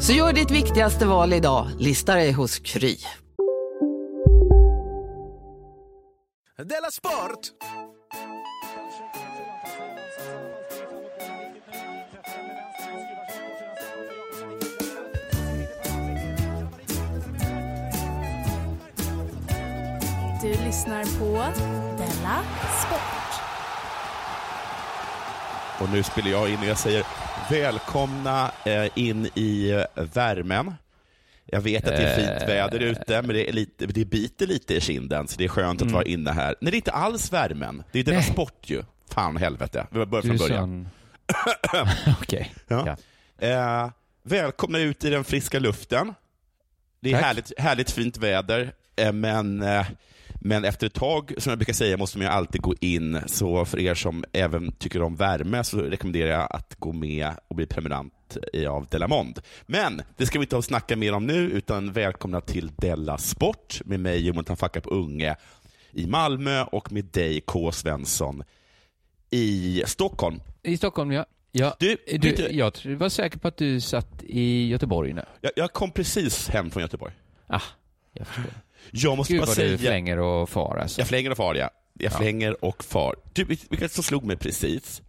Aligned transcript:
Så 0.00 0.12
gör 0.12 0.32
ditt 0.32 0.50
viktigaste 0.50 1.06
val 1.06 1.32
idag, 1.32 1.68
lista 1.78 2.14
dig 2.14 2.32
hos 2.32 2.58
Kry. 2.58 2.96
Della 6.56 6.90
Sport! 6.90 7.40
Du 20.42 20.48
lyssnar 20.48 21.04
på 21.18 21.32
Della 21.98 22.42
Sport. 22.86 23.27
Och 25.80 25.90
nu 25.90 26.02
spelar 26.02 26.30
jag 26.30 26.50
in 26.50 26.58
och 26.58 26.66
jag 26.66 26.78
säger 26.78 27.06
välkomna 27.50 28.50
eh, 28.64 28.88
in 28.94 29.28
i 29.34 29.70
eh, 29.70 30.04
värmen. 30.14 30.74
Jag 31.44 31.60
vet 31.60 31.84
att 31.88 31.96
det 31.96 32.02
är 32.02 32.16
fint 32.16 32.48
väder 32.48 32.80
ute, 32.80 33.22
men 33.22 33.28
det, 33.36 33.48
är 33.48 33.52
lite, 33.52 33.86
det 33.86 34.04
biter 34.04 34.46
lite 34.46 34.74
i 34.74 34.80
kinden, 34.80 35.28
så 35.28 35.38
det 35.38 35.44
är 35.44 35.48
skönt 35.48 35.82
att 35.82 35.90
vara 35.90 36.04
inne 36.04 36.30
här. 36.30 36.54
Nej, 36.60 36.70
det 36.70 36.74
är 36.74 36.78
inte 36.78 36.92
alls 36.92 37.32
värmen. 37.32 37.82
Det 37.92 38.00
är 38.00 38.04
Nej. 38.04 38.22
Sport 38.22 38.70
ju. 38.70 38.82
Fan 39.10 39.36
helvete. 39.36 39.86
Vi 39.90 40.06
börjar 40.06 40.22
från 40.22 40.36
början. 40.36 40.88
Okej. 42.20 42.54
Ja. 42.68 42.96
Eh, 43.38 43.90
välkomna 44.22 44.78
ut 44.78 45.04
i 45.04 45.10
den 45.10 45.24
friska 45.24 45.58
luften. 45.58 46.14
Det 47.00 47.10
är 47.10 47.14
Tack. 47.14 47.24
härligt, 47.24 47.52
härligt 47.58 47.90
fint 47.90 48.16
väder, 48.16 48.72
eh, 48.96 49.12
men, 49.12 49.62
eh, 49.62 49.86
men 50.40 50.64
efter 50.64 50.86
ett 50.86 50.94
tag, 50.94 51.32
som 51.38 51.50
jag 51.50 51.58
brukar 51.58 51.72
säga, 51.72 51.96
måste 51.96 52.18
man 52.18 52.26
ju 52.26 52.32
alltid 52.32 52.60
gå 52.62 52.74
in. 52.80 53.20
Så 53.26 53.64
för 53.64 53.78
er 53.78 53.94
som 53.94 54.24
även 54.32 54.72
tycker 54.72 55.02
om 55.02 55.16
värme 55.16 55.64
så 55.64 55.80
rekommenderar 55.80 56.30
jag 56.30 56.46
att 56.50 56.74
gå 56.78 56.92
med 56.92 57.30
och 57.48 57.56
bli 57.56 57.66
prenumerant 57.66 58.36
av 58.68 58.86
Delamond. 58.90 59.38
Men 59.66 60.02
det 60.16 60.26
ska 60.26 60.38
vi 60.38 60.44
inte 60.44 60.62
snacka 60.62 60.96
mer 60.96 61.12
om 61.14 61.26
nu, 61.26 61.50
utan 61.50 61.92
välkomna 61.92 62.40
till 62.40 62.70
Della 62.76 63.18
Sport 63.18 63.80
med 63.84 64.00
mig, 64.00 64.26
Jonathan 64.26 64.56
Facka 64.56 64.80
på 64.80 64.90
Unge 64.90 65.36
i 65.92 66.06
Malmö 66.06 66.62
och 66.64 66.92
med 66.92 67.04
dig, 67.04 67.40
K. 67.40 67.72
Svensson, 67.72 68.42
i 69.30 69.82
Stockholm. 69.86 70.40
I 70.62 70.76
Stockholm, 70.76 71.12
ja. 71.12 71.26
ja. 71.52 71.76
Du, 71.78 71.96
Du, 72.06 72.18
du- 72.18 72.48
jag 72.50 72.72
var 72.86 73.08
säker 73.08 73.38
på 73.38 73.48
att 73.48 73.56
du 73.56 73.80
satt 73.80 74.22
i 74.22 74.66
Göteborg 74.68 75.12
nu. 75.12 75.24
Jag, 75.40 75.52
jag 75.56 75.72
kom 75.72 75.90
precis 75.90 76.48
hem 76.48 76.70
från 76.70 76.80
Göteborg. 76.82 77.12
Ah, 77.46 77.60
jag 78.12 78.26
förstår. 78.26 78.52
Jag 78.92 79.16
måste 79.16 79.32
Gud 79.32 79.40
bara 79.42 79.46
vad 79.46 79.56
säga... 79.56 79.70
du 79.72 79.78
flänger 79.78 80.18
och 80.18 80.48
far 80.48 80.76
alltså. 80.76 81.00
Jag 81.00 81.08
flänger 81.08 81.30
och 81.30 81.36
far, 81.36 81.54
ja. 81.54 81.70
Jag 82.00 82.12
Ja. 82.12 82.18
flänger 82.18 82.64
och 82.64 82.84
far. 82.84 83.16
Du, 83.32 83.44
vilket 83.44 83.92
som 83.92 84.04
slog 84.04 84.24
mig 84.24 84.36
precis? 84.36 85.02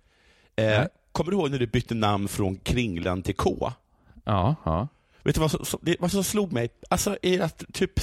Eh, 0.56 0.84
kommer 1.12 1.32
du 1.32 1.38
ihåg 1.38 1.52
när 1.52 1.60
du 1.60 1.68
bytte 1.68 1.96
namn 1.96 2.28
från 2.28 2.56
Kringlan 2.58 3.22
till 3.22 3.36
K? 3.36 3.72
Ja, 4.26 4.56
ja. 4.66 4.88
Vet 5.24 5.36
du 5.36 5.42
vad 5.42 5.52
som, 5.52 5.66
som- 5.66 5.80
vad 6.00 6.12
som 6.12 6.24
slog 6.24 6.52
mig? 6.52 6.70
Alltså, 6.90 7.18
i 7.22 7.42
att, 7.42 7.64
typ 7.74 8.00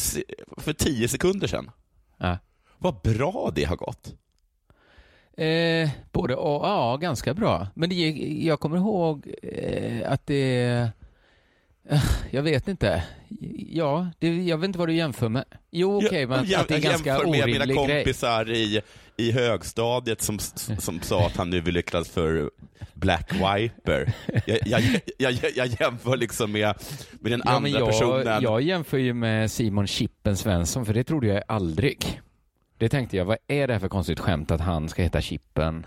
för 0.57 0.73
tio 0.73 1.09
sekunder 1.09 1.47
sedan. 1.47 1.71
ja. 2.19 2.39
Vad 2.79 3.01
bra 3.03 3.53
det 3.55 3.65
har 3.65 3.77
gått. 3.77 4.15
Eh, 5.37 5.91
både 6.13 6.35
och, 6.37 6.65
ja, 6.67 6.97
ganska 6.97 7.35
bra. 7.35 7.67
Men 7.75 7.89
det, 7.91 7.95
jag 8.45 8.61
kommer 8.61 8.77
ihåg 8.77 9.35
eh, 9.43 10.13
att 10.13 10.27
det... 10.27 10.89
Jag 12.31 12.43
vet 12.43 12.69
inte. 12.69 13.03
Ja, 13.69 14.09
det, 14.19 14.37
jag 14.43 14.59
vet 14.59 14.65
inte 14.69 14.79
vad 14.79 14.89
du 14.89 14.95
jämför 14.95 15.29
med. 15.29 15.45
Jo, 15.71 15.97
okej, 16.07 16.21
Jag- 16.21 16.29
men 16.29 16.47
jag, 16.49 16.61
att 16.61 16.69
det 16.69 16.75
är 16.75 16.79
en 16.79 16.83
jag 16.83 16.91
ganska 16.93 17.11
jämför 17.11 17.31
med 17.31 17.47
mina 17.47 17.65
orimlig 17.65 17.77
grej. 17.87 18.05
kompisar 18.05 18.51
i, 18.51 18.81
i 19.17 19.33
högstadiet 19.33 20.23
som, 20.23 20.39
som 20.79 21.01
sa 21.01 21.27
att 21.27 21.37
han 21.37 21.51
nu 21.51 21.61
ville 21.61 21.83
kallas 21.83 22.09
för 22.09 22.51
Black 22.95 23.33
Wiper. 23.33 24.13
Jag, 24.47 24.59
jag, 24.67 24.83
jag, 25.19 25.33
jag, 25.33 25.53
jag 25.57 25.67
jämför 25.81 26.17
liksom 26.17 26.53
med, 26.53 26.75
med 27.21 27.33
den 27.33 27.43
Ja, 27.45 27.51
andra 27.51 27.87
personen. 27.87 28.27
jag, 28.27 28.43
jag 28.43 28.63
jämför 28.63 28.99
ju 28.99 29.15
med 29.15 29.51
Simon 29.51 29.87
Chippen 29.87 30.37
Svensson, 30.37 30.87
för 30.87 30.95
det 30.95 31.05
trodde 31.05 31.27
jag 31.27 31.43
aldrig. 31.49 32.21
Det 32.79 32.89
tänkte 32.89 33.17
jag, 33.17 33.25
vad 33.25 33.37
är 33.49 33.67
det 33.67 33.73
här 33.73 33.81
för 33.81 33.89
konstigt 33.89 34.21
skämt 34.21 34.51
att 34.51 34.61
han 34.61 34.89
ska 34.89 35.03
heta 35.03 35.21
Chippen? 35.21 35.87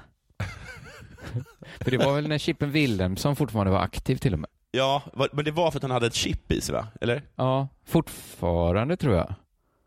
för 1.80 1.92
det 1.92 1.98
var 1.98 2.16
väl 2.16 2.28
när 2.28 2.38
Chippen 2.38 2.72
Wilhelmsson 2.72 3.36
fortfarande 3.36 3.72
var 3.72 3.80
aktiv 3.82 4.16
till 4.16 4.34
och 4.34 4.40
med. 4.40 4.50
Ja, 4.72 5.04
men 5.32 5.46
det 5.46 5.52
var 5.52 5.72
för 5.72 5.78
att 5.80 5.84
han 5.84 5.92
hade 5.92 6.08
ett 6.08 6.14
chip 6.14 6.52
i 6.52 6.62
sig, 6.62 6.74
va? 6.76 6.88
Eller? 7.02 7.22
Ja, 7.36 7.68
fortfarande 7.86 8.98
tror 8.98 9.16
jag. 9.16 9.34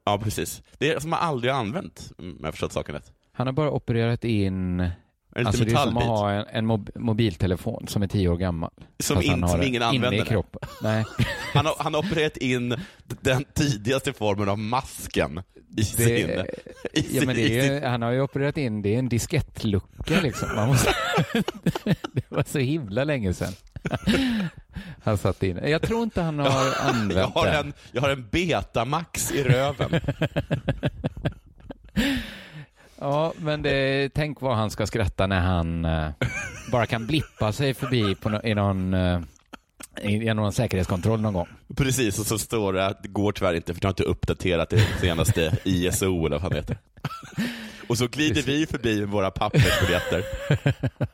Ja, 0.05 0.19
precis. 0.19 0.63
Det 0.79 0.91
är 0.93 1.01
som 1.01 1.11
man 1.11 1.19
aldrig 1.23 1.53
har 1.53 1.61
använt, 1.61 2.13
om 2.19 2.39
jag 2.43 2.53
förstått 2.53 2.73
saken 2.73 2.95
rätt. 2.95 3.13
Han 3.33 3.47
har 3.47 3.53
bara 3.55 3.71
opererat 3.71 4.25
in... 4.25 4.81
En 5.35 5.47
alltså 5.47 5.65
det 5.65 5.73
är 5.73 5.77
som 5.77 5.97
att 5.97 6.05
ha 6.05 6.31
en, 6.31 6.47
en 6.51 6.67
mob 6.67 6.91
mobiltelefon 6.95 7.89
som 7.89 8.03
är 8.03 8.07
tio 8.07 8.29
år 8.29 8.37
gammal. 8.37 8.71
Som 8.99 9.17
han 9.17 9.25
in- 9.25 9.43
har 9.43 9.49
som 9.49 9.63
ingen 9.63 9.75
inne 9.75 9.87
använder. 9.87 10.25
i 10.25 10.29
kroppen. 10.29 10.69
Nej. 10.83 11.05
Han 11.55 11.67
har, 11.67 11.75
han 11.79 11.95
har 11.95 12.01
opererat 12.01 12.37
in 12.37 12.77
den 13.21 13.45
tidigaste 13.55 14.13
formen 14.13 14.49
av 14.49 14.59
masken 14.59 15.43
i 15.77 15.85
sin... 15.85 16.07
Det, 16.27 16.47
i 16.93 17.01
ja, 17.01 17.03
sin- 17.03 17.27
men 17.27 17.37
det 17.37 17.59
är 17.61 17.75
ju, 17.75 17.87
han 17.87 18.03
har 18.03 18.11
ju 18.11 18.21
opererat 18.21 18.57
in, 18.59 18.83
det 18.83 18.95
är 18.95 18.99
en 18.99 19.09
diskettlucka 19.09 20.21
liksom. 20.21 20.49
Man 20.57 20.69
måste, 20.69 20.95
det 22.13 22.25
var 22.31 22.45
så 22.47 22.59
himla 22.59 23.05
länge 23.05 23.35
sedan. 23.35 23.53
Han 25.05 25.19
satt 25.19 25.43
in. 25.43 25.61
Jag 25.63 25.83
tror 25.83 26.03
inte 26.03 26.23
han 26.23 26.39
har 26.39 26.47
jag, 26.67 26.75
använt 26.81 27.35
har 27.35 27.47
den. 27.47 27.67
en, 27.67 27.73
jag 27.93 28.03
har 28.03 28.11
en 28.11 28.29
Betamax 28.31 29.33
i 29.33 29.43
röven. 29.43 30.01
Ja, 32.99 33.33
men 33.39 33.63
det, 33.63 34.09
tänk 34.15 34.41
vad 34.41 34.57
han 34.57 34.71
ska 34.71 34.87
skratta 34.87 35.27
när 35.27 35.41
han 35.41 35.85
eh, 35.85 36.09
bara 36.73 36.87
kan 36.87 37.07
blippa 37.07 37.53
sig 37.53 37.75
förbi 37.75 38.15
på 38.15 38.29
no, 38.29 38.41
i 38.45 38.55
någon, 38.55 38.95
eh, 38.95 39.21
i 40.03 40.35
någon 40.35 40.53
säkerhetskontroll 40.53 41.21
någon 41.21 41.33
gång. 41.33 41.47
Precis, 41.77 42.19
och 42.19 42.27
så 42.27 42.39
står 42.39 42.73
det 42.73 42.87
att 42.87 43.03
det 43.03 43.09
går 43.09 43.33
tyvärr 43.33 43.55
inte 43.55 43.75
för 43.75 43.81
du 43.81 43.87
har 43.87 43.93
inte 43.93 44.03
uppdaterat 44.03 44.71
det 44.71 44.87
senaste 45.01 45.59
ISO 45.65 46.27
eller 46.27 46.37
vad 46.37 46.43
han 46.43 46.53
heter. 46.53 46.79
Och 47.89 47.99
så 47.99 48.07
glider 48.07 48.43
vi 48.43 48.67
förbi 48.67 49.01
med 49.01 49.09
våra 49.09 49.31
pappersbiljetter. 49.31 50.25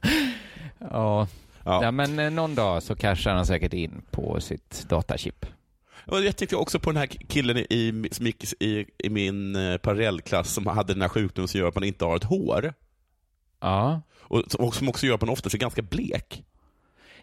Ja, 0.91 1.27
Ja. 1.69 1.85
ja. 1.85 1.91
men 1.91 2.19
eh, 2.19 2.31
någon 2.31 2.55
dag 2.55 2.83
så 2.83 2.97
cashar 2.97 3.35
han 3.35 3.47
säkert 3.47 3.73
in 3.73 4.03
på 4.11 4.41
sitt 4.41 4.89
datachip. 4.89 5.47
Jag 6.07 6.37
tyckte 6.37 6.57
också 6.57 6.81
på 6.81 6.91
den 6.91 6.97
här 6.97 7.07
killen 7.07 7.57
i, 7.57 8.09
som 8.13 8.27
gick 8.27 8.63
i, 8.63 8.87
i 8.99 9.11
min 9.11 9.57
eh, 9.57 9.77
parallellklass 9.77 10.53
som 10.53 10.67
hade 10.67 10.93
den 10.93 11.03
här 11.03 11.09
sjukdomen 11.09 11.49
som 11.49 11.61
gör 11.61 11.69
att 11.69 11.75
man 11.75 11.85
inte 11.85 12.05
har 12.05 12.17
ett 12.17 12.25
hår. 12.25 12.75
Ja. 13.61 14.01
Och, 14.21 14.75
som 14.75 14.89
också 14.89 15.07
gör 15.07 15.15
att 15.15 15.21
man 15.21 15.31
ofta 15.31 15.51
ser 15.51 15.59
ganska 15.59 15.83
blek. 15.83 16.45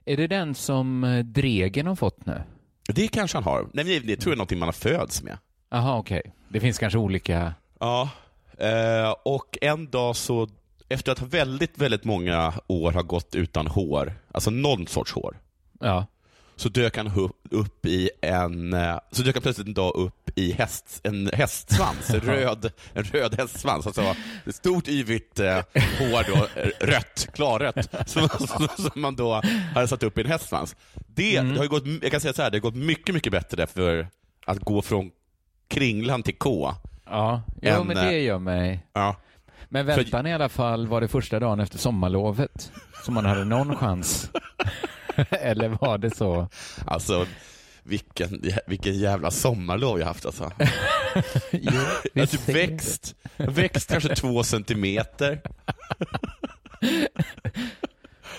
Är 0.05 0.17
det 0.17 0.27
den 0.27 0.55
som 0.55 1.03
eh, 1.03 1.25
Dregen 1.25 1.87
har 1.87 1.95
fått 1.95 2.25
nu? 2.25 2.41
Det 2.87 3.07
kanske 3.07 3.37
han 3.37 3.43
har. 3.43 3.67
Nej, 3.73 3.99
det 3.99 4.15
tror 4.15 4.31
jag 4.31 4.35
är 4.35 4.37
någonting 4.37 4.59
man 4.59 4.67
har 4.67 4.73
föds 4.73 5.23
med. 5.23 5.37
Jaha, 5.69 5.97
okej. 5.97 6.33
Det 6.49 6.59
finns 6.59 6.77
kanske 6.77 6.99
olika... 6.99 7.53
Ja, 7.79 8.09
och 9.25 9.57
en 9.61 9.89
dag 9.89 10.15
så, 10.15 10.49
efter 10.89 11.11
att 11.11 11.21
väldigt, 11.21 11.77
väldigt 11.77 12.03
många 12.03 12.53
år 12.67 12.91
har 12.91 13.03
gått 13.03 13.35
utan 13.35 13.67
hår, 13.67 14.13
alltså 14.31 14.49
någon 14.49 14.87
sorts 14.87 15.11
hår, 15.13 15.37
Ja. 15.79 16.05
så 16.55 16.69
dök 16.69 16.97
han 16.97 17.29
upp 17.51 17.85
i 17.85 18.09
en, 18.21 18.73
eh, 18.73 18.99
så 19.11 19.21
dök 19.23 19.35
han 19.35 19.41
plötsligt 19.41 19.67
en 19.67 19.73
dag 19.73 19.95
upp 19.95 20.31
i 20.35 20.51
häst, 20.51 20.99
en 21.03 21.29
hästsvans, 21.33 22.09
en 22.09 22.19
röd, 22.21 22.71
en 22.93 23.03
röd 23.03 23.35
hästsvans. 23.35 23.87
Alltså 23.87 24.15
ett 24.45 24.55
stort 24.55 24.87
yvigt 24.87 25.39
eh, 25.39 25.55
hår 25.99 26.35
då, 26.35 26.61
eh, 26.61 26.69
rött, 26.79 27.27
klarrött, 27.33 28.09
som, 28.09 28.29
som, 28.47 28.67
som 28.77 29.01
man 29.01 29.15
då 29.15 29.41
hade 29.73 29.87
satt 29.87 30.03
upp 30.03 30.17
i 30.17 30.21
en 30.21 30.27
hästsvans. 30.27 30.75
Det, 31.07 31.41
det 31.41 31.57
har 31.59 31.67
gått, 31.67 31.83
jag 32.01 32.11
kan 32.11 32.21
säga 32.21 32.33
så 32.33 32.41
här, 32.41 32.51
det 32.51 32.57
har 32.57 32.61
gått 32.61 32.75
mycket, 32.75 33.15
mycket 33.15 33.31
bättre 33.31 33.67
för 33.67 34.07
att 34.45 34.59
gå 34.59 34.81
från 34.81 35.11
Kringlan 35.67 36.23
till 36.23 36.37
K. 36.37 36.73
Ja, 37.05 37.41
jo, 37.61 37.69
En, 37.69 37.87
men 37.87 37.97
eh, 37.97 38.03
det 38.03 38.19
gör 38.19 38.39
mig. 38.39 38.87
Ja. 38.93 39.15
Men 39.69 39.85
väntan 39.85 40.27
i 40.27 40.33
alla 40.33 40.49
fall 40.49 40.87
var 40.87 41.01
det 41.01 41.07
första 41.07 41.39
dagen 41.39 41.59
efter 41.59 41.77
sommarlovet 41.77 42.71
som 43.03 43.13
man 43.13 43.25
hade 43.25 43.45
någon 43.45 43.75
chans. 43.75 44.29
Eller 45.29 45.69
var 45.69 45.97
det 45.97 46.15
så? 46.15 46.47
Alltså, 46.85 47.25
vilken, 47.83 48.41
vilken 48.67 48.99
jävla 48.99 49.31
sommarlov 49.31 49.99
jag 49.99 50.07
haft 50.07 50.25
alltså. 50.25 50.51
Jo, 51.51 51.71
Jag 52.13 52.21
har 52.21 52.27
typ 52.27 52.49
växt, 52.49 53.15
växt 53.37 53.89
kanske 53.89 54.15
två 54.15 54.43
centimeter. 54.43 55.41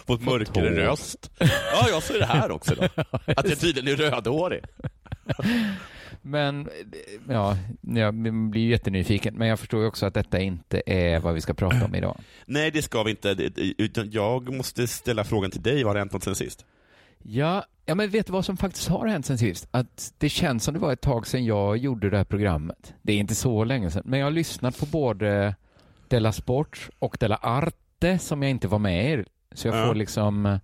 Fått 0.07 0.23
mörkare 0.23 0.87
röst. 0.87 1.31
Ja, 1.73 1.89
jag 1.91 2.03
ser 2.03 2.19
det 2.19 2.27
här 2.27 2.51
också 2.51 2.75
då. 2.75 3.03
Att 3.37 3.49
jag 3.49 3.59
tydligen 3.61 3.93
är 3.93 3.97
rödhårig. 4.11 4.65
Men, 6.27 6.69
ja, 7.29 7.57
jag 7.81 8.15
blir 8.51 8.69
jättenyfiken. 8.69 9.35
Men 9.35 9.49
jag 9.49 9.59
förstår 9.61 9.81
ju 9.81 9.87
också 9.87 10.07
att 10.07 10.15
detta 10.15 10.41
inte 10.41 10.83
är 10.87 11.21
vad 11.21 11.35
vi 11.35 11.41
ska 11.41 11.55
prata 11.55 11.85
om 11.85 11.95
idag. 11.95 12.21
Nej, 12.47 12.71
det 12.71 12.83
ska 12.83 13.03
vi 13.03 13.11
inte. 13.11 13.51
Utan 13.79 14.11
jag 14.11 14.55
måste 14.55 14.87
ställa 14.87 15.25
frågan 15.25 15.51
till 15.51 15.63
dig. 15.63 15.85
Vad 15.85 15.93
har 15.95 15.99
hänt 15.99 16.13
något 16.13 16.25
sen 16.25 16.35
sist? 16.35 16.65
Ja, 17.23 17.65
ja, 17.87 17.95
men 17.95 18.11
vet 18.11 18.27
du 18.27 18.33
vad 18.33 18.45
som 18.45 18.57
faktiskt 18.57 18.89
har 18.89 19.07
hänt 19.07 19.27
sen 19.27 19.39
sist? 19.39 19.69
Att 19.71 20.13
det 20.19 20.29
känns 20.29 20.65
som 20.65 20.75
det 20.75 20.81
var 20.81 20.93
ett 20.93 21.01
tag 21.01 21.27
sedan 21.27 21.45
jag 21.45 21.77
gjorde 21.77 22.11
det 22.11 22.17
här 22.17 22.25
programmet. 22.25 22.95
Det 23.03 23.13
är 23.13 23.17
inte 23.17 23.35
så 23.35 23.65
länge 23.65 23.91
sedan, 23.91 24.03
men 24.05 24.19
jag 24.19 24.27
har 24.27 24.31
lyssnat 24.31 24.79
på 24.79 24.87
både 24.87 25.55
Della 26.09 26.33
Sport 26.33 26.89
och 26.99 27.17
Della 27.21 27.37
Arte 27.37 28.19
som 28.19 28.43
jag 28.43 28.51
inte 28.51 28.69
var 28.69 28.79
med 28.79 29.19
i. 29.21 29.25
Så 29.55 29.69
jag 29.69 29.77
Ja. 29.77 29.87
får 29.87 29.95
liksom 29.95 30.59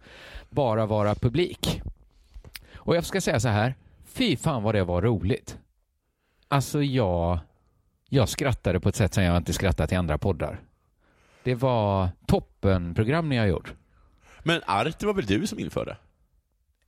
bara 0.50 0.86
vara 0.86 1.14
publik. 1.14 1.82
Och 2.74 2.96
jag 2.96 3.04
ska 3.04 3.20
säga 3.20 3.40
så 3.40 3.48
här, 3.48 3.74
fy 4.14 4.36
fan 4.36 4.62
vad 4.62 4.74
det 4.74 4.84
var 4.84 5.02
roligt. 5.02 5.58
Alltså 6.48 6.82
jag, 6.82 7.38
jag 8.08 8.28
skrattade 8.28 8.80
på 8.80 8.88
ett 8.88 8.96
sätt 8.96 9.14
som 9.14 9.22
jag 9.22 9.36
inte 9.36 9.52
skrattat 9.52 9.92
i 9.92 9.94
andra 9.94 10.18
poddar. 10.18 10.60
Det 11.44 11.54
var 11.54 12.08
toppenprogram 12.26 13.28
ni 13.28 13.36
har 13.36 13.46
gjort. 13.46 13.74
Men 14.42 14.60
Arte 14.66 15.06
var 15.06 15.14
väl 15.14 15.26
du 15.26 15.46
som 15.46 15.58
införde? 15.58 15.96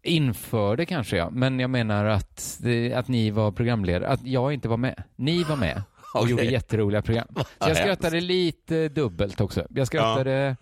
Införde 0.02 0.86
kanske 0.86 1.16
jag, 1.16 1.32
men 1.32 1.60
jag 1.60 1.70
menar 1.70 2.04
att, 2.04 2.60
att 2.94 3.08
ni 3.08 3.30
var 3.30 3.52
programledare, 3.52 4.08
att 4.08 4.26
jag 4.26 4.52
inte 4.52 4.68
var 4.68 4.76
med. 4.76 5.02
Ni 5.16 5.44
var 5.44 5.56
med 5.56 5.82
och 6.14 6.20
Okej. 6.20 6.30
gjorde 6.30 6.44
jätteroliga 6.44 7.02
program. 7.02 7.26
Så 7.34 7.44
jag 7.58 7.76
skrattade 7.76 8.20
lite 8.20 8.88
dubbelt 8.88 9.40
också. 9.40 9.66
Jag 9.70 9.86
skrattade, 9.86 10.56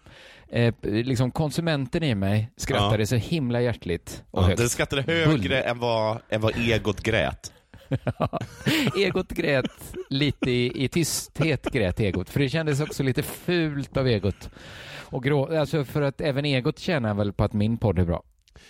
eh, 0.52 0.74
liksom 0.82 1.30
konsumenten 1.30 2.02
i 2.02 2.14
mig 2.14 2.50
skrattade 2.56 3.02
Ja. 3.02 3.06
så 3.06 3.16
himla 3.16 3.60
hjärtligt 3.60 4.24
och 4.30 4.42
Ja, 4.42 4.46
högt. 4.46 4.58
den 4.58 4.68
skattade 4.68 5.02
högre 5.02 5.60
än 5.62 5.78
vad, 5.78 6.18
än 6.28 6.40
vad 6.40 6.52
egot 6.56 7.00
grät. 7.00 7.52
Egot 8.96 9.28
grät 9.28 9.94
lite 10.10 10.50
i, 10.50 10.84
i 10.84 10.88
tysthet 10.88 11.64
grät 11.72 12.00
Egot, 12.00 12.30
för 12.30 12.40
det 12.40 12.48
kändes 12.48 12.80
också 12.80 13.02
lite 13.02 13.22
fult 13.22 13.96
av 13.96 14.08
Egot. 14.08 14.50
Och 15.00 15.22
grå, 15.24 15.58
alltså 15.58 15.84
för 15.84 16.02
att 16.02 16.20
även 16.20 16.44
Egot 16.44 16.78
tjänar 16.78 17.14
väl 17.14 17.32
på 17.32 17.44
att 17.44 17.52
min 17.52 17.76
podd 17.78 17.98
är 17.98 18.04
bra. 18.04 18.22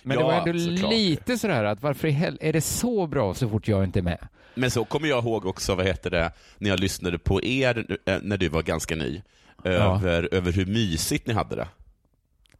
Men 0.03 0.17
det 0.17 0.23
Ja, 0.23 0.27
var 0.27 0.47
ändå 0.47 0.59
såklart. 0.59 0.91
lite 0.93 1.37
sådär 1.37 1.63
att 1.63 1.81
varför 1.81 2.07
hel- 2.07 2.37
är 2.41 2.53
det 2.53 2.61
så 2.61 3.07
bra 3.07 3.33
så 3.33 3.49
fort 3.49 3.67
jag 3.67 3.83
inte 3.83 3.99
är 3.99 4.03
med? 4.03 4.27
Men 4.55 4.71
så 4.71 4.85
kommer 4.85 5.07
jag 5.07 5.23
ihåg 5.23 5.45
också, 5.45 5.75
vad 5.75 5.85
heter 5.85 6.09
det, 6.09 6.31
när 6.57 6.69
jag 6.69 6.79
lyssnade 6.79 7.17
på 7.19 7.43
er 7.43 7.97
eh, 8.05 8.17
när 8.21 8.37
du 8.37 8.47
var 8.49 8.61
ganska 8.63 8.95
ny. 8.95 9.21
Över, 9.63 10.29
över 10.31 10.51
hur 10.51 10.65
mysigt 10.65 11.27
ni 11.27 11.33
hade 11.33 11.55
det. 11.55 11.67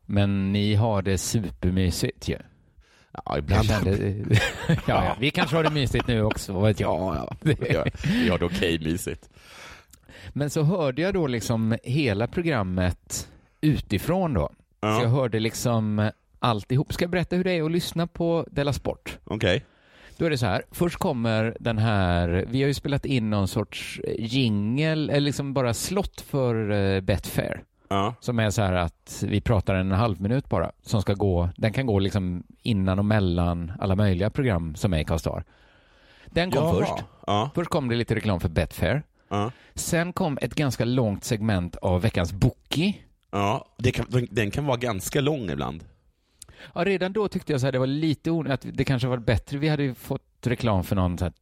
Men 0.06 0.54
ni 0.54 0.76
har 0.76 1.02
det 1.02 1.18
supermysigt 1.18 2.30
ju. 2.30 2.38
Ja, 3.26 3.38
ibland. 3.38 3.68
kände, 3.68 3.98
ja, 4.68 4.78
ja, 4.86 5.18
vi 5.20 5.32
kanske 5.32 5.56
har 5.56 5.64
det 5.64 5.70
mysigt 5.70 6.08
nu 6.08 6.24
också, 6.24 6.54
vad 6.54 6.64
vet 6.64 6.80
jag. 6.80 6.92
Ja, 6.92 7.36
ja. 7.42 7.56
ja. 7.70 7.86
Vi 8.04 8.30
har 8.30 8.40
det 8.40 8.46
okej 8.46 8.80
mysigt. 8.80 9.30
Men 10.34 10.50
så 10.50 10.64
hörde 10.64 11.02
jag 11.02 11.14
då 11.14 11.28
liksom 11.28 11.78
hela 11.84 12.28
programmet 12.28 13.30
utifrån 13.62 14.34
då. 14.34 14.50
Ja. 14.80 14.98
Så 14.98 15.04
jag 15.06 15.10
hörde 15.10 15.40
liksom 15.40 16.12
alltihop. 16.40 16.94
Ska 16.94 17.04
jag 17.04 17.12
berätta 17.12 17.36
hur 17.36 17.44
det 17.44 17.52
är 17.52 17.64
att 17.64 17.72
lyssna 17.72 18.08
på 18.08 18.46
Della 18.52 18.74
Sport? 18.74 19.18
Okej. 19.24 19.66
Då 20.18 20.25
är 20.25 20.30
det 20.30 20.38
så 20.38 20.45
här, 20.45 20.63
först 20.71 20.98
kommer 20.98 21.57
den 21.60 21.77
här, 21.77 22.45
vi 22.48 22.62
har 22.62 22.68
ju 22.68 22.74
spelat 22.74 23.06
in 23.06 23.30
någon 23.30 23.48
sorts 23.48 24.01
jingel, 24.18 25.10
eller 25.10 25.19
liksom 25.19 25.54
bara 25.54 25.74
slott 25.74 26.21
för 26.21 26.71
eh, 26.71 27.01
Betfair. 27.01 27.63
Ja. 27.88 28.15
Som 28.19 28.39
är 28.39 28.50
så 28.50 28.62
här 28.62 28.74
att 28.74 29.24
vi 29.27 29.42
pratar 29.42 29.75
en 29.75 29.92
halv 29.92 30.21
minut 30.21 30.50
bara, 30.50 30.71
som 30.81 31.01
ska 31.01 31.13
gå, 31.13 31.50
den 31.57 31.74
kan 31.74 31.86
gå 31.86 32.00
liksom 32.00 32.44
innan 32.62 33.00
och 33.00 33.06
mellan 33.06 33.71
alla 33.80 33.95
möjliga 33.95 34.30
program 34.30 34.75
som 34.75 34.94
är 34.94 34.98
i 35.00 35.04
Castar. 35.06 35.44
Den 36.25 36.51
kom 36.51 36.63
Jaha. 36.63 36.74
först. 36.80 37.04
Ja. 37.27 37.50
Först 37.56 37.69
kom 37.69 37.89
det 37.89 37.95
lite 37.95 38.15
reklam 38.15 38.39
för 38.39 38.50
Betfair. 38.50 39.04
Ja. 39.30 39.51
Sen 39.74 40.13
kom 40.13 40.38
ett 40.42 40.56
ganska 40.56 40.86
långt 40.86 41.24
segment 41.24 41.75
av 41.75 42.01
veckans 42.01 42.33
Bookie. 42.33 42.95
ja. 43.31 43.68
Kan, 43.94 44.06
den 44.31 44.51
kan 44.51 44.65
vara 44.65 44.77
ganska 44.77 45.21
lång 45.21 45.50
ibland. 45.50 45.83
Ja, 46.75 46.83
redan 46.83 47.13
då 47.13 47.27
tyckte 47.27 47.51
jag 47.51 47.62
så 47.62 47.68
här, 47.68 47.71
det 47.71 47.80
var 47.80 47.88
lite 47.88 48.31
onödigt, 48.31 48.65
att 48.65 48.77
det 48.77 48.83
kanske 48.83 49.07
var 49.07 49.18
bättre, 49.18 49.57
vi 49.57 49.68
hade 49.69 49.83
ju 49.83 49.94
fått 49.94 50.48
reklam 50.48 50.83
för 50.83 50.95
någon 50.95 51.18
så 51.18 51.25
här 51.25 51.33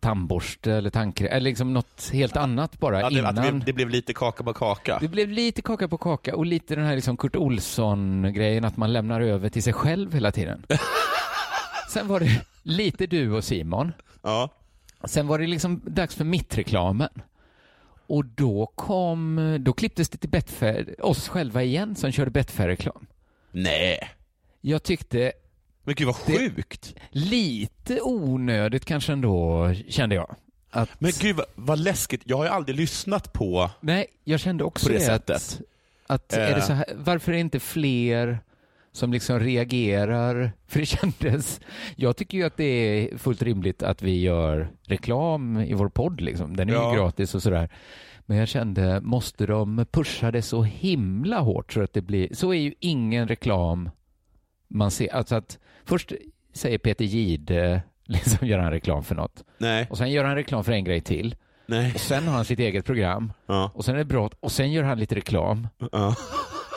tandborste 0.00 0.72
eller 0.72 0.90
tandkräm, 0.90 1.28
eller 1.32 1.44
liksom 1.50 1.72
något 1.74 2.10
helt 2.12 2.36
annat 2.36 2.78
bara 2.78 3.00
Ja, 3.00 3.10
det, 3.10 3.18
innan. 3.18 3.34
det, 3.34 3.40
blev, 3.40 3.64
det 3.64 3.72
blev 3.72 3.88
lite 3.88 4.12
kaka 4.14 4.44
på 4.44 4.52
kaka. 4.52 4.98
Det 5.00 5.08
blev 5.08 5.28
lite 5.28 5.62
kaka 5.62 5.88
på 5.88 5.98
kaka 5.98 6.36
och 6.36 6.46
lite 6.46 6.74
den 6.74 6.84
här 6.84 6.94
liksom 6.94 7.16
Kurt 7.16 7.36
Olsson-grejen 7.36 8.64
att 8.64 8.76
man 8.76 8.92
lämnar 8.92 9.20
över 9.20 9.48
till 9.48 9.62
sig 9.62 9.72
själv 9.72 10.14
hela 10.14 10.32
tiden. 10.32 10.66
Sen 11.92 12.08
var 12.08 12.20
det 12.20 12.42
lite 12.62 13.06
du 13.06 13.32
och 13.32 13.44
Simon. 13.44 13.92
Ja. 14.22 14.48
Sen 15.04 15.26
var 15.26 15.38
det 15.38 15.46
liksom 15.46 15.80
dags 15.84 16.14
för 16.14 16.24
mittreklamen. 16.24 17.10
Och 18.06 18.24
då 18.24 18.66
kom, 18.74 19.56
då 19.60 19.72
klipptes 19.72 20.08
det 20.08 20.18
till 20.18 20.30
Betfair, 20.30 20.94
oss 21.06 21.28
själva 21.28 21.62
igen 21.62 21.94
som 21.94 22.12
körde 22.12 22.30
Betfair-reklam. 22.30 23.06
Nej. 23.50 23.98
Jag 24.64 24.82
tyckte 24.82 25.32
Men 25.84 25.94
gud 25.94 26.06
vad 26.06 26.16
Det- 26.26 26.38
sjukt. 26.38 26.94
lite 27.10 28.00
onödigt 28.00 28.84
kanske 28.84 29.12
ändå, 29.12 29.70
kände 29.88 30.14
jag. 30.14 30.34
Att, 30.70 31.00
Men 31.00 31.12
gud 31.20 31.36
vad, 31.36 31.46
vad 31.54 31.78
läskigt. 31.78 32.22
Jag 32.24 32.36
har 32.36 32.44
ju 32.44 32.50
aldrig 32.50 32.76
lyssnat 32.76 33.32
på... 33.32 33.70
nej, 33.80 34.06
jag 34.24 34.40
kände 34.40 34.64
också 34.64 34.86
På 34.86 34.92
det 34.92 34.98
Att, 34.98 35.04
sättet. 35.04 35.60
att 36.06 36.32
är 36.32 36.38
det 36.50 36.56
Eh. 36.56 36.62
så 36.64 36.72
här, 36.72 36.84
varför 36.96 37.32
är 37.32 37.34
det 37.34 37.40
inte 37.40 37.60
fler 37.60 38.38
som 38.92 39.12
liksom 39.12 39.40
reagerar? 39.40 40.52
För 40.66 40.80
det 40.80 40.86
kändes, 40.86 41.60
jag 41.96 42.16
tycker 42.16 42.38
ju 42.38 42.44
att 42.44 42.56
det 42.56 42.64
är 42.64 43.18
fullt 43.18 43.42
rimligt 43.42 43.82
att 43.82 44.02
vi 44.02 44.20
gör 44.20 44.70
reklam 44.82 45.60
i 45.60 45.72
vår 45.74 45.88
podd 45.88 46.20
liksom. 46.20 46.56
Den 46.56 46.68
är 46.68 46.72
Ja. 46.72 46.92
ju 46.92 46.98
gratis 46.98 47.34
och 47.34 47.42
sådär. 47.42 47.68
Men 48.26 48.36
jag 48.36 48.48
kände, 48.48 49.00
måste 49.00 49.46
de 49.46 49.86
pusha 49.90 50.30
det 50.30 50.42
så 50.42 50.62
himla 50.62 51.38
hårt 51.40 51.72
så 51.72 51.82
att 51.82 51.92
det 51.92 52.02
blir, 52.02 52.34
så 52.34 52.50
är 52.54 52.58
ju 52.60 52.74
ingen 52.80 53.28
reklam 53.28 53.90
man 54.74 54.90
ser, 54.90 55.14
alltså 55.14 55.34
att 55.34 55.58
först 55.84 56.12
säger 56.52 56.78
Peter 56.78 57.04
Gide, 57.04 57.82
liksom 58.06 58.48
gör 58.48 58.58
han 58.58 58.70
reklam 58.70 59.04
för 59.04 59.14
något. 59.14 59.44
Nej. 59.58 59.86
Och 59.90 59.98
sen 59.98 60.10
gör 60.10 60.24
han 60.24 60.34
reklam 60.34 60.64
för 60.64 60.72
en 60.72 60.84
grej 60.84 61.00
till. 61.00 61.34
Nej. 61.66 61.92
Och 61.94 62.00
sen 62.00 62.26
har 62.26 62.34
han 62.34 62.44
sitt 62.44 62.58
eget 62.58 62.84
program. 62.84 63.32
Ja. 63.46 63.70
Och 63.74 63.84
sen 63.84 63.94
är 63.94 63.98
det 63.98 64.04
brott. 64.04 64.34
Och 64.40 64.52
sen 64.52 64.72
gör 64.72 64.82
han 64.82 64.98
lite 64.98 65.14
reklam. 65.14 65.68
Ja. 65.92 66.14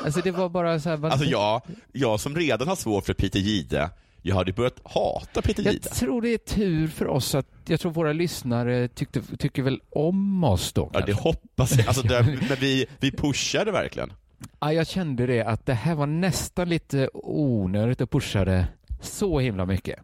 Alltså 0.05 0.21
det 0.23 0.31
var 0.31 0.49
bara 0.49 0.79
så 0.79 0.89
här... 0.89 0.97
vad- 0.97 1.11
Alltså 1.11 1.27
jag, 1.27 1.61
jag 1.91 2.19
som 2.19 2.35
redan 2.35 2.67
har 2.67 2.75
svårt 2.75 3.05
för 3.05 3.13
Peter 3.13 3.39
Gide, 3.39 3.89
jag 4.21 4.35
hade 4.35 4.53
börjat 4.53 4.79
hata 4.83 5.41
Peter 5.41 5.63
Jag 5.63 5.73
Gide. 5.73 5.89
tror 5.89 6.21
det 6.21 6.29
är 6.29 6.37
tur 6.37 6.87
för 6.87 7.07
oss 7.07 7.35
att 7.35 7.47
jag 7.67 7.79
tror 7.79 7.91
våra 7.91 8.13
lyssnare 8.13 8.87
tyckte, 8.87 9.21
tycker 9.37 9.61
väl 9.63 9.79
om 9.91 10.43
oss 10.43 10.73
då. 10.73 10.89
Ja, 10.93 10.99
det 10.99 11.05
kanske. 11.05 11.23
hoppas 11.23 11.77
jag. 11.77 11.87
Alltså, 11.87 12.01
det, 12.07 12.23
men 12.49 12.57
vi, 12.59 12.85
vi 12.99 13.11
pushade 13.11 13.71
verkligen. 13.71 14.13
Ja, 14.59 14.73
jag 14.73 14.87
kände 14.87 15.25
det 15.25 15.41
att 15.41 15.65
det 15.65 15.73
här 15.73 15.95
var 15.95 16.07
nästan 16.07 16.69
lite 16.69 17.09
onödigt 17.13 18.01
att 18.01 18.09
pusha 18.11 18.45
det 18.45 18.67
så 19.01 19.39
himla 19.39 19.65
mycket. 19.65 19.99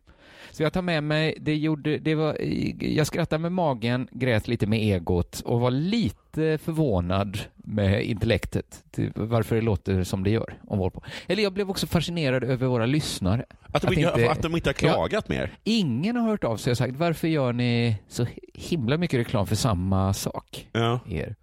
Så 0.52 0.64
jag 0.64 0.74
tar 0.74 0.82
med 0.82 1.04
mig, 1.04 1.38
det 1.40 1.56
gjorde, 1.56 1.98
det 1.98 2.16
var, 2.16 2.38
jag 2.80 3.08
skrattade 3.08 3.42
med 3.42 3.52
magen, 3.52 4.08
grät 4.12 4.48
lite 4.48 4.68
med 4.68 4.80
egot 4.80 5.42
och 5.46 5.60
var 5.60 5.72
lite 5.72 6.58
förvånad 6.58 7.40
med 7.56 8.04
intellektet, 8.04 8.84
varför 9.16 9.56
det 9.56 9.62
låter 9.62 10.04
som 10.04 10.24
det 10.24 10.30
gör 10.30 10.54
om 10.68 10.80
vår 10.80 10.90
på. 10.90 11.04
Eller 11.28 11.44
jag 11.44 11.54
blev 11.54 11.70
också 11.70 11.88
fascinerad 11.88 12.44
över 12.44 12.68
våra 12.68 12.86
lyssnare. 12.86 13.46
Att 13.62 13.82
de, 13.82 13.88
Att 13.88 13.98
inte, 13.98 14.32
att 14.32 14.42
de 14.42 14.56
inte 14.56 14.70
har 14.70 14.74
klagat 14.74 15.30
mer. 15.30 15.52
Ingen 15.64 16.16
har 16.16 16.30
hört 16.30 16.44
av 16.44 16.58
sig 16.58 16.72
och 16.72 16.78
sagt 16.78 16.96
varför 16.96 17.28
gör 17.28 17.54
ni 17.54 17.98
så 18.08 18.26
himla 18.54 18.98
mycket 18.98 19.20
reklam 19.20 19.48
för 19.48 19.56
samma 19.56 20.14
sak? 20.14 20.68
Ja. 20.72 21.00
er. 21.10 21.36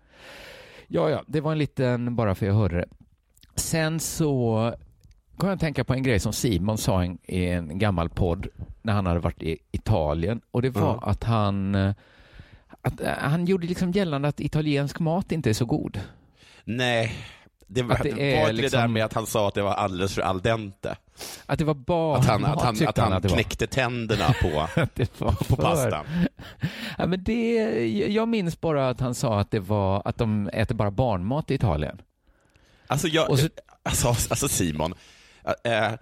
Ja, 0.89 1.11
ja, 1.11 1.23
det 1.27 1.41
var 1.41 1.53
en 1.53 1.59
liten, 1.59 2.17
bara 2.17 2.35
för 2.35 2.47
jag 2.47 2.55
hörde 2.55 2.77
det. 2.77 2.89
Sen 3.55 4.01
så 4.01 4.75
kom 5.37 5.49
jag 5.49 5.55
att 5.55 5.61
tänka 5.61 5.85
på 5.85 5.95
en 5.95 6.03
grej 6.03 6.19
som 6.21 6.33
Simon 6.33 6.79
sa 6.79 7.05
i 7.05 7.49
en, 7.49 7.71
en 7.71 7.79
gammal 7.79 8.09
podd 8.09 8.47
när 8.83 8.93
han 8.93 9.07
hade 9.07 9.21
varit 9.21 9.43
i 9.43 9.59
Italien 9.73 10.41
och 10.51 10.63
det 10.63 10.71
var 10.71 10.83
Ja. 10.83 11.03
att 11.11 11.25
han 11.25 11.75
eh, 11.75 11.95
att, 12.83 13.01
eh, 13.01 13.13
han 13.19 13.47
gjorde 13.47 13.67
liksom 13.67 13.91
gällande 13.93 14.29
att 14.29 14.41
italiensk 14.41 15.01
mat 15.01 15.33
inte 15.33 15.51
är 15.51 15.55
så 15.55 15.65
god. 15.65 16.01
Nej, 16.65 17.13
det 17.71 17.83
var, 17.83 17.95
Att 17.95 18.03
det 18.03 18.11
var 18.11 18.19
det 18.19 18.23
där 18.47 18.53
liksom- 18.53 18.93
med 18.93 19.05
att 19.05 19.13
han 19.13 19.27
sa 19.27 19.49
att 19.49 19.55
det 19.55 19.63
var 19.63 19.75
alldeles 19.75 20.15
för 20.15 20.23
al 20.23 20.41
dente? 20.43 20.97
Att 21.47 21.59
det 21.59 21.65
var 21.65 21.75
bara 21.75 22.19
Att 22.19 22.27
han, 22.27 22.45
att 22.45 22.63
han, 22.63 22.87
att 22.89 22.99
han 22.99 23.13
att 23.13 23.23
det 23.23 23.29
var. 23.29 23.35
knäckte 23.37 23.67
tänderna 23.67 24.35
på, 24.43 24.49
var 25.25 25.45
på 25.49 25.57
pastan? 25.57 26.07
Ja, 26.99 27.07
men 27.07 27.25
det, 27.25 27.55
jag 28.09 28.29
minns 28.29 28.61
bara 28.61 28.89
att 28.89 29.01
han 29.01 29.15
sa 29.15 29.41
att 29.41 29.51
det 29.51 29.61
var 29.61 30.03
att 30.05 30.17
de 30.19 30.49
äter 30.53 30.75
bara 30.75 30.91
barnmat 30.91 31.51
i 31.51 31.55
Italien. 31.55 32.01
Alltså, 32.87 33.09
jag, 33.09 33.39
så- 33.39 33.49
alltså, 33.83 34.09
alltså 34.09 34.49
Simon, 34.49 34.95
äh, 35.65 35.93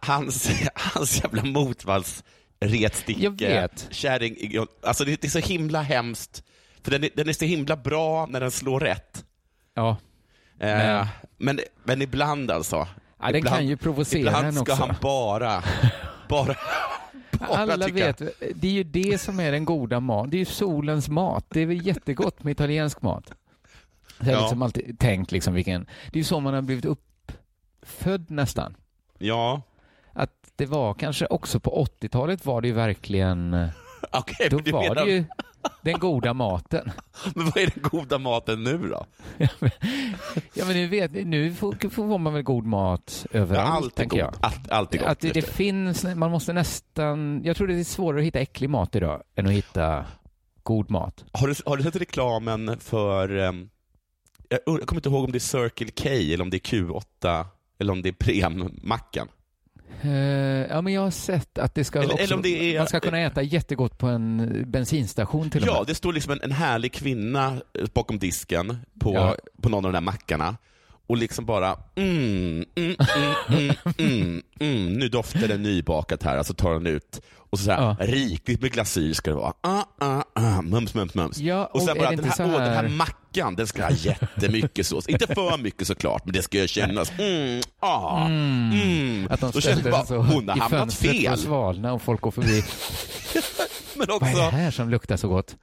hans, 0.00 0.50
hans 0.74 1.20
jävla 1.24 1.44
motvallsretsticke, 1.44 3.22
Jag 3.22 3.30
vet. 3.40 3.86
kärring, 3.90 4.36
alltså 4.82 5.04
det, 5.04 5.20
det 5.20 5.26
är 5.26 5.30
så 5.30 5.38
himla 5.38 5.82
hemskt, 5.82 6.42
för 6.84 6.90
den 6.90 7.04
är, 7.04 7.10
den 7.16 7.28
är 7.28 7.32
så 7.32 7.44
himla 7.44 7.76
bra 7.76 8.26
när 8.26 8.40
den 8.40 8.50
slår 8.50 8.80
rätt. 8.80 9.24
Ja, 9.74 9.90
Eh, 9.90 9.96
Men- 10.60 11.06
men, 11.36 11.60
men 11.84 12.02
ibland 12.02 12.50
alltså. 12.50 12.76
ja 13.20 13.26
den 13.26 13.36
ibland, 13.36 13.56
kan 13.56 13.66
ju 13.66 13.76
provocera 13.76 14.20
Ibland 14.20 14.54
ska 14.54 14.62
också. 14.62 14.74
han 14.74 14.94
bara, 15.00 15.62
bara, 16.28 16.54
Alla 17.40 17.86
vet, 17.88 18.18
det 18.54 18.68
är 18.68 18.72
ju 18.72 18.84
det 18.84 19.20
som 19.20 19.40
är 19.40 19.52
den 19.52 19.64
goda 19.64 20.00
maten. 20.00 20.30
Det 20.30 20.36
är 20.36 20.38
ju 20.38 20.44
solens 20.44 21.08
mat. 21.08 21.44
Det 21.48 21.60
är 21.60 21.66
väl 21.66 21.86
jättegott 21.86 22.44
med 22.44 22.50
italiensk 22.50 23.02
mat. 23.02 23.32
Jag 24.18 24.34
har 24.34 24.42
liksom 24.42 24.62
alltid 24.62 24.98
tänkt 24.98 25.32
liksom 25.32 25.54
vilken, 25.54 25.84
det 25.84 26.16
är 26.18 26.20
ju 26.20 26.24
så 26.24 26.40
man 26.40 26.54
har 26.54 26.62
blivit 26.62 26.84
uppfödd 26.84 28.30
nästan. 28.30 28.76
Ja, 29.18 29.62
Att 30.12 30.32
det 30.56 30.66
var 30.66 30.94
kanske 30.94 31.26
också 31.26 31.60
på 31.60 31.86
80-talet 32.00 32.46
var 32.46 32.60
det 32.60 32.68
ju 32.68 32.74
verkligen, 32.74 33.54
okej. 34.12 34.48
då 34.50 34.56
var 34.72 34.82
menar- 34.82 35.04
det 35.04 35.10
ju 35.10 35.24
den 35.82 35.98
goda 35.98 36.34
maten. 36.34 36.90
Men 37.34 37.44
vad 37.44 37.56
är 37.56 37.72
den 37.74 37.82
goda 37.82 38.18
maten 38.18 38.64
nu 38.64 38.78
då? 38.78 39.06
Ja 40.54 40.64
men 40.66 40.76
nu 40.76 40.86
vet 40.86 41.12
nu 41.12 41.54
får, 41.54 41.90
får 41.90 42.18
man 42.18 42.32
väl 42.34 42.42
god 42.42 42.66
mat 42.66 43.26
överallt, 43.30 43.68
Ja, 43.68 43.76
allt 43.76 43.94
tänker 43.94 44.18
jag. 44.18 44.34
Allt, 44.40 44.70
allt 44.70 44.92
gott. 44.92 45.02
Att 45.02 45.20
det, 45.20 45.32
det 45.32 45.42
finns, 45.42 46.04
man 46.16 46.30
måste 46.30 46.52
nästan, 46.52 47.40
jag 47.44 47.56
tror 47.56 47.66
det 47.66 47.74
är 47.80 47.84
svårare 47.84 48.20
att 48.20 48.26
hitta 48.26 48.38
äcklig 48.38 48.70
mat 48.70 48.96
idag 48.96 49.22
än 49.34 49.46
att 49.46 49.52
hitta 49.52 50.04
god 50.62 50.90
mat. 50.90 51.24
Har 51.32 51.48
du, 51.48 51.54
har 51.66 51.76
du 51.76 51.82
sett 51.82 51.96
reklamen 51.96 52.80
för, 52.80 53.36
ehm, 53.36 53.68
jag 54.48 54.60
jag 54.66 54.86
kommer 54.86 54.98
inte 54.98 55.08
ihåg 55.08 55.24
om 55.24 55.32
det 55.32 55.38
är 55.38 55.68
Circle 55.68 55.90
K 56.02 56.08
eller 56.08 56.42
om 56.42 56.50
det 56.50 56.56
är 56.56 56.76
Q8 56.76 57.44
eller 57.78 57.92
om 57.92 58.02
det 58.02 58.08
är 58.08 58.12
Prem-mackan. 58.12 59.28
Eh, 60.02 60.10
ja 60.70 60.80
men 60.82 60.92
jag 60.92 61.00
har 61.02 61.10
sett 61.10 61.58
att 61.58 61.74
det 61.74 61.84
ska 61.84 61.98
Eller- 62.02 62.14
också, 62.14 62.34
eller 62.34 62.46
är- 62.46 62.78
man 62.78 62.86
ska 62.86 63.00
kunna 63.00 63.18
äta 63.20 63.42
jättegott 63.42 63.98
på 63.98 64.06
en 64.06 64.62
bensinstation 64.66 65.50
till 65.50 65.62
och 65.62 65.68
Ja, 65.68 65.78
med. 65.78 65.86
det 65.86 65.94
står 65.94 66.12
liksom 66.12 66.32
en, 66.32 66.40
en 66.42 66.52
härlig 66.52 66.92
kvinna 66.92 67.46
eh, 67.78 67.86
bakom 67.94 68.18
disken 68.18 68.76
på, 69.00 69.14
Ja. 69.14 69.36
på 69.62 69.68
någon 69.68 69.84
av 69.84 69.92
de 69.92 69.96
där 69.96 70.00
mackarna 70.04 70.56
och 71.10 71.16
liksom 71.16 71.44
bara 71.44 71.76
mm, 71.96 72.64
mm, 72.74 72.96
mm, 73.16 73.34
mm, 73.48 73.76
mm, 73.98 74.42
mm. 74.60 74.92
nu 74.92 75.08
doftar 75.08 75.48
det 75.48 75.56
nybakat 75.56 76.22
här, 76.22 76.36
alltså 76.36 76.54
tar 76.54 76.72
den 76.72 76.86
ut 76.86 77.20
och 77.36 77.58
så, 77.58 77.64
så 77.64 77.70
här, 77.70 77.82
Ja. 77.82 77.96
rikligt 78.06 78.60
med 78.62 78.72
glasyr 78.72 79.12
ska 79.12 79.30
det 79.30 79.36
vara. 79.36 79.52
Ah, 79.60 79.82
ah, 79.98 80.22
ah, 80.34 80.62
mums, 80.62 80.94
mums, 80.94 81.14
mums. 81.14 81.38
Ja, 81.38 81.64
och 81.66 81.82
sen 81.82 81.90
och 81.90 81.96
är 81.96 82.00
bara 82.00 82.10
det 82.10 82.16
den 82.16 82.24
här, 82.24 82.32
så 82.36 82.44
åh, 82.44 82.50
den 82.52 82.60
här 82.60 82.82
här- 82.82 82.88
mackan, 82.88 83.54
den 83.54 83.66
ska 83.66 83.82
ha 83.82 83.90
jättemycket 83.90 84.86
sås. 84.86 85.08
Inte 85.08 85.26
för 85.26 85.58
mycket 85.58 85.86
såklart, 85.86 86.24
men 86.24 86.32
det 86.32 86.42
ska 86.42 86.58
ju 86.58 86.68
kännas. 86.68 87.12
Mm, 87.18 87.60
ah, 87.80 88.26
mm. 88.26 89.28
Att 89.30 89.40
de 89.40 89.50
Då 89.50 89.60
jag 89.62 89.62
sig 89.78 89.90
bara, 89.90 90.06
så 90.06 90.16
hon 90.16 90.48
har 90.48 90.56
i 90.56 90.60
hamnat 90.60 90.94
fel. 90.94 91.32
och 91.32 91.38
svalna 91.38 91.92
och 91.92 92.02
folk 92.02 92.20
går 92.20 92.30
förbi. 92.30 92.64
Men 93.94 94.06
Vad 94.08 94.22
är 94.22 94.26
det 94.34 94.46
också, 94.46 94.56
här 94.56 94.70
som 94.70 94.90
luktar 94.90 95.16
så 95.16 95.28
gott? 95.28 95.56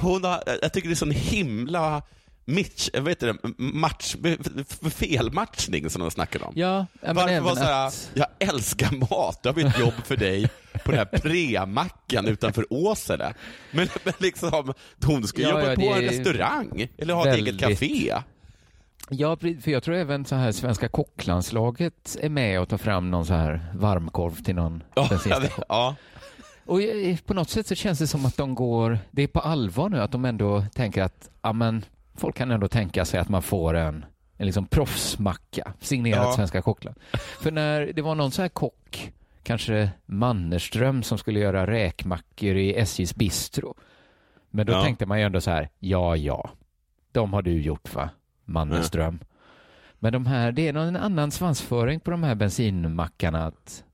hon 0.00 0.24
har, 0.24 0.42
jag 0.62 0.72
tycker 0.72 0.88
det 0.88 0.94
är 0.94 0.96
sån 0.96 1.10
himla 1.10 2.02
Mitch, 2.44 2.88
heter 2.94 3.26
det, 3.26 3.38
match, 3.58 4.16
felmatchning 4.90 5.90
som 5.90 6.02
de 6.02 6.10
snackar 6.10 6.44
om. 6.46 6.52
Ja, 6.56 6.86
Varför 7.00 7.40
var 7.40 7.54
så 7.56 7.62
här, 7.62 7.86
att... 7.86 8.10
jag 8.14 8.26
älskar 8.38 8.90
mat, 9.10 9.42
det 9.42 9.48
har 9.48 9.54
vi 9.54 9.62
ett 9.62 9.78
jobb 9.78 9.94
för 10.04 10.16
dig 10.16 10.48
på 10.84 10.90
den 10.90 10.98
här 10.98 11.18
premackan 11.18 12.26
utanför 12.26 12.66
Åsele. 12.70 13.34
Men, 13.70 13.88
men 14.04 14.14
liksom, 14.18 14.72
hon 15.04 15.26
ska 15.26 15.42
Ja, 15.42 15.48
jobba 15.48 15.70
ja, 15.70 15.74
på 15.76 15.82
en 15.82 16.02
restaurang 16.02 16.88
eller 16.98 17.14
ha 17.14 17.28
ett 17.28 17.34
eget 17.34 17.46
väldigt- 17.62 17.80
café. 17.80 18.14
Ja, 19.10 19.36
för 19.36 19.68
jag 19.70 19.82
tror 19.82 19.94
även 19.94 20.24
så 20.24 20.34
här 20.34 20.52
svenska 20.52 20.88
kocklandslaget 20.88 22.16
är 22.20 22.28
med 22.28 22.60
och 22.60 22.68
tar 22.68 22.78
fram 22.78 23.10
någon 23.10 23.26
så 23.26 23.34
här 23.34 23.66
varmkorv 23.74 24.42
till 24.42 24.54
någon 24.54 24.82
Ja, 24.94 25.06
bensinstation. 25.10 25.42
vet, 25.42 25.66
ja. 25.68 25.96
Och 26.66 26.82
eh, 26.82 27.16
på 27.26 27.34
något 27.34 27.50
sätt 27.50 27.66
så 27.66 27.74
känns 27.74 27.98
det 27.98 28.06
som 28.06 28.26
att 28.26 28.36
de 28.36 28.54
går, 28.54 28.98
det 29.10 29.22
är 29.22 29.26
på 29.26 29.40
allvar 29.40 29.88
nu, 29.88 30.00
att 30.00 30.12
de 30.12 30.24
ändå 30.24 30.64
tänker 30.74 31.02
att, 31.02 31.30
ja 31.42 31.52
men, 31.52 31.84
folk 32.22 32.36
kan 32.36 32.50
ändå 32.50 32.68
tänka 32.68 33.04
sig 33.04 33.20
att 33.20 33.28
man 33.28 33.42
får 33.42 33.74
en, 33.74 34.04
en 34.36 34.46
liksom 34.46 34.66
proffsmacka 34.66 35.72
signerat 35.80 36.26
Ja. 36.26 36.32
Svenska 36.32 36.62
Kockland. 36.62 36.96
För 37.40 37.50
när 37.50 37.92
det 37.94 38.02
var 38.02 38.14
någon 38.14 38.30
så 38.30 38.42
här 38.42 38.48
kock, 38.48 39.12
kanske 39.42 39.90
Mannerström, 40.06 41.02
som 41.02 41.18
skulle 41.18 41.40
göra 41.40 41.66
räkmackor 41.66 42.56
i 42.56 42.74
SJs 42.76 43.14
bistro. 43.14 43.74
Men 44.50 44.66
då 44.66 44.72
Ja. 44.72 44.82
tänkte 44.84 45.06
man 45.06 45.18
ju 45.18 45.24
ändå 45.26 45.40
så 45.40 45.50
här, 45.50 45.68
ja, 45.78 46.16
ja, 46.16 46.50
de 47.12 47.32
har 47.32 47.42
du 47.42 47.60
gjort 47.62 47.94
va, 47.94 48.10
Mannerström. 48.44 49.18
Men 49.98 50.12
de 50.12 50.26
här, 50.26 50.52
det 50.52 50.68
är 50.68 50.72
någon 50.72 50.96
annan 50.96 51.30
svansföring 51.30 52.00
på 52.00 52.10
de 52.10 52.22
här 52.22 52.34
bensinmackarna, 52.34 53.46
att 53.46 53.84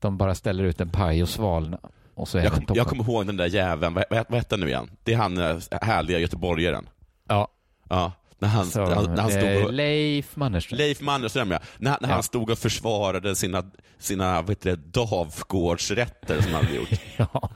de 0.00 0.16
bara 0.18 0.34
ställer 0.34 0.64
ut 0.64 0.80
en 0.80 0.90
paj 0.90 1.22
och 1.22 1.28
svalna. 1.28 1.78
Och 2.14 2.28
så 2.28 2.38
är 2.38 2.42
Jag, 2.44 2.52
kom, 2.52 2.64
jag 2.74 2.86
kommer 2.86 3.04
ihåg 3.04 3.26
den 3.26 3.36
där 3.36 3.46
jäveln, 3.46 3.94
vad, 3.94 4.04
vad, 4.10 4.24
vad 4.28 4.38
hette 4.38 4.54
han 4.54 4.60
nu 4.60 4.68
igen? 4.68 4.90
Det 5.02 5.12
är 5.12 5.16
han 5.16 5.38
eh, 5.38 5.56
härliga 5.82 6.18
göteborgaren. 6.18 6.88
Ja, 7.28 7.48
Ja, 7.88 8.12
när 8.38 8.48
han, 8.48 8.66
så, 8.66 8.78
när 8.86 8.94
han, 8.94 9.18
han 9.18 9.30
eh, 9.30 9.36
stod 9.38 9.64
och, 9.64 9.72
Leif 9.72 10.36
Mannerström. 10.36 10.78
Leif 10.78 11.00
Mannerström 11.00 11.50
ja, 11.50 11.58
när, 11.78 11.96
när 12.00 12.08
Ja. 12.08 12.14
han 12.14 12.22
stod 12.22 12.50
och 12.50 12.58
försvarade 12.58 13.36
sina, 13.36 13.64
sina 13.98 14.42
vad 14.42 14.50
heter 14.50 14.70
det, 14.70 14.76
Davgårdsrätter 14.76 16.42
som 16.42 16.52
han 16.52 16.64
hade 16.64 16.76
gjort. 16.76 16.88
Ja. 17.16 17.50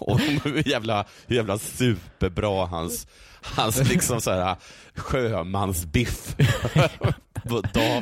Och 0.00 0.20
hur 0.20 0.68
jävla, 0.68 1.04
hur 1.26 1.36
jävla 1.36 1.58
superbra 1.58 2.66
hans, 2.66 3.06
hans 3.42 3.88
liksom 3.88 4.20
så 4.20 4.30
här 4.30 4.56
sjömansbiff 4.94 6.36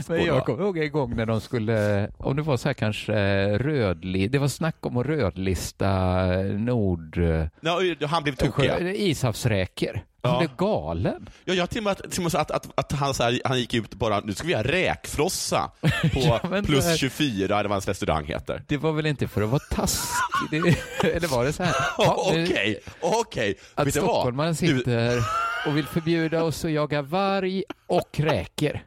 Men 0.08 0.24
jag 0.24 0.44
kommer 0.44 0.62
ihåg 0.64 0.78
en 0.78 0.92
gång 0.92 1.16
när 1.16 1.26
de 1.26 1.40
skulle, 1.40 2.08
om 2.18 2.36
det 2.36 2.42
var 2.42 2.56
så 2.56 2.68
här 2.68 2.74
kanske 2.74 3.12
rödli, 3.58 4.28
det 4.28 4.38
var 4.38 4.48
snack 4.48 4.76
om 4.80 4.96
att 4.96 5.06
rödlista 5.06 6.26
Nord... 6.42 7.18
Ja, 7.60 7.80
han 8.06 8.22
blev 8.22 8.34
tokig. 8.34 8.64
ja. 8.64 8.78
Ishavsräkor. 8.80 10.00
Han 10.22 10.32
Ja. 10.32 10.38
blev 10.38 10.56
galen. 10.56 11.28
Ja, 11.44 11.54
jag 11.54 11.70
till 11.70 11.78
och 11.78 11.84
med, 11.84 11.96
till 12.10 12.24
och 12.26 12.32
med 12.32 12.40
att, 12.40 12.50
att, 12.50 12.68
att 12.74 12.92
han, 12.92 13.14
så 13.14 13.22
här, 13.22 13.40
han 13.44 13.58
gick 13.58 13.74
ut 13.74 13.94
bara, 13.94 14.20
nu 14.20 14.32
ska 14.34 14.46
vi 14.46 14.52
göra 14.52 14.62
räkfrossa 14.62 15.70
på 15.80 16.20
Ja, 16.20 16.40
plus 16.64 16.86
är- 16.86 16.96
24, 16.96 17.44
eller 17.58 17.68
vad 17.68 17.70
hans 17.74 17.88
restaurang 17.88 18.24
heter. 18.24 18.62
Det 18.68 18.76
var 18.76 18.92
väl 18.92 19.06
inte 19.06 19.28
för 19.28 19.42
att 19.42 19.48
vara 19.48 19.60
taskig? 19.70 20.76
Eller 21.14 21.28
var 21.28 21.44
det 21.44 21.52
så 21.52 21.62
här? 21.62 21.74
Okej, 21.98 22.78
okej. 23.00 23.54
Att 23.74 23.84
du 23.84 24.00
vad? 24.00 24.10
stockholmaren 24.10 24.54
sitter 24.54 25.22
och 25.66 25.76
vill 25.76 25.86
förbjuda 25.86 26.42
oss 26.44 26.64
att 26.64 26.70
jaga 26.70 27.02
varg 27.02 27.64
och 27.86 28.10
räkor. 28.20 28.80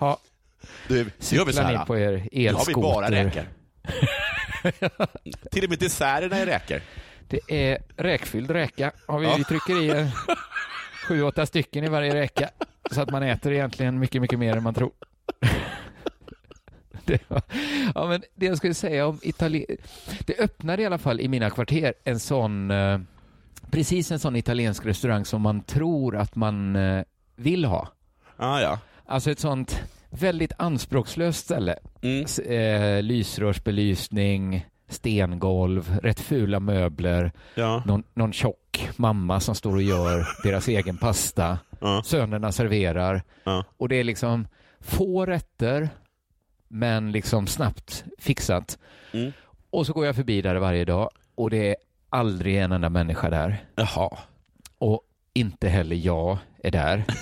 Ja, 0.00 0.18
Du, 0.88 1.04
nu 1.04 1.10
gör 1.36 1.44
vi 1.44 1.52
så 1.52 1.62
här. 1.62 1.84
på 1.84 1.98
er 1.98 2.28
Nu 2.32 2.52
har 2.52 2.66
vi 2.66 2.74
bara 2.74 3.06
elskoter. 3.06 3.24
räkor. 3.24 3.46
till 5.50 5.64
och 5.64 5.70
med 5.70 5.78
desserterna 5.78 6.36
är 6.36 6.46
räkor. 6.46 6.80
Det 7.28 7.40
är 7.48 7.78
räkfylld 7.96 8.50
räka. 8.50 8.92
Har 9.08 9.18
vi, 9.18 9.26
Ja. 9.26 9.34
vi 9.38 9.44
trycker 9.44 9.82
i 9.82 10.10
sju, 11.08 11.22
åtta 11.22 11.46
stycken 11.46 11.84
i 11.84 11.88
varje 11.88 12.14
räka. 12.14 12.50
Så 12.90 13.00
att 13.00 13.10
man 13.10 13.22
äter 13.22 13.52
egentligen 13.52 13.98
mycket, 13.98 14.22
mycket 14.22 14.38
mer 14.38 14.56
än 14.56 14.62
man 14.62 14.74
tror. 14.74 14.92
Det, 17.04 17.30
var, 17.30 17.42
ja, 17.94 18.06
men 18.06 18.22
det 18.34 18.46
jag 18.46 18.56
skulle 18.56 18.74
säga 18.74 19.06
om 19.06 19.18
Italien. 19.22 19.66
Det 20.26 20.38
öppnade 20.40 20.82
i 20.82 20.86
alla 20.86 20.98
fall 20.98 21.20
i 21.20 21.28
mina 21.28 21.50
kvarter 21.50 21.94
en 22.04 22.20
sån, 22.20 22.70
eh, 22.70 23.00
precis 23.70 24.10
en 24.10 24.18
sån 24.18 24.36
italiensk 24.36 24.86
restaurang 24.86 25.24
som 25.24 25.42
man 25.42 25.60
tror 25.62 26.16
att 26.16 26.34
man 26.36 26.76
eh, 26.76 27.04
vill 27.36 27.64
ha. 27.64 27.88
Ah, 28.36 28.60
ja. 28.60 28.78
Alltså 29.08 29.30
ett 29.30 29.38
sånt 29.40 29.80
väldigt 30.10 30.52
anspråkslöst 30.58 31.44
ställe. 31.44 31.76
Mm. 32.02 32.26
Eh, 32.48 33.02
lysrörsbelysning, 33.02 34.66
stengolv, 34.88 35.98
rätt 36.02 36.20
fula 36.20 36.60
möbler, 36.60 37.32
Ja. 37.54 37.82
någon, 37.86 38.02
någon 38.14 38.32
tjock 38.32 38.88
mamma 38.96 39.40
som 39.40 39.54
står 39.54 39.72
och 39.74 39.82
gör 39.82 40.26
deras 40.42 40.68
egen 40.68 40.96
pasta. 40.98 41.58
Ja. 41.80 42.02
Sönerna 42.04 42.52
serverar. 42.52 43.22
Ja. 43.44 43.64
Och 43.76 43.88
det 43.88 43.96
är 43.96 44.04
liksom 44.04 44.48
få 44.80 45.26
rätter, 45.26 45.88
men 46.68 47.12
liksom 47.12 47.46
snabbt 47.46 48.04
fixat. 48.18 48.78
Mm. 49.12 49.32
Och 49.70 49.86
så 49.86 49.92
går 49.92 50.06
jag 50.06 50.16
förbi 50.16 50.42
där 50.42 50.54
varje 50.56 50.84
dag 50.84 51.10
och 51.34 51.50
det 51.50 51.68
är 51.70 51.76
aldrig 52.10 52.56
en 52.56 52.72
enda 52.72 52.88
människa 52.88 53.30
där. 53.30 53.64
Jaha. 53.74 54.18
Och 54.78 55.02
inte 55.34 55.68
heller 55.68 55.96
jag 55.96 56.38
är 56.62 56.70
där. 56.70 57.04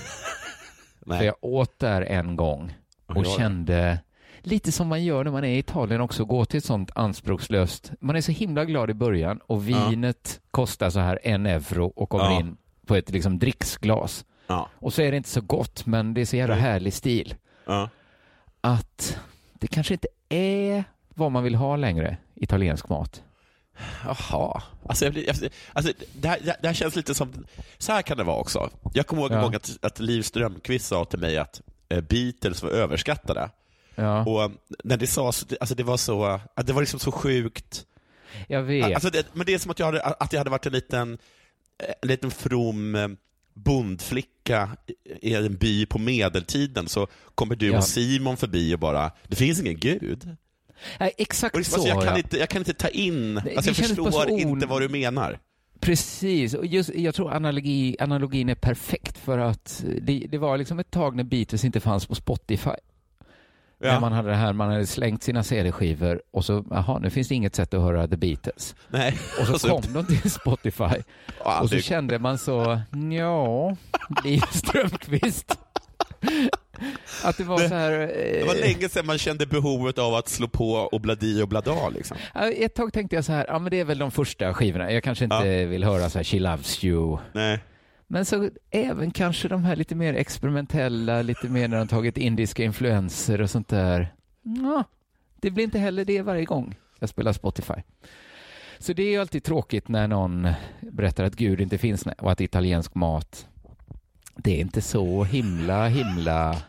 För 1.04 1.10
Nej. 1.14 1.26
jag 1.26 1.34
åt 1.40 1.78
där 1.78 2.02
en 2.02 2.36
gång 2.36 2.74
och 3.06 3.16
Ja, 3.16 3.22
ja. 3.24 3.36
kände 3.38 3.98
lite 4.40 4.72
som 4.72 4.88
man 4.88 5.04
gör 5.04 5.24
när 5.24 5.30
man 5.30 5.44
är 5.44 5.48
i 5.48 5.58
Italien 5.58 6.00
också, 6.00 6.24
gå 6.24 6.44
till 6.44 6.58
ett 6.58 6.64
sånt 6.64 6.90
anspråkslöst. 6.94 7.92
Man 8.00 8.16
är 8.16 8.20
så 8.20 8.32
himla 8.32 8.64
glad 8.64 8.90
i 8.90 8.94
början 8.94 9.38
och 9.46 9.68
vinet 9.68 10.40
kostar 10.50 10.90
så 10.90 10.98
här 11.00 11.18
en 11.22 11.46
euro 11.46 11.92
och 11.96 12.08
kommer 12.08 12.24
Ja. 12.24 12.40
in 12.40 12.56
på 12.86 12.94
ett 12.96 13.10
liksom 13.10 13.38
dricksglas. 13.38 14.24
Ja. 14.46 14.68
Och 14.78 14.92
så 14.92 15.02
är 15.02 15.10
det 15.10 15.16
inte 15.16 15.28
så 15.28 15.40
gott, 15.40 15.86
men 15.86 16.14
det 16.14 16.20
är 16.20 16.24
så 16.24 16.36
jävla 16.36 16.54
härlig 16.54 16.92
stil. 16.92 17.34
Ja. 17.66 17.88
Att 18.60 19.18
det 19.52 19.66
kanske 19.66 19.94
inte 19.94 20.08
är 20.28 20.84
vad 21.14 21.32
man 21.32 21.44
vill 21.44 21.54
ha 21.54 21.76
längre, 21.76 22.16
italiensk 22.34 22.88
mat. 22.88 23.22
Jaha. 24.04 24.62
Alltså, 24.88 25.04
jag 25.04 25.12
blir, 25.14 25.26
jag, 25.26 25.36
alltså, 25.72 25.92
det, 26.20 26.28
här, 26.28 26.38
det 26.62 26.66
här 26.68 26.74
känns 26.74 26.96
lite 26.96 27.14
som... 27.14 27.46
Så 27.78 27.92
här 27.92 28.02
kan 28.02 28.16
det 28.16 28.24
vara 28.24 28.36
också. 28.36 28.70
Jag 28.94 29.06
kommer 29.06 29.22
ihåg 29.22 29.32
Ja. 29.32 29.42
gång 29.42 29.54
att, 29.54 29.78
att 29.82 30.00
Liv 30.00 30.22
Strömquist 30.22 30.86
sa 30.86 31.04
till 31.04 31.18
mig 31.18 31.38
att 31.38 31.60
eh, 31.88 32.00
Beatles 32.00 32.62
var 32.62 32.70
överskattade. 32.70 33.50
Ja, 33.94 34.24
Och 34.24 34.50
när 34.84 34.96
det 34.96 35.06
sades, 35.06 35.46
alltså 35.60 35.74
det 35.74 35.82
var 35.82 35.96
så, 35.96 36.40
att 36.54 36.66
det 36.66 36.72
var 36.72 36.82
liksom 36.82 37.00
så 37.00 37.12
sjukt. 37.12 37.86
jag 38.48 38.62
vet. 38.62 38.94
Alltså 38.94 39.10
det, 39.10 39.26
men 39.32 39.46
det 39.46 39.54
är 39.54 39.58
som 39.58 39.70
att 39.70 39.78
jag 39.78 39.86
hade, 39.86 40.02
att 40.02 40.32
jag 40.32 40.40
hade 40.40 40.50
varit 40.50 40.66
en 40.66 40.72
liten, 40.72 41.18
eh, 41.82 41.94
en 42.02 42.08
liten 42.08 42.30
from 42.30 42.94
eh, 42.94 43.08
bondflicka 43.54 44.76
i- 44.86 45.28
i 45.30 45.34
en 45.34 45.56
by 45.56 45.86
på 45.86 45.98
medeltiden, 45.98 46.88
så 46.88 47.06
kommer 47.34 47.56
du 47.56 47.66
Ja. 47.70 47.78
och 47.78 47.84
Simon 47.84 48.36
förbi 48.36 48.74
och 48.74 48.78
bara, 48.78 49.10
det 49.28 49.36
finns 49.36 49.60
ingen 49.60 49.78
gud. 49.78 50.36
Nej, 51.00 51.12
exakt 51.18 51.56
liksom, 51.56 51.72
så. 51.72 51.76
alltså, 51.76 51.88
jag, 51.88 52.04
kan 52.04 52.12
ja. 52.12 52.18
inte, 52.18 52.38
jag 52.38 52.48
kan 52.48 52.60
inte 52.60 52.74
ta 52.74 52.88
in, 52.88 53.34
det 53.34 53.56
alltså 53.56 53.70
jag 53.70 53.76
förstår 53.76 54.32
on- 54.32 54.38
inte 54.38 54.66
vad 54.66 54.82
du 54.82 54.88
menar. 54.88 55.38
Precis, 55.80 56.54
och 56.54 56.66
just, 56.66 56.94
jag 56.94 57.14
tror 57.14 57.32
analogi, 57.32 57.96
analogin 58.00 58.48
är 58.48 58.54
perfekt 58.54 59.18
för 59.18 59.38
att 59.38 59.84
det, 60.02 60.26
det 60.28 60.38
var 60.38 60.58
liksom 60.58 60.78
ett 60.78 60.90
tag 60.90 61.16
när 61.16 61.24
Beatles 61.24 61.64
inte 61.64 61.80
fanns 61.80 62.06
på 62.06 62.14
Spotify. 62.14 62.70
När 63.80 64.00
man 64.00 64.12
hade 64.12 64.28
det 64.28 64.36
här, 64.36 64.52
man 64.52 64.70
hade 64.70 64.86
slängt 64.86 65.22
sina 65.22 65.42
CD-skivor 65.42 66.22
och 66.30 66.44
så, 66.44 66.64
jaha, 66.70 66.98
nu 66.98 67.10
finns 67.10 67.28
det 67.28 67.34
inget 67.34 67.54
sätt 67.54 67.74
att 67.74 67.80
höra 67.80 68.08
The 68.08 68.16
Beatles. 68.16 68.74
Nej. 68.88 69.18
Och 69.40 69.60
så 69.60 69.68
kom 69.80 69.92
de 69.92 70.06
till 70.06 70.30
Spotify 70.30 71.02
och 71.62 71.70
så 71.70 71.78
kände 71.78 72.18
man 72.18 72.38
så, 72.38 72.80
ja, 73.12 73.76
Liv 74.24 74.42
Strömquist. 74.52 75.58
Att 77.24 77.36
det 77.36 77.44
var 77.44 77.58
så 77.58 77.74
här... 77.74 77.90
Det 77.90 78.44
var 78.46 78.54
eh, 78.54 78.60
länge 78.60 78.88
sedan 78.88 79.06
man 79.06 79.18
kände 79.18 79.46
behovet 79.46 79.98
av 79.98 80.14
att 80.14 80.28
slå 80.28 80.48
på 80.48 80.72
och 80.72 81.00
bladi 81.00 81.42
och 81.42 81.48
blada. 81.48 81.88
Liksom. 81.88 82.16
Ja, 82.34 82.50
Ett 82.50 82.74
tag 82.74 82.92
tänkte 82.92 83.16
jag 83.16 83.24
så 83.24 83.32
här, 83.32 83.46
ja 83.48 83.58
men 83.58 83.70
det 83.70 83.80
är 83.80 83.84
väl 83.84 83.98
de 83.98 84.10
första 84.10 84.54
skivorna. 84.54 84.92
Jag 84.92 85.02
kanske 85.02 85.24
inte 85.24 85.64
vill 85.64 85.84
höra 85.84 86.10
så 86.10 86.18
här 86.18 86.24
She 86.24 86.38
Loves 86.38 86.84
You. 86.84 87.18
Nej. 87.32 87.58
Men 88.06 88.24
så 88.24 88.50
även 88.70 89.10
kanske 89.10 89.48
de 89.48 89.64
här 89.64 89.76
lite 89.76 89.94
mer 89.94 90.14
experimentella, 90.14 91.22
lite 91.22 91.48
mer 91.48 91.68
när 91.68 91.76
de 91.78 91.88
tagit 91.88 92.18
indiska 92.18 92.64
influenser 92.64 93.40
och 93.40 93.50
sånt 93.50 93.68
där. 93.68 94.14
Ja, 94.42 94.84
det 95.40 95.50
blir 95.50 95.64
inte 95.64 95.78
heller 95.78 96.04
det 96.04 96.22
varje 96.22 96.44
gång 96.44 96.76
jag 96.98 97.08
spelar 97.08 97.32
Spotify. 97.32 97.74
Så 98.78 98.92
det 98.92 99.02
är 99.02 99.10
ju 99.10 99.20
alltid 99.20 99.44
tråkigt 99.44 99.88
när 99.88 100.08
någon 100.08 100.48
berättar 100.80 101.24
att 101.24 101.34
Gud 101.34 101.60
inte 101.60 101.78
finns 101.78 102.06
och 102.18 102.32
att 102.32 102.40
italiensk 102.40 102.94
mat, 102.94 103.46
det 104.36 104.50
är 104.56 104.60
inte 104.60 104.82
så 104.82 105.24
himla, 105.24 105.88
himla, 105.88 106.62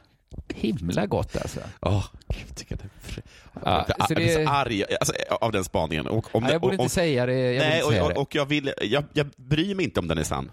himla 0.54 1.06
gott 1.06 1.36
alltså. 1.36 1.60
Åh, 1.82 2.06
gud, 2.28 2.56
tycker 2.56 2.76
det 2.76 3.22
Ja, 3.66 3.86
jag 3.98 4.08
så 4.08 4.16
blir 4.16 4.46
så 4.46 4.50
arg 4.52 4.84
alltså, 5.00 5.14
av 5.42 5.52
den 5.52 5.64
spaningen. 5.64 6.08
Och, 6.08 6.36
om 6.36 6.44
det- 6.44 6.52
jag 6.52 6.62
borde 6.62 6.76
inte 6.76 6.90
säga 6.90 7.26
det. 7.26 7.54
Jag 7.54 7.68
Nej, 7.68 7.84
och, 7.84 7.92
det. 7.92 8.02
och, 8.02 8.18
och 8.18 8.36
jag, 8.36 8.46
vill, 8.46 8.74
jag, 8.82 9.04
jag 9.14 9.28
bryr 9.38 9.76
mig 9.76 9.86
inte 9.86 10.00
om 10.00 10.08
den 10.08 10.18
är 10.18 10.24
sann. 10.24 10.52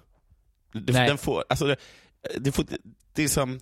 Det, 0.73 0.93
Nej. 0.93 1.09
den 1.09 1.19
får, 1.19 1.45
alltså, 1.49 1.67
det, 1.67 1.77
det, 2.39 2.53
får, 2.53 2.65
det 3.13 3.25
är 3.25 3.29
som... 3.29 3.61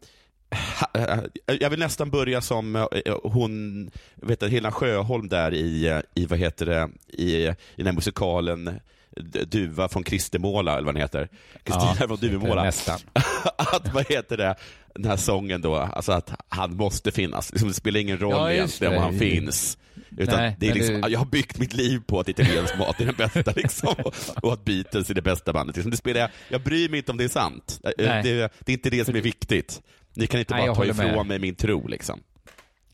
Jag 1.61 1.71
vill 1.71 1.79
nästan 1.79 2.11
börja 2.11 2.41
som 2.41 2.77
eh, 2.77 2.87
hon, 3.23 3.91
vet 4.15 4.41
du, 4.41 4.49
Helena 4.49 4.73
Sjöholm 4.73 5.29
där 5.29 5.55
i, 5.55 5.87
eh, 5.89 5.99
i 6.15 6.27
vad 6.27 6.39
heter 6.39 6.67
det, 6.67 6.89
i, 7.09 7.47
i 7.47 7.55
den 7.77 7.87
här 7.87 7.93
musikalen 7.93 8.81
Duva 9.47 9.89
från 9.89 10.03
Kristemåla, 10.05 10.73
eller 10.73 10.85
vad 10.87 10.95
den 10.95 11.03
heter. 11.03 11.29
Kristina 11.65 11.97
Ja, 12.01 12.07
från 12.07 12.17
Duvemåla. 12.17 12.63
nästan. 12.63 12.99
att, 13.57 13.95
vad 13.95 14.07
heter 14.09 14.37
det, 14.37 14.55
den 14.95 15.05
här 15.05 15.17
sången 15.17 15.61
då, 15.61 15.77
alltså 15.77 16.13
att 16.13 16.33
han 16.49 16.77
måste 16.77 17.11
finnas. 17.13 17.51
Liksom, 17.53 17.69
det 17.69 17.75
spelar 17.75 18.01
ingen 18.01 18.19
roll 18.19 18.33
Ja, 18.33 18.53
egentligen 18.53 18.95
om 18.95 19.03
han 19.03 19.19
finns. 19.19 19.79
Utan 20.19 20.37
Nej, 20.39 20.57
det 20.61 20.69
är 20.69 20.75
liksom, 20.75 21.01
det- 21.01 21.09
Jag 21.09 21.19
har 21.19 21.27
byggt 21.27 21.59
mitt 21.59 21.75
liv 21.75 22.01
på 22.07 22.21
att 22.21 22.29
italiensk 22.29 22.79
mat 22.79 23.01
är 23.01 23.07
den 23.07 23.15
bästa 23.15 23.53
liksom, 23.57 23.95
och 24.43 24.53
att 24.53 24.65
Beatles 24.65 25.11
är 25.11 25.15
det 25.15 25.23
bästa 25.23 25.53
bandet. 25.53 25.77
Liksom, 25.77 25.91
det 25.91 25.97
spelar, 25.97 26.21
jag, 26.21 26.31
jag 26.49 26.61
bryr 26.63 26.89
mig 26.89 26.99
inte 26.99 27.13
om 27.13 27.19
det 27.19 27.25
är 27.25 27.29
sant. 27.29 27.81
Eh. 27.85 27.91
Det, 27.97 28.23
det 28.23 28.73
är 28.73 28.73
inte 28.73 28.91
det 28.91 29.05
som 29.05 29.17
är 29.17 29.21
viktigt. 29.21 29.81
Ni 30.15 30.27
kan 30.27 30.41
inte 30.41 30.55
bara 30.55 30.75
ta 30.75 30.85
ifrån 30.85 31.07
med. 31.17 31.27
mig 31.27 31.39
min 31.39 31.55
tro. 31.55 31.89
Liksom. 31.89 32.21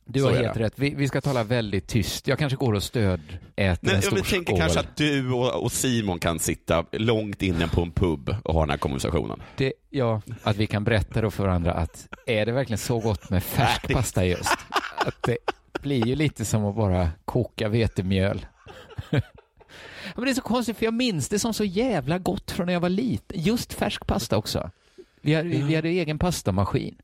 Du 0.08 0.22
har 0.22 0.32
helt 0.32 0.56
rätt. 0.56 0.72
Vi, 0.76 0.94
vi 0.94 1.08
ska 1.08 1.20
tala 1.20 1.44
väldigt 1.44 1.86
tyst. 1.86 2.28
Jag 2.28 2.38
kanske 2.38 2.56
går 2.56 2.72
och 2.72 2.82
stödäter 2.82 3.38
Nej, 3.56 3.94
en 3.94 3.94
jag 3.94 4.04
stor 4.04 4.16
vill 4.16 4.24
tänker 4.24 4.52
skål. 4.52 4.58
kanske 4.60 4.80
att 4.80 4.96
du 4.96 5.32
och, 5.32 5.62
och 5.62 5.72
Simon 5.72 6.18
kan 6.18 6.38
sitta 6.38 6.84
långt 6.92 7.42
inne 7.42 7.68
på 7.68 7.82
en 7.82 7.90
pub 7.92 8.34
och 8.44 8.54
ha 8.54 8.60
den 8.60 8.70
här 8.70 8.76
konversationen. 8.76 9.42
Det, 9.56 9.72
ja, 9.90 10.22
att 10.42 10.56
vi 10.56 10.66
kan 10.66 10.84
berätta 10.84 11.20
då 11.20 11.30
för 11.30 11.44
varandra 11.44 11.72
att 11.72 12.08
är 12.26 12.46
det 12.46 12.52
verkligen 12.52 12.78
så 12.78 12.98
gott 12.98 13.30
med 13.30 13.42
färsk 13.42 13.92
pasta 13.92 14.24
just? 14.26 14.56
Att 15.06 15.22
det 15.22 15.38
blir 15.82 16.06
ju 16.06 16.14
lite 16.14 16.44
som 16.44 16.64
att 16.64 16.76
bara 16.76 17.10
koka 17.24 17.68
vetemjöl. 17.68 18.46
Men 20.14 20.24
det 20.24 20.30
är 20.30 20.34
så 20.34 20.40
konstigt, 20.40 20.76
för 20.76 20.84
jag 20.84 20.94
minns 20.94 21.28
det 21.28 21.38
som 21.38 21.54
så 21.54 21.64
jävla 21.64 22.18
gott 22.18 22.50
från 22.50 22.66
när 22.66 22.72
jag 22.72 22.80
var 22.80 22.88
liten. 22.88 23.40
Just 23.40 23.72
färsk 23.72 24.06
pasta 24.06 24.36
också. 24.36 24.70
Vi 25.20 25.34
hade, 25.34 25.48
vi 25.48 25.74
hade 25.74 25.88
egen 25.88 26.18
pastamaskin. 26.18 26.96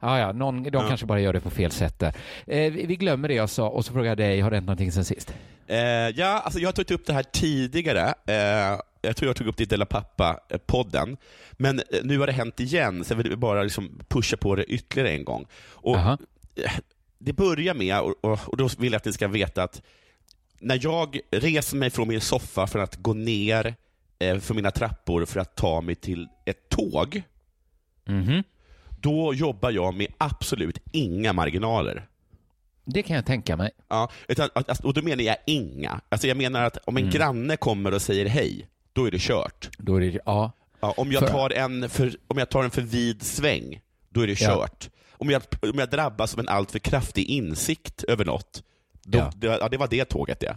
Ja, 0.00 0.18
ja, 0.18 0.32
någon, 0.32 0.62
de 0.62 0.70
Ja. 0.72 0.88
kanske 0.88 1.06
bara 1.06 1.20
gör 1.20 1.32
det 1.32 1.40
på 1.40 1.50
fel 1.50 1.70
sätt 1.70 1.98
där. 1.98 2.14
Eh, 2.46 2.72
vi 2.72 2.96
glömmer 2.96 3.28
det 3.28 3.34
jag 3.34 3.50
sa 3.50 3.68
och 3.68 3.84
så 3.84 3.92
frågar 3.92 4.08
jag 4.08 4.18
dig, 4.18 4.40
har 4.40 4.50
det 4.50 4.56
hänt 4.56 4.66
någonting 4.66 4.92
sen 4.92 5.04
sist? 5.04 5.34
Eh, 5.66 5.78
ja, 6.08 6.26
alltså 6.44 6.60
jag 6.60 6.68
har 6.68 6.72
tagit 6.72 6.90
upp 6.90 7.06
det 7.06 7.12
här 7.12 7.22
tidigare. 7.22 8.14
Eh, 8.26 8.80
jag 9.02 9.16
tror 9.16 9.28
jag 9.28 9.36
tog 9.36 9.46
upp 9.46 9.56
det 9.56 9.62
i 9.62 9.66
Della 9.66 9.86
Pappa-podden. 9.86 11.16
Men 11.52 11.78
eh, 11.78 11.84
nu 12.04 12.18
har 12.18 12.26
det 12.26 12.32
hänt 12.32 12.60
igen, 12.60 13.04
så 13.04 13.12
jag 13.12 13.16
vill 13.18 13.36
bara 13.38 13.62
liksom 13.62 13.98
pusha 14.08 14.36
på 14.36 14.54
det 14.54 14.64
ytterligare 14.64 15.10
en 15.10 15.24
gång. 15.24 15.46
Och 15.70 15.96
Aha. 15.96 16.18
eh, 16.64 16.72
Det 17.18 17.32
börjar 17.32 17.74
med, 17.74 18.00
och, 18.00 18.14
och, 18.24 18.40
och 18.48 18.56
då 18.56 18.68
vill 18.78 18.92
jag 18.92 18.96
att 19.00 19.04
ni 19.04 19.12
ska 19.12 19.28
veta 19.28 19.62
att 19.62 19.82
när 20.60 20.78
jag 20.82 21.18
reser 21.30 21.76
mig 21.76 21.90
från 21.90 22.08
min 22.08 22.20
soffa 22.20 22.66
för 22.66 22.78
att 22.78 22.96
gå 22.96 23.14
ner 23.14 23.74
eh, 24.18 24.38
för 24.38 24.54
mina 24.54 24.70
trappor 24.70 25.24
för 25.24 25.40
att 25.40 25.56
ta 25.56 25.80
mig 25.80 25.94
till 25.94 26.28
ett 26.44 26.68
tåg, 26.68 27.22
Mhm. 28.04 28.42
Då 29.00 29.34
jobbar 29.34 29.70
jag 29.70 29.94
med 29.94 30.06
absolut 30.18 30.78
inga 30.92 31.32
marginaler. 31.32 32.06
Det 32.84 33.02
kan 33.02 33.16
jag 33.16 33.26
tänka 33.26 33.56
mig. 33.56 33.70
Ja, 33.88 34.10
utan, 34.28 34.48
och 34.82 34.94
då 34.94 35.02
menar 35.02 35.22
jag 35.24 35.36
inga. 35.46 36.00
Alltså 36.08 36.26
jag 36.26 36.36
menar 36.36 36.62
att 36.62 36.76
om 36.84 36.96
en 36.96 37.02
Mm. 37.02 37.14
granne 37.14 37.56
kommer 37.56 37.94
och 37.94 38.02
säger 38.02 38.26
hej, 38.26 38.68
då 38.92 39.04
är 39.06 39.10
det 39.10 39.20
kört. 39.20 39.68
Då 39.78 39.96
är 39.96 40.00
det, 40.00 40.18
ja. 40.26 40.52
Ja, 40.80 40.94
om, 40.96 41.12
jag 41.12 41.28
tar 41.28 41.50
en 41.50 41.88
för, 41.90 42.16
om 42.26 42.38
jag 42.38 42.48
tar 42.50 42.64
en 42.64 42.70
för 42.70 42.82
vid 42.82 43.22
sväng, 43.22 43.80
då 44.08 44.20
är 44.20 44.26
det 44.26 44.40
Ja. 44.40 44.48
kört. 44.56 44.90
Om, 45.12 45.30
jag, 45.30 45.42
om 45.62 45.78
jag 45.78 45.90
drabbas 45.90 46.34
av 46.34 46.40
en 46.40 46.48
alltför 46.48 46.78
kraftig 46.78 47.24
insikt 47.30 48.04
över 48.04 48.24
något, 48.24 48.62
då, 49.02 49.18
Ja. 49.18 49.32
det, 49.36 49.46
ja, 49.46 49.68
det 49.68 49.76
var 49.76 49.88
det 49.88 50.04
tåget 50.04 50.40
det. 50.40 50.56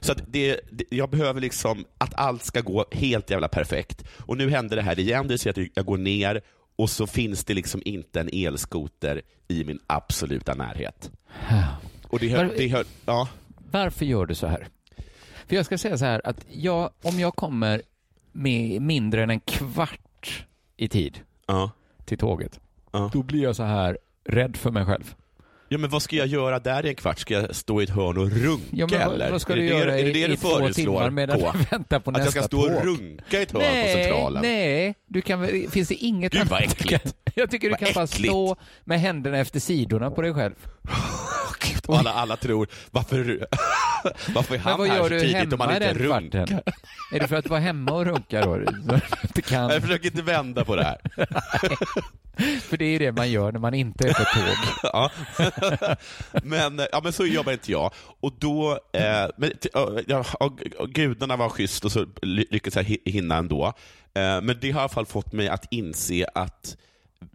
Så 0.00 0.14
det, 0.26 0.60
det, 0.72 0.84
jag 0.90 1.10
behöver 1.10 1.40
liksom 1.40 1.84
att 1.98 2.14
allt 2.14 2.44
ska 2.44 2.60
gå 2.60 2.84
helt 2.92 3.30
jävla 3.30 3.48
perfekt. 3.48 4.04
Och 4.18 4.36
nu 4.36 4.50
händer 4.50 4.76
det 4.76 4.82
här 4.82 4.98
igen, 4.98 5.22
det 5.22 5.28
vill 5.28 5.38
säga 5.38 5.50
att 5.50 5.68
jag 5.74 5.86
går 5.86 5.98
ner 5.98 6.42
och 6.76 6.90
så 6.90 7.06
finns 7.06 7.44
det 7.44 7.54
liksom 7.54 7.82
inte 7.84 8.20
en 8.20 8.28
elskoter 8.32 9.22
i 9.48 9.64
min 9.64 9.78
absoluta 9.86 10.54
närhet. 10.54 11.10
Och 12.08 12.18
det 12.18 12.28
hör, 12.28 12.44
Var- 12.44 12.54
det 12.56 12.68
hör, 12.68 12.84
ja. 13.06 13.28
Varför 13.70 14.04
gör 14.04 14.26
du 14.26 14.34
så 14.34 14.46
här? 14.46 14.68
För 15.46 15.56
jag 15.56 15.66
ska 15.66 15.78
säga 15.78 15.98
så 15.98 16.04
här 16.04 16.20
att 16.24 16.46
jag, 16.50 16.90
om 17.02 17.20
jag 17.20 17.36
kommer 17.36 17.82
med 18.32 18.82
mindre 18.82 19.22
än 19.22 19.30
en 19.30 19.40
kvart 19.40 20.46
i 20.76 20.88
tid 20.88 21.20
Ja. 21.46 21.70
till 22.04 22.18
tåget, 22.18 22.60
Ja. 22.92 23.10
då 23.12 23.22
blir 23.22 23.42
jag 23.42 23.56
så 23.56 23.62
här 23.62 23.98
rädd 24.24 24.56
för 24.56 24.70
mig 24.70 24.84
själv. 24.86 25.14
Ja, 25.74 25.78
men 25.78 25.90
vad 25.90 26.02
ska 26.02 26.16
jag 26.16 26.26
göra 26.26 26.58
där 26.58 26.86
i 26.86 26.88
en 26.88 26.94
kvart? 26.94 27.18
Ska 27.18 27.34
jag 27.34 27.54
stå 27.56 27.80
i 27.80 27.84
ett 27.84 27.90
hörn 27.90 28.18
och 28.18 28.30
runka 28.30 28.64
Ja, 28.70 28.86
men 28.90 29.06
vad, 29.06 29.14
eller? 29.14 29.30
vad 29.30 29.40
ska 29.40 29.52
är 29.52 29.56
du 29.56 29.62
det, 29.62 29.68
göra 29.68 29.98
är 29.98 30.04
det 30.04 30.12
det 30.12 30.18
i, 30.18 30.26
du 30.26 30.36
två 30.36 30.68
timmar 30.68 31.10
medan 31.10 31.40
på? 31.40 31.52
du 31.52 31.64
väntar 31.70 32.00
på 32.00 32.10
Att 32.10 32.16
jag 32.16 32.24
nästa 32.24 32.40
ska 32.40 32.42
stå 32.42 32.60
och 32.60 32.84
runka 32.84 33.38
i 33.38 33.42
ett 33.42 33.52
hörn 33.52 33.62
på 33.62 33.68
Nej, 33.72 33.92
Centralen? 34.04 34.42
nej, 34.42 34.94
du 35.08 35.20
kan 35.22 35.48
finns 35.70 35.88
det 35.88 35.94
inget 35.94 36.32
Gud, 36.32 36.46
vad 36.48 36.62
äckligt. 36.62 37.14
Jag 37.36 37.50
tycker 37.50 37.70
du 37.70 37.76
kan 37.76 37.92
bara 37.94 38.04
äckligt. 38.04 38.28
stå 38.32 38.56
med 38.84 39.00
händerna 39.00 39.38
efter 39.38 39.60
sidorna 39.60 40.10
på 40.10 40.22
dig 40.22 40.34
själv. 40.34 40.54
Och 41.86 41.98
alla, 41.98 42.12
alla 42.12 42.36
tror, 42.36 42.68
varför, 42.90 43.46
varför 44.34 44.54
är 44.54 44.58
han 44.58 44.78
vad 44.78 44.88
här 44.88 44.96
gör 44.96 45.02
så 45.02 45.08
du 45.08 45.20
tidigt 45.20 45.52
om 45.52 45.60
han 45.60 45.72
inte 45.74 45.94
runkar? 45.94 46.46
kvarten? 46.46 46.60
Är 47.12 47.20
det 47.20 47.28
för 47.28 47.36
att 47.36 47.48
vara 47.48 47.60
hemma 47.60 47.92
och 47.92 48.04
runka 48.04 48.40
då? 48.40 48.56
Du 49.34 49.42
kan, 49.42 49.70
Jag 49.70 49.82
försöker 49.82 50.06
inte 50.06 50.22
vända 50.22 50.64
på 50.64 50.76
det 50.76 50.84
här. 50.84 50.98
för 52.60 52.76
det 52.76 52.84
är 52.84 52.98
det 52.98 53.12
man 53.12 53.30
gör 53.30 53.52
när 53.52 53.60
man 53.60 53.74
inte 53.74 54.08
är 54.08 54.12
på 54.12 54.24
tåg. 54.24 54.54
Ja. 54.82 55.10
men, 56.42 56.80
ja, 56.92 57.00
men 57.04 57.12
så 57.12 57.26
jobbar 57.26 57.52
inte 57.52 57.72
jag. 57.72 57.92
Och 58.20 58.32
då, 58.38 58.78
eh, 58.92 59.26
men, 59.36 59.50
ja, 60.06 60.24
gudarna 60.88 61.36
var 61.36 61.48
schysst 61.48 61.84
och 61.84 61.92
så 61.92 62.06
ly- 62.22 62.46
lyckades 62.50 62.76
jag 62.76 62.84
hi- 62.84 63.10
hinna 63.10 63.36
ändå. 63.36 63.66
Eh, 64.14 64.40
men 64.42 64.58
det 64.60 64.70
har 64.70 64.80
i 64.80 64.82
alla 64.82 64.88
fall 64.88 65.06
fått 65.06 65.32
mig 65.32 65.48
att 65.48 65.66
inse 65.70 66.26
att 66.34 66.76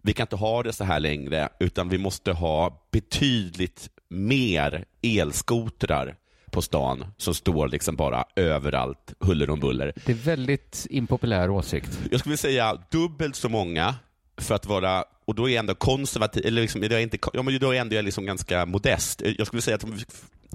vi 0.02 0.12
kan 0.12 0.24
inte 0.24 0.36
ha 0.36 0.62
det 0.62 0.72
så 0.72 0.84
här 0.84 1.00
längre, 1.00 1.48
utan 1.60 1.88
vi 1.88 1.98
måste 1.98 2.32
ha 2.32 2.86
betydligt 2.90 3.88
mer 4.08 4.84
elskotrar 5.02 6.16
på 6.50 6.62
stan 6.62 7.04
som 7.16 7.34
står 7.34 7.68
liksom 7.68 7.96
bara 7.96 8.24
överallt, 8.36 9.14
huller 9.20 9.50
om 9.50 9.60
buller. 9.60 9.92
Det 10.06 10.12
är 10.12 10.16
väldigt 10.16 10.86
impopulär 10.90 11.50
åsikt. 11.50 11.98
Jag 12.10 12.20
skulle 12.20 12.36
säga 12.36 12.78
dubbelt 12.90 13.36
så 13.36 13.48
många 13.48 13.94
för 14.36 14.54
att 14.54 14.66
vara, 14.66 15.04
och 15.24 15.34
då 15.34 15.48
är 15.48 15.52
jag 15.52 15.58
ändå 15.60 15.74
konservativ, 15.74 16.46
eller 16.46 16.62
liksom, 16.62 16.82
jag 16.82 16.92
är 16.92 16.98
inte, 16.98 17.18
ja, 17.32 17.42
men 17.42 17.58
då 17.58 17.70
är 17.70 17.74
jag 17.74 17.80
ändå 17.80 18.00
liksom 18.00 18.26
ganska 18.26 18.66
modest. 18.66 19.22
Jag 19.38 19.46
skulle 19.46 19.62
säga 19.62 19.76
att 19.76 19.84
om 19.84 19.90
vi, 19.96 20.04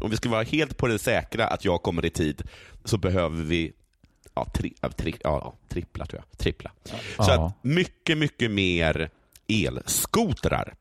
om 0.02 0.10
vi 0.12 0.18
ska 0.18 0.30
vara 0.30 0.44
helt 0.44 0.78
på 0.78 0.88
det 0.88 1.00
säkra 1.00 1.48
att 1.48 1.66
jag 1.66 1.82
kommer 1.84 2.06
i 2.06 2.10
tid 2.10 2.44
så 2.86 2.98
behöver 2.98 3.44
vi 3.44 3.72
ja, 4.36 4.46
tri, 4.54 4.74
tri, 4.98 5.16
ja, 5.24 5.56
trippla, 5.70 6.06
tror 6.06 6.22
jag. 6.30 6.38
Trippla. 6.38 6.72
Så 6.86 6.94
Ja. 7.18 7.46
att 7.46 7.64
mycket, 7.64 8.18
mycket 8.18 8.52
mer 8.52 9.10
elskotrar. 9.48 10.74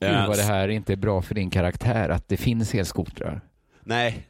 Gud 0.00 0.10
Eh, 0.10 0.28
vad 0.28 0.36
det 0.36 0.42
här 0.42 0.68
inte 0.68 0.92
är 0.92 0.96
bra 0.96 1.22
för 1.22 1.34
din 1.34 1.50
karaktär, 1.50 2.08
att 2.08 2.28
det 2.28 2.36
finns 2.36 2.74
elskotrar. 2.74 3.40
Nej, 3.80 4.28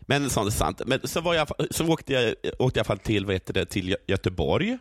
men 0.00 0.30
sånt 0.30 0.46
är 0.46 0.50
sant. 0.56 0.82
Men 0.86 1.00
så, 1.04 1.20
var 1.20 1.34
jag, 1.34 1.48
så 1.70 1.88
åkte, 1.88 2.12
jag, 2.12 2.34
åkte 2.58 2.78
jag 2.78 2.86
fall 2.86 2.98
till, 2.98 3.26
vad 3.26 3.34
heter 3.34 3.54
det, 3.54 3.66
till 3.66 3.88
Gö- 3.88 3.96
Göteborg 4.06 4.78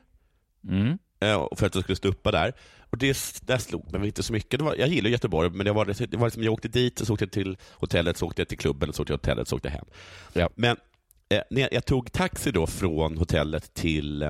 Mm. 0.67 0.97
eh, 1.19 1.47
för 1.55 1.65
att 1.65 1.75
jag 1.75 1.83
skulle 1.83 1.95
stå 1.95 2.07
uppa 2.09 2.31
där. 2.31 2.53
Och 2.89 2.97
det, 2.97 3.17
där 3.41 3.57
slog 3.57 3.91
mig 3.91 4.05
inte 4.07 4.23
så 4.23 4.33
mycket. 4.33 4.61
Var, 4.61 4.75
jag 4.75 4.87
gillar 4.87 5.09
Göteborg, 5.09 5.49
men 5.49 5.65
det 5.65 5.71
var, 5.71 5.85
det 5.85 6.17
var 6.17 6.27
liksom, 6.27 6.43
jag 6.43 6.53
åkte 6.53 6.67
dit, 6.67 6.99
så 6.99 7.13
åkte 7.13 7.25
jag 7.25 7.31
till 7.31 7.57
hotellet, 7.71 8.17
så 8.17 8.25
åkte 8.25 8.41
jag 8.41 8.47
till 8.49 8.57
klubben, 8.57 8.93
så 8.93 9.01
åkte 9.01 9.13
jag 9.13 9.21
till 9.21 9.29
hotellet, 9.31 9.47
så 9.47 9.55
åkte 9.55 9.67
jag 9.67 9.73
hem. 9.73 9.85
Ja. 10.33 10.49
Men 10.55 10.77
eh, 11.29 11.67
jag 11.71 11.85
tog 11.85 12.11
taxi 12.11 12.51
då 12.51 12.67
från 12.67 13.17
hotellet 13.17 13.73
till, 13.73 14.21
eh, 14.21 14.29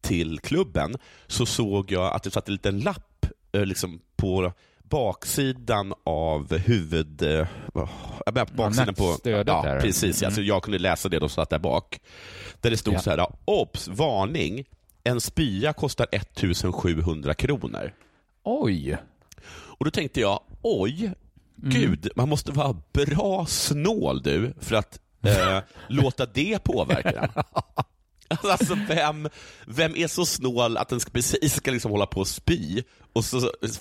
till 0.00 0.38
klubben, 0.40 0.96
så 1.26 1.46
såg 1.46 1.90
jag 1.92 2.14
att 2.14 2.22
det 2.22 2.30
satt 2.30 2.48
en 2.48 2.54
liten 2.54 2.80
lapp 2.80 3.26
eh, 3.52 3.64
liksom 3.66 4.00
på 4.16 4.52
baksidan 4.82 5.94
av 6.04 6.56
huvud... 6.58 7.22
Eh, 7.22 7.46
baksidan 8.52 8.94
på... 8.94 9.16
Ja, 9.24 9.78
precis. 9.80 10.22
Mm. 10.22 10.26
Alltså, 10.28 10.42
jag 10.42 10.62
kunde 10.62 10.78
läsa 10.78 11.08
det, 11.08 11.18
de 11.18 11.28
satt 11.28 11.50
där 11.50 11.58
bak. 11.58 12.00
Där 12.60 12.70
det 12.70 12.76
stod 12.76 12.94
Ja. 12.94 12.98
så 13.00 13.10
här, 13.10 13.26
obs, 13.44 13.88
varning, 13.88 14.64
en 15.04 15.20
spya 15.20 15.72
kostar 15.72 16.06
1700 16.12 17.34
kronor. 17.34 17.92
Oj! 18.44 18.96
Och 19.50 19.84
då 19.84 19.90
tänkte 19.90 20.20
jag, 20.20 20.40
oj, 20.62 21.12
Mm. 21.62 21.70
gud, 21.70 22.08
man 22.16 22.28
måste 22.28 22.52
vara 22.52 22.76
bra 22.92 23.46
snål 23.46 24.22
du 24.22 24.52
för 24.60 24.74
att 24.76 25.00
eh, 25.26 25.58
låta 25.88 26.26
det 26.26 26.64
påverka. 26.64 27.30
Alltså 28.42 28.74
vem, 28.88 29.28
vem 29.66 29.94
är 29.96 30.06
så 30.06 30.26
snål 30.26 30.76
att 30.76 30.88
den 30.88 31.00
ska, 31.00 31.10
precis 31.10 31.54
ska 31.54 31.70
liksom 31.70 31.90
hålla 31.90 32.06
på 32.06 32.20
och 32.20 32.28
spy 32.28 32.82
och 33.12 33.24
så 33.24 33.40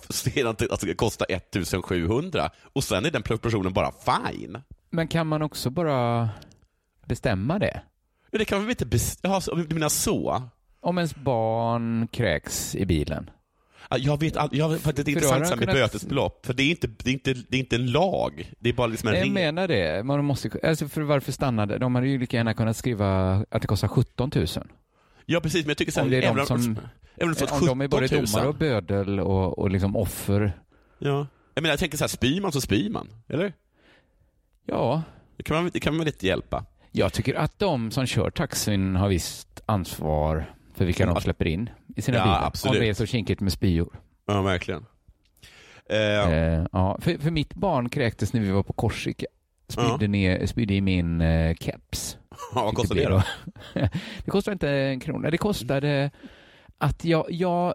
ser 0.09 0.43
den 0.43 0.71
att 0.71 0.81
det 0.81 0.93
kostar 0.95 1.25
1700 1.29 2.49
och 2.73 2.83
sen 2.83 3.05
är 3.05 3.11
den 3.11 3.21
personen 3.23 3.73
bara 3.73 3.91
fine. 3.91 4.57
Men 4.89 5.07
kan 5.07 5.27
man 5.27 5.41
också 5.41 5.69
bara 5.69 6.29
bestämma 7.05 7.59
det? 7.59 7.81
Ja, 8.31 8.37
Det 8.39 8.45
kan 8.45 8.57
man 8.57 8.65
väl 8.65 8.71
inte 8.71 8.85
bes- 8.97 9.19
Jaha, 9.21 9.41
så- 9.41 9.55
du 9.55 9.73
menar 9.75 9.89
så? 9.89 10.43
Om 10.81 10.97
ens 10.97 11.15
barn 11.15 12.07
kräks 12.11 12.75
i 12.75 12.85
bilen? 12.85 13.29
Ja, 13.89 13.97
Jag 13.97 14.19
vet 14.19 14.37
all, 14.37 14.49
jag, 14.51 14.79
för 14.79 14.93
det 14.93 15.01
är 15.07 15.09
intressant 15.09 15.39
med 15.49 15.59
kunnat- 15.59 15.75
bötesbelopp, 15.75 16.45
för 16.45 16.53
det 16.53 16.63
är, 16.63 16.69
inte, 16.69 16.87
det, 16.87 17.09
är 17.09 17.13
inte, 17.13 17.33
det 17.33 17.57
är 17.57 17.59
inte 17.59 17.75
en 17.75 17.91
lag, 17.91 18.51
det 18.59 18.69
är 18.69 18.73
bara 18.73 18.87
liksom 18.87 19.09
en 19.09 19.15
Jag 19.15 19.21
regel. 19.21 19.33
menar 19.33 19.67
det. 19.67 20.03
Man 20.05 20.25
måste, 20.25 20.49
alltså 20.63 20.87
för 20.87 21.01
varför 21.01 21.31
stannade 21.31 21.77
de? 21.77 21.95
hade 21.95 22.07
ju 22.07 22.19
lika 22.19 22.37
gärna 22.37 22.53
kunnat 22.53 22.77
skriva 22.77 23.33
att 23.49 23.61
det 23.61 23.67
kostar 23.67 23.87
17 23.87 24.31
000. 24.35 24.45
Ja 25.25 25.39
precis, 25.39 25.65
men 25.65 25.69
jag 25.69 25.77
tycker 25.77 25.91
så 25.91 25.99
här, 25.99 26.05
Om 26.05 26.11
det 26.11 26.17
är 26.17 26.35
de 26.35 26.45
som- 26.45 26.77
även 27.15 27.29
om 27.29 27.35
de 27.65 27.81
är 27.81 27.87
17 27.87 27.89
både 27.89 28.07
000. 28.15 28.25
domare 28.25 28.47
och 28.47 28.55
bödel 28.55 29.19
och, 29.19 29.59
och 29.59 29.69
liksom 29.71 29.95
offer. 29.95 30.59
Ja. 30.99 31.27
Jag 31.53 31.61
menar, 31.61 31.73
jag 31.73 31.79
tänker 31.79 31.97
så 31.97 32.03
här, 32.03 32.09
spyr 32.09 32.41
man 32.41 32.51
så 32.51 32.61
spyr 32.61 32.89
man, 32.89 33.07
eller? 33.29 33.53
Ja, 34.65 35.03
Det 35.37 35.43
kan 35.43 35.55
man, 35.63 35.69
det 35.73 35.79
kan 35.79 35.93
man 35.93 35.99
väl 35.99 36.07
inte 36.07 36.27
hjälpa? 36.27 36.65
jag 36.91 37.13
tycker 37.13 37.35
att 37.35 37.59
de 37.59 37.91
som 37.91 38.05
kör 38.05 38.29
taxin 38.29 38.95
har 38.95 39.09
visst 39.09 39.61
ansvar 39.65 40.53
för 40.75 40.85
vilka 40.85 41.03
Ja. 41.03 41.13
de 41.13 41.21
släpper 41.21 41.47
in 41.47 41.69
i 41.97 42.01
sina 42.01 42.17
Ja, 42.17 42.23
bilar. 42.23 42.43
absolut. 42.47 42.75
Om 42.75 42.81
det 42.81 42.89
är 42.89 42.93
så 42.93 43.05
kinkigt 43.05 43.41
med 43.41 43.51
spyor. 43.53 43.99
Ja, 44.25 44.41
verkligen. 44.41 44.85
Eh, 45.89 45.97
Eh, 46.31 46.65
ja, 46.71 46.97
för, 47.01 47.17
för 47.17 47.31
mitt 47.31 47.53
barn 47.53 47.89
kräktes 47.89 48.33
när 48.33 48.41
vi 48.41 48.51
var 48.51 48.63
på 48.63 48.73
Korsika. 48.73 49.25
Spydde, 49.69 49.97
Ja. 49.99 50.07
ner, 50.07 50.45
spydde 50.45 50.73
i 50.73 50.81
min 50.81 51.21
eh, 51.21 51.55
keps. 51.55 52.17
ja, 52.55 52.71
vad 52.75 52.89
bli 52.89 53.03
det 53.03 53.09
då? 53.09 53.23
det 54.25 54.31
kostade 54.31 54.53
inte 54.53 54.69
en 54.69 54.99
krona. 54.99 55.29
Det 55.31 55.37
kostade 55.37 56.11
att 56.77 57.05
jag, 57.05 57.25
jag 57.29 57.73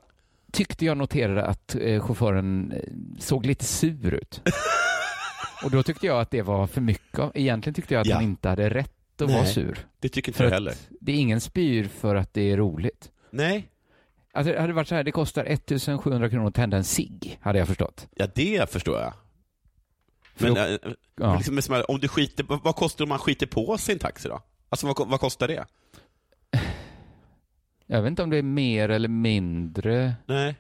tyckte 0.53 0.85
jag 0.85 0.97
noterade 0.97 1.45
att 1.47 1.75
eh, 1.81 2.01
chauffören 2.07 2.73
eh, 2.73 2.81
såg 3.19 3.47
lite 3.47 3.65
sur 3.65 4.15
ut. 4.15 4.41
Och 5.65 5.71
då 5.71 5.83
tyckte 5.83 6.07
jag 6.07 6.21
att 6.21 6.31
det 6.31 6.43
var 6.43 6.67
för 6.67 6.81
mycket. 6.81 7.31
Egentligen 7.35 7.75
tyckte 7.75 7.95
jag 7.95 8.01
att 8.01 8.07
Ja. 8.07 8.15
han 8.15 8.25
inte 8.25 8.49
hade 8.49 8.71
rätt 8.71 9.23
att 9.23 9.29
Nej. 9.29 9.37
vara 9.37 9.47
sur. 9.47 9.79
Det 10.01 10.09
tycker 10.09 10.29
inte 10.31 10.37
För 10.37 10.45
jag 10.45 10.51
heller. 10.53 10.75
det 11.01 11.13
är 11.13 11.17
ingen 11.17 11.41
spyr 11.41 11.85
för 11.89 12.15
att 12.15 12.35
det 12.35 12.51
är 12.51 12.57
roligt. 12.57 13.11
Nej. 13.31 13.69
Alltså, 14.35 14.53
det 14.53 14.61
hade 14.61 14.73
varit 14.73 14.89
så 14.89 14.95
här, 14.95 15.05
det 15.05 15.13
kostar 15.13 15.45
1700 15.45 16.31
kronor 16.31 16.49
att 16.49 16.55
tända 16.55 16.77
en 16.77 16.85
cigg, 16.85 17.39
hade 17.43 17.59
jag 17.59 17.69
förstått. 17.69 18.09
Ja, 18.15 18.27
det 18.35 18.71
förstår 18.73 19.01
jag. 19.01 19.13
Men 20.39 20.55
då- 20.55 20.61
eh, 20.61 20.79
ja. 21.17 21.43
liksom, 21.51 21.85
om 21.89 22.01
du 22.01 22.09
skiter, 22.09 22.45
vad 22.49 22.77
kostar 22.77 22.99
det 22.99 23.03
om 23.03 23.09
man 23.09 23.19
skiter 23.19 23.47
på 23.47 23.79
sin 23.79 23.99
taxi 23.99 24.29
då? 24.29 24.41
Alltså 24.69 24.87
vad, 24.87 25.09
vad 25.09 25.21
kostar 25.21 25.49
det? 25.49 25.65
Jag 27.87 28.03
vet 28.03 28.11
inte 28.11 28.23
om 28.23 28.31
det 28.31 28.37
är 28.37 28.43
mer 28.43 28.89
eller 28.89 29.09
mindre. 29.09 30.15
Nej, 30.27 30.55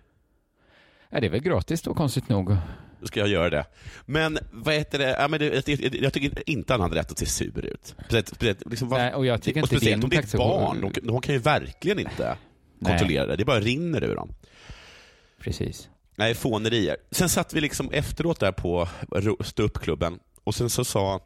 Ja, 1.11 1.21
det 1.21 1.27
är 1.27 1.31
väl 1.31 1.41
gratis 1.43 1.83
då, 1.83 1.95
konstigt 1.95 2.29
nog. 2.29 2.57
då 3.01 3.07
ska 3.07 3.21
jag 3.21 3.29
göra 3.29 3.51
det. 3.51 3.65
Men 4.07 4.39
vad 4.53 4.75
heter 4.75 4.99
det, 4.99 5.17
ja, 5.21 5.29
men 5.29 5.41
det 5.41 5.69
jag, 5.69 5.95
jag, 5.95 6.13
tycker 6.13 6.51
inte 6.51 6.73
han 6.73 6.81
hade 6.81 6.95
rätt 6.97 7.11
att 7.11 7.19
se 7.19 7.27
sur 7.27 7.65
ut. 7.65 7.95
Speciellt, 8.27 8.67
liksom, 8.71 8.89
Nej, 8.89 9.15
och 9.15 9.27
jag 9.27 9.43
tycker 9.43 9.61
och 9.63 9.65
inte 9.73 9.77
speciellt 9.77 10.05
om 10.05 10.11
taxichaufför- 10.11 10.39
barn, 10.39 10.81
de, 10.95 11.01
de 11.07 11.21
kan 11.21 11.35
ju 11.35 11.41
verkligen 11.41 11.99
inte. 11.99 12.37
Kontrollera 12.85 13.27
det. 13.27 13.37
Det 13.37 13.45
bara 13.45 13.61
rinner 13.61 14.05
ur 14.05 14.15
dem. 14.17 14.35
Precis. 15.39 15.89
Nej, 16.17 16.35
fånerier. 16.35 16.97
Sen 17.11 17.29
satt 17.29 17.55
vi 17.55 17.61
liksom 17.61 17.91
efteråt 17.91 18.41
där 18.41 18.53
på 18.53 18.89
ståuppklubben 19.41 20.19
och 20.45 20.55
sen 20.55 20.71
så 20.71 20.85
sa 20.85 21.21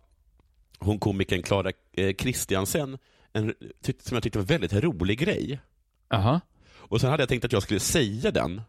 hon 0.79 0.99
komikern 0.99 1.43
Klara 1.43 1.73
eh, 1.93 2.15
Kristiansen 2.15 2.99
en, 3.33 3.55
tyck, 3.83 4.03
som 4.03 4.15
jag 4.15 4.23
tyckte 4.23 4.39
var 4.39 4.43
en 4.43 4.47
väldigt 4.47 4.73
rolig 4.73 5.19
grej. 5.19 5.61
Aha. 6.11 6.41
Och 6.75 7.01
sen 7.01 7.11
hade 7.11 7.23
jag 7.23 7.29
tänkt 7.29 7.45
att 7.45 7.53
jag 7.53 7.63
skulle 7.63 7.81
säga 7.81 8.31
den 8.31 8.61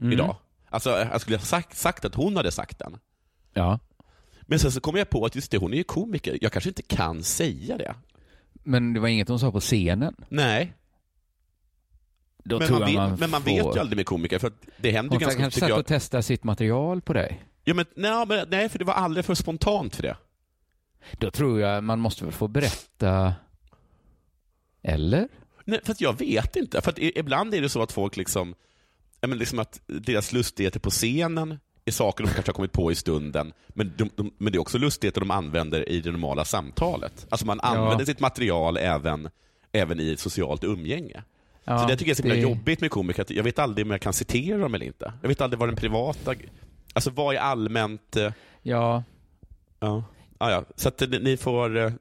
Mm. 0.00 0.12
idag. 0.12 0.36
Alltså 0.70 0.90
jag 0.90 1.20
skulle 1.20 1.36
ha 1.36 1.44
sagt, 1.44 1.76
sagt 1.76 2.04
att 2.04 2.14
hon 2.14 2.36
hade 2.36 2.50
sagt 2.52 2.78
den. 2.78 2.98
Ja. 3.54 3.78
Men 4.42 4.58
sen 4.58 4.72
så 4.72 4.80
kom 4.80 4.96
jag 4.96 5.10
på 5.10 5.24
att 5.24 5.34
just 5.34 5.50
det, 5.50 5.58
hon 5.58 5.72
är 5.72 5.76
ju 5.76 5.84
komiker. 5.84 6.38
Jag 6.40 6.52
kanske 6.52 6.70
inte 6.70 6.82
kan 6.82 7.22
säga 7.22 7.76
det. 7.78 7.94
Men 8.52 8.92
det 8.92 9.00
var 9.00 9.08
inget 9.08 9.28
hon 9.28 9.38
sa 9.38 9.52
på 9.52 9.60
scenen. 9.60 10.14
Nej, 10.28 10.72
Då 12.44 12.58
men 12.58 12.70
man, 12.72 12.80
vet, 12.80 12.94
man 12.94 13.16
men 13.18 13.30
man 13.30 13.42
får... 13.42 13.50
vet 13.50 13.76
ju 13.76 13.80
aldrig 13.80 13.96
med 13.96 14.06
komiker 14.06 14.38
för 14.38 14.52
det 14.76 14.90
händer 14.90 15.14
ju 15.14 15.20
ganska 15.20 15.40
kanske 15.40 15.54
tycker 15.54 15.66
satt 15.66 15.70
jag. 15.70 15.78
och 15.78 15.86
testade 15.86 16.22
sitt 16.22 16.44
material 16.44 17.00
på 17.00 17.12
dig. 17.12 17.44
Ja, 17.64 17.74
men, 17.74 17.86
nej, 17.94 18.26
men, 18.26 18.46
nej, 18.50 18.68
för 18.68 18.78
det 18.78 18.84
var 18.84 18.94
aldrig 18.94 19.24
för 19.24 19.34
spontant 19.34 19.96
för 19.96 20.02
det. 20.02 20.16
Då 21.12 21.30
tror 21.30 21.60
jag 21.60 21.84
man 21.84 22.00
måste 22.00 22.24
väl 22.24 22.32
få 22.32 22.48
berätta... 22.48 23.34
Eller? 24.82 25.28
Nej, 25.64 25.80
för 25.84 25.96
jag 25.98 26.18
vet 26.18 26.56
inte. 26.56 26.80
För 26.80 27.18
ibland 27.18 27.54
är 27.54 27.60
det 27.60 27.68
så 27.68 27.82
att 27.82 27.92
folk 27.92 28.16
liksom, 28.16 28.54
ja, 29.20 29.28
men 29.28 29.38
liksom 29.38 29.58
att 29.58 29.80
deras 29.86 30.32
lustigheter 30.32 30.80
på 30.80 30.90
scenen 30.90 31.58
är 31.84 31.92
saker 31.92 32.24
de 32.24 32.30
kanske 32.30 32.48
har 32.48 32.54
kommit 32.54 32.72
på 32.72 32.92
i 32.92 32.94
stunden, 32.94 33.52
men, 33.68 33.92
de, 33.96 34.10
de, 34.16 34.32
men 34.38 34.52
det 34.52 34.56
är 34.56 34.60
också 34.60 34.78
lustigheter 34.78 35.20
de 35.20 35.30
använder 35.30 35.88
i 35.88 36.00
det 36.00 36.10
normala 36.10 36.44
samtalet. 36.44 37.26
Alltså 37.30 37.46
man 37.46 37.60
använder 37.60 38.04
sitt 38.04 38.20
material 38.20 38.76
även, 38.76 39.30
även 39.72 40.00
i 40.00 40.16
socialt 40.16 40.64
umgänge. 40.64 41.22
Ja, 41.70 41.78
så 41.78 41.88
det 41.88 41.96
tycker 41.96 42.10
jag 42.10 42.12
är 42.12 42.16
så 42.16 42.22
himla 42.22 42.34
det- 42.34 42.40
jobbigt 42.40 42.80
med 42.80 42.90
komiker, 42.90 43.24
jag 43.28 43.44
vet 43.44 43.58
aldrig 43.58 43.86
om 43.86 43.90
jag 43.90 44.00
kan 44.00 44.12
citera 44.12 44.58
dem 44.58 44.74
eller 44.74 44.86
inte. 44.86 45.12
Jag 45.22 45.28
vet 45.28 45.40
aldrig 45.40 45.58
vad 45.60 45.68
den 45.68 45.76
privata... 45.76 46.34
Alltså 46.92 47.10
vad 47.10 47.34
är 47.34 47.38
allmänt... 47.38 48.16
eh, 48.16 48.32
Ja, 48.62 49.02
Ja, 49.80 50.04
ah, 50.38 50.50
ja. 50.50 50.64
så 50.76 50.88
att 50.88 51.00
ni 51.22 51.36
får... 51.36 51.76
eh, 51.76 51.92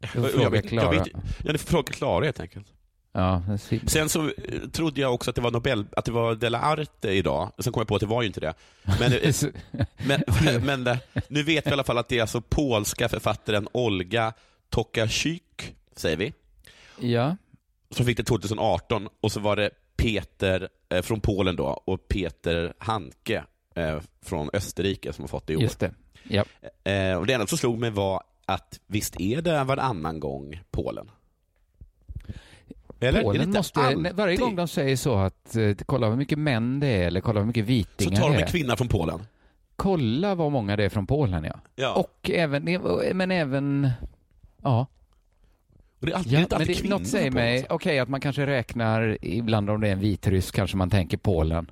du 0.00 0.06
får 0.08 0.22
jag 0.22 0.30
fråga 0.32 0.48
vet- 0.50 0.68
Klara. 0.68 0.90
vet- 0.90 1.08
Ja, 1.44 1.52
ni 1.52 1.58
får 1.58 1.68
fråga 1.70 1.92
Klara 1.92 2.24
helt 2.24 2.40
enkelt. 2.40 2.66
Ja. 3.12 3.42
Sen 3.86 4.08
så 4.08 4.24
eh, 4.28 4.32
trodde 4.72 5.00
jag 5.00 5.14
också 5.14 5.30
att 5.30 5.36
det 5.36 5.42
var 5.42 5.50
Nobel, 5.50 5.86
att 5.96 6.04
det 6.04 6.12
var 6.12 6.34
Della 6.34 6.60
Arte 6.60 7.10
idag. 7.10 7.52
Sen 7.58 7.72
kom 7.72 7.80
jag 7.80 7.88
på 7.88 7.94
att 7.94 8.00
det 8.00 8.06
var 8.06 8.22
ju 8.22 8.26
inte 8.28 8.40
det. 8.40 8.54
Men, 9.00 9.12
men, 10.64 10.64
men 10.84 10.98
nu 11.28 11.42
vet 11.42 11.66
vi 11.66 11.70
i 11.70 11.72
alla 11.72 11.84
fall 11.84 11.98
att 11.98 12.08
det 12.08 12.16
är 12.18 12.20
alltså 12.20 12.40
polska 12.40 13.08
författaren 13.08 13.68
Olga 13.72 14.32
Tokarczuk, 14.70 15.74
säger 15.96 16.16
vi, 16.16 16.32
ja, 17.00 17.36
som 17.96 18.06
fick 18.06 18.16
det 18.16 18.22
2018 18.24 19.08
och 19.20 19.32
så 19.32 19.40
var 19.40 19.56
det 19.56 19.70
Peter 19.96 20.68
eh, 20.88 21.02
från 21.02 21.20
Polen 21.20 21.56
då 21.56 21.66
och 21.66 22.08
Peter 22.08 22.74
Hanke 22.78 23.44
eh, 23.74 23.98
från 24.22 24.50
Österrike 24.52 25.12
som 25.12 25.22
har 25.22 25.28
fått 25.28 25.46
det 25.46 25.52
i 25.52 25.56
år. 25.56 25.62
just 25.62 25.80
det. 25.80 25.92
Ja. 26.28 26.44
Eh, 26.92 27.16
och 27.18 27.26
det 27.26 27.32
enda 27.32 27.46
som 27.46 27.58
slog 27.58 27.78
mig 27.78 27.90
var 27.90 28.22
att 28.46 28.80
visst 28.86 29.20
är 29.20 29.42
det 29.42 29.64
varannan 29.64 30.20
gång 30.20 30.60
Polen? 30.70 31.10
Eller? 33.00 33.08
är 33.08 33.12
det 33.12 33.22
Polen 33.22 33.50
måste, 33.50 33.80
alltid? 33.80 34.12
varje 34.14 34.36
gång 34.36 34.56
de 34.56 34.68
säger 34.68 34.96
så 34.96 35.14
att 35.14 35.56
eh, 35.56 35.74
kolla 35.86 36.08
hur 36.08 36.16
mycket 36.16 36.38
män 36.38 36.80
det 36.80 36.86
är 36.86 37.06
eller 37.06 37.20
kolla 37.20 37.40
hur 37.40 37.46
mycket 37.46 37.64
Så 37.64 37.68
vitingar 37.68 38.16
tar 38.20 38.28
de 38.28 38.32
det 38.32 38.38
en 38.38 38.42
är. 38.44 38.48
kvinna 38.50 38.76
från 38.76 38.88
Polen. 38.88 39.26
kolla 39.76 40.34
vad 40.34 40.52
många 40.52 40.76
det 40.76 40.84
är 40.84 40.88
från 40.88 41.06
Polen, 41.06 41.44
ja. 41.44 41.60
Ja. 41.76 41.94
Och 41.94 42.30
även, 42.30 42.64
men 43.14 43.30
även, 43.30 43.90
ja. 44.62 44.86
Och 46.00 46.06
det 46.06 46.12
är 46.12 46.16
alltid, 46.16 46.32
ja 46.32 46.38
det 46.38 46.44
är 46.44 46.58
men 46.58 46.60
alltid 46.60 46.82
det, 46.84 46.88
något 46.88 47.06
säger 47.06 47.30
mig, 47.30 47.66
okej 47.70 47.98
att 47.98 48.08
man 48.08 48.20
kanske 48.20 48.46
räknar, 48.46 49.18
ibland 49.22 49.70
om 49.70 49.80
det 49.80 49.88
är 49.88 49.92
en 49.92 50.00
vitryss 50.00 50.50
kanske 50.50 50.76
man 50.76 50.90
tänker 50.90 51.16
Polen. 51.16 51.70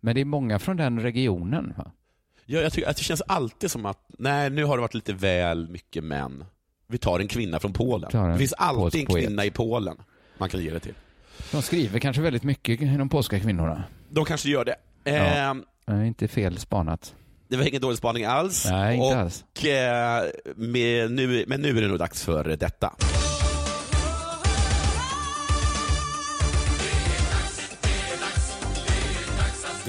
Men 0.00 0.14
det 0.14 0.20
är 0.20 0.24
många 0.24 0.58
från 0.58 0.76
den 0.76 1.00
regionen. 1.00 1.74
Va? 1.76 1.90
Ja, 2.46 2.60
jag 2.60 2.72
tycker 2.72 2.88
att 2.88 2.96
det 2.96 3.02
känns 3.02 3.22
alltid 3.26 3.70
som 3.70 3.86
att, 3.86 4.04
nej 4.18 4.50
nu 4.50 4.64
har 4.64 4.76
det 4.76 4.80
varit 4.80 4.94
lite 4.94 5.12
väl 5.12 5.68
mycket 5.68 6.04
män. 6.04 6.44
Vi 6.86 6.98
tar 6.98 7.20
en 7.20 7.28
kvinna 7.28 7.60
från 7.60 7.72
Polen. 7.72 8.32
Det 8.32 8.38
finns 8.38 8.52
alltid 8.52 9.00
en 9.00 9.06
kvinna 9.06 9.44
i 9.44 9.50
Polen 9.50 9.96
man 10.38 10.48
kan 10.48 10.60
ge 10.60 10.70
det 10.70 10.80
till. 10.80 10.94
De 11.52 11.62
skriver 11.62 11.98
kanske 11.98 12.22
väldigt 12.22 12.42
mycket, 12.42 12.80
de 12.80 13.08
polska 13.08 13.40
kvinnorna. 13.40 13.84
De 14.08 14.24
kanske 14.24 14.48
gör 14.48 14.64
det. 14.64 14.76
Ja. 15.04 15.56
Eh, 15.88 16.06
inte 16.06 16.28
fel 16.28 16.58
spanat. 16.58 17.14
det 17.48 17.56
var 17.56 17.64
ingen 17.64 17.80
dålig 17.82 17.98
spaning 17.98 18.24
alls. 18.24 18.66
Nej, 18.70 18.96
inte 18.96 19.06
och, 19.16 19.20
alls. 19.20 19.44
eh, 19.64 20.52
med, 20.56 21.10
nu, 21.10 21.44
men 21.46 21.62
nu 21.62 21.78
är 21.78 21.82
det 21.82 21.88
nog 21.88 21.98
dags 21.98 22.24
för 22.24 22.44
detta. 22.44 22.94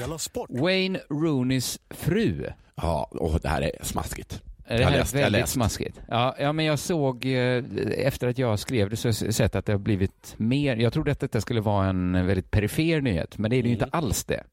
Della 0.02 0.18
Sport! 0.18 0.50
Wayne 0.50 1.00
Rooneys 1.10 1.78
fru. 1.90 2.46
Ja, 2.74 3.08
och 3.10 3.40
det 3.42 3.48
här 3.48 3.62
är 3.62 3.72
smaskigt. 3.82 4.42
Det 4.68 4.84
här 4.84 4.90
läst- 4.98 5.14
är 5.14 5.20
väldigt 5.22 5.48
smaskigt. 5.48 6.00
Ja, 6.08 6.36
ja, 6.38 6.52
men 6.52 6.64
jag 6.64 6.78
såg, 6.78 7.24
eh, 7.26 7.64
efter 7.96 8.28
att 8.28 8.38
jag 8.38 8.58
skrev 8.58 8.90
det 8.90 8.96
så 8.96 9.08
har 9.08 9.14
jag 9.24 9.34
sett 9.34 9.56
att 9.56 9.66
det 9.66 9.72
har 9.72 9.78
blivit 9.78 10.34
mer. 10.36 10.76
Jag 10.76 10.92
trodde 10.92 11.12
att 11.12 11.20
detta 11.20 11.40
skulle 11.40 11.60
vara 11.60 11.86
en 11.88 12.26
väldigt 12.26 12.50
perifer 12.50 13.00
nyhet, 13.00 13.38
men 13.38 13.50
det 13.50 13.56
är 13.56 13.62
det 13.62 13.68
ju 13.68 13.74
Mm. 13.74 13.84
inte 13.84 13.96
alls 13.96 14.24
det. 14.24 14.44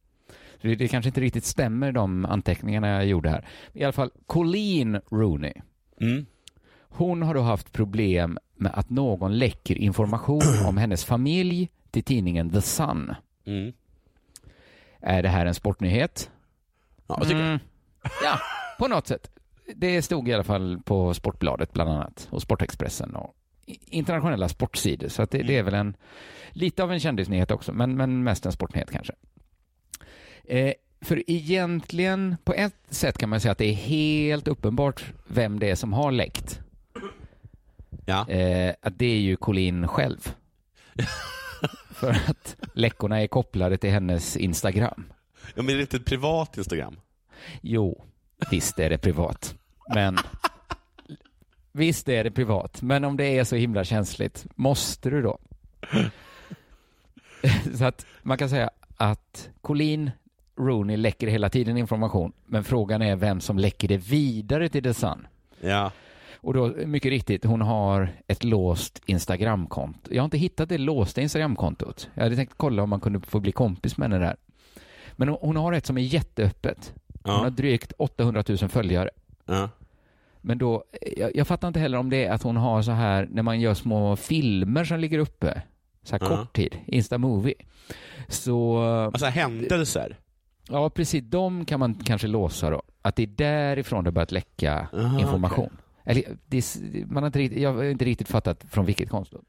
Det, 0.62 0.76
det 0.76 0.88
kanske 0.88 1.10
inte 1.10 1.22
riktigt 1.22 1.46
stämmer 1.46 1.92
de 1.92 2.26
anteckningarna 2.26 2.88
jag 2.88 3.06
gjorde 3.06 3.30
här. 3.30 3.46
I 3.74 3.84
alla 3.84 3.94
fall, 3.94 4.12
Colleen 4.26 5.02
Rooney. 5.12 5.54
Mm. 6.02 6.26
Hon 6.82 7.22
har 7.22 7.34
då 7.34 7.42
haft 7.42 7.72
problem 7.72 8.38
med 8.56 8.72
att 8.76 8.90
någon 8.90 9.38
läcker 9.38 9.76
information 9.76 10.42
om 10.68 10.78
hennes 10.78 11.06
familj 11.06 11.70
till 11.92 12.04
tidningen 12.04 12.50
The 12.50 12.62
Sun. 12.62 13.14
Mm. 13.46 13.74
Är 15.02 15.24
det 15.24 15.30
här 15.30 15.46
en 15.46 15.54
sportnyhet? 15.56 16.32
Ja, 17.08 17.16
jag 17.20 17.28
tycker 17.28 17.42
Mm. 17.42 17.60
Ja, 18.24 18.40
på 18.80 18.88
något 18.88 19.08
sätt. 19.08 19.30
Det 19.76 20.02
stod 20.02 20.30
i 20.30 20.34
alla 20.34 20.44
fall 20.44 20.80
på 20.86 21.14
Sportbladet 21.14 21.74
bland 21.74 21.90
annat 21.90 22.28
och 22.32 22.42
Sportexpressen 22.42 23.16
och 23.16 23.36
internationella 23.86 24.50
sportsidor. 24.50 25.08
Så 25.08 25.26
det, 25.26 25.44
det 25.44 25.58
är 25.58 25.64
väl 25.64 25.74
en 25.74 25.96
lite 26.50 26.84
av 26.84 26.92
en 26.92 27.00
kändisnyhet 27.00 27.52
också, 27.52 27.74
men, 27.74 27.98
men 27.98 28.24
mest 28.24 28.46
en 28.46 28.52
sportnyhet 28.52 28.92
kanske. 28.92 29.14
Eh, 30.44 30.74
för 31.02 31.24
egentligen, 31.32 32.38
på 32.44 32.54
ett 32.54 32.76
sätt 32.90 33.18
kan 33.18 33.30
man 33.30 33.40
säga 33.40 33.52
att 33.52 33.58
det 33.58 33.66
är 33.66 33.74
helt 33.74 34.48
uppenbart 34.48 35.04
vem 35.28 35.60
det 35.60 35.70
är 35.70 35.76
som 35.76 35.94
har 35.94 36.12
läckt. 36.12 36.60
Ja. 38.06 38.30
Eh, 38.30 38.74
att 38.82 39.00
det 39.00 39.06
är 39.06 39.20
ju 39.20 39.36
Colin 39.36 39.88
själv. 39.88 40.36
för 41.94 42.10
att 42.10 42.56
läckorna 42.74 43.22
är 43.22 43.28
kopplade 43.28 43.78
till 43.78 43.90
hennes 43.90 44.38
Instagram. 44.38 45.04
ja, 45.56 45.62
men 45.62 45.70
är 45.70 45.76
det 45.76 45.82
inte 45.82 45.98
ett 45.98 46.06
privat 46.06 46.58
Instagram? 46.58 47.00
Jo, 47.62 48.06
visst 48.52 48.80
är 48.80 48.90
det 48.90 48.98
privat. 48.98 49.56
Men 49.94 50.18
visst 51.72 52.10
är 52.10 52.24
det 52.24 52.32
privat. 52.32 52.82
Men 52.82 53.04
om 53.04 53.18
det 53.18 53.38
är 53.38 53.44
så 53.44 53.56
himla 53.56 53.84
känsligt, 53.84 54.46
måste 54.56 55.10
du 55.10 55.22
då? 55.22 55.40
så 57.78 57.86
att 57.86 58.06
man 58.22 58.38
kan 58.38 58.50
säga 58.50 58.70
att 58.98 59.50
Colleen 59.62 60.12
Rooney 60.58 60.98
läcker 60.98 61.28
hela 61.28 61.50
tiden 61.50 61.78
information, 61.78 62.34
men 62.46 62.64
frågan 62.64 63.02
är 63.02 63.16
vem 63.16 63.42
som 63.42 63.60
läcker 63.60 63.88
det 63.88 63.98
vidare 63.98 64.70
till 64.70 64.84
The 64.84 64.94
Sun. 64.94 65.28
Ja. 65.62 65.92
Och 66.42 66.54
då, 66.54 66.68
mycket 66.86 67.10
riktigt, 67.10 67.46
hon 67.46 67.62
har 67.62 68.10
ett 68.28 68.44
låst 68.44 69.02
Instagramkonto. 69.06 70.14
Jag 70.14 70.22
har 70.22 70.26
inte 70.26 70.38
hittat 70.38 70.70
det 70.70 70.78
låsta 70.78 71.22
Instagramkontot. 71.22 72.10
Jag 72.14 72.24
hade 72.24 72.36
tänkt 72.36 72.54
kolla 72.58 72.84
om 72.84 72.90
man 72.90 73.00
kunde 73.00 73.20
få 73.20 73.40
bli 73.40 73.52
kompis 73.52 73.98
med 73.98 74.12
henne 74.12 74.26
där. 74.26 74.36
Men 75.12 75.30
hon, 75.30 75.56
har 75.56 75.74
ett 75.74 75.86
som 75.86 75.98
är 75.98 76.02
jätteöppet. 76.02 76.94
Hon 77.24 77.34
har 77.36 77.50
drygt 77.50 77.94
800 77.98 78.44
000 78.48 78.58
följare. 78.58 79.10
ja. 79.46 79.70
Men 80.42 80.58
då, 80.58 80.84
jag, 81.18 81.36
jag 81.36 81.48
fattar 81.48 81.68
inte 81.68 81.80
heller 81.80 81.98
om 81.98 82.10
det 82.10 82.26
är 82.26 82.32
att 82.32 82.44
hon 82.44 82.58
har 82.58 82.82
så 82.82 82.92
här, 82.92 83.28
när 83.32 83.44
man 83.44 83.60
gör 83.60 83.74
små 83.74 84.16
filmer 84.16 84.84
som 84.84 85.00
ligger 85.00 85.20
uppe, 85.20 85.62
så 86.04 86.16
här 86.16 86.20
Ja. 86.24 86.38
kort 86.38 86.54
tid, 86.56 86.78
Insta-movie. 86.86 87.54
Så, 88.28 88.78
Alltså 88.84 89.26
händelser. 89.26 90.18
ja 90.70 90.90
precis, 90.90 91.24
de 91.28 91.66
kan 91.66 91.80
man 91.80 91.94
kanske 91.94 92.28
låsa 92.28 92.70
då. 92.70 92.82
Att 93.02 93.16
det 93.16 93.24
är 93.24 93.28
därifrån 93.28 94.04
det 94.04 94.12
börjat 94.12 94.32
läcka 94.32 94.88
Aha, 94.94 95.20
information. 95.20 95.78
Eller, 96.10 96.22
är- 96.50 97.06
man 97.06 97.24
har 97.24 97.28
inte, 97.28 97.40
riktigt- 97.40 97.62
jag 97.62 97.74
har 97.74 97.84
inte 97.84 98.06
riktigt 98.06 98.28
fattat 98.28 98.66
från 98.70 98.86
vilket 98.86 99.10
konto. 99.10 99.42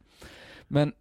Men 0.68 0.92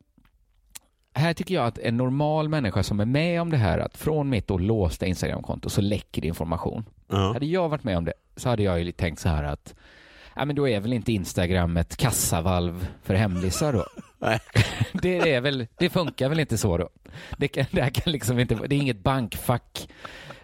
här 1.14 1.34
tycker 1.34 1.56
jag 1.56 1.66
att 1.66 1.78
en 1.78 1.98
normal 1.98 2.50
människa 2.50 2.84
som 2.84 3.00
är 3.00 3.06
med 3.06 3.42
om 3.42 3.50
det 3.50 3.58
här, 3.58 3.80
att 3.80 3.98
från 3.98 4.30
mitt 4.30 4.48
då 4.48 4.58
låsta 4.58 5.06
Instagramkonto 5.06 5.70
så 5.70 5.82
läcker 5.82 6.22
det 6.22 6.28
information. 6.28 6.86
Ja. 7.08 7.34
Hade 7.34 7.46
jag 7.46 7.70
varit 7.70 7.84
med 7.84 7.98
om 7.98 8.06
det 8.06 8.14
så 8.36 8.50
hade 8.50 8.64
jag 8.64 8.82
ju 8.82 8.92
tänkt 8.92 9.20
så 9.20 9.30
här 9.30 9.44
att 9.44 9.76
ja, 10.36 10.46
men 10.46 10.56
då 10.56 10.68
är 10.68 10.80
väl 10.80 10.94
inte 10.94 11.14
Instagram 11.14 11.78
ett 11.78 11.98
kassavalv 11.98 12.88
för 13.04 13.14
hemlisar 13.14 13.74
då? 13.74 13.86
Det, 15.02 15.34
är 15.34 15.42
väl, 15.42 15.68
det 15.78 15.90
funkar 15.90 16.30
väl 16.30 16.40
inte 16.40 16.58
så 16.58 16.78
då? 16.78 16.90
Det, 17.38 17.48
kan, 17.48 17.66
det, 17.72 17.82
här 17.82 17.90
kan 17.90 18.12
liksom 18.14 18.40
inte, 18.40 18.56
det 18.56 18.76
är 18.76 18.80
inget 18.80 19.04
bankfack, 19.04 19.90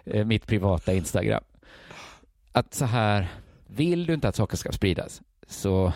eh, 0.04 0.24
mitt 0.24 0.46
privata 0.46 0.94
Instagram. 0.94 1.42
Att 2.52 2.74
så 2.74 2.84
här, 2.84 3.28
vill 3.76 4.06
du 4.06 4.14
inte 4.14 4.28
att 4.28 4.36
saker 4.36 4.56
ska 4.56 4.72
spridas 4.72 5.22
så 5.48 5.92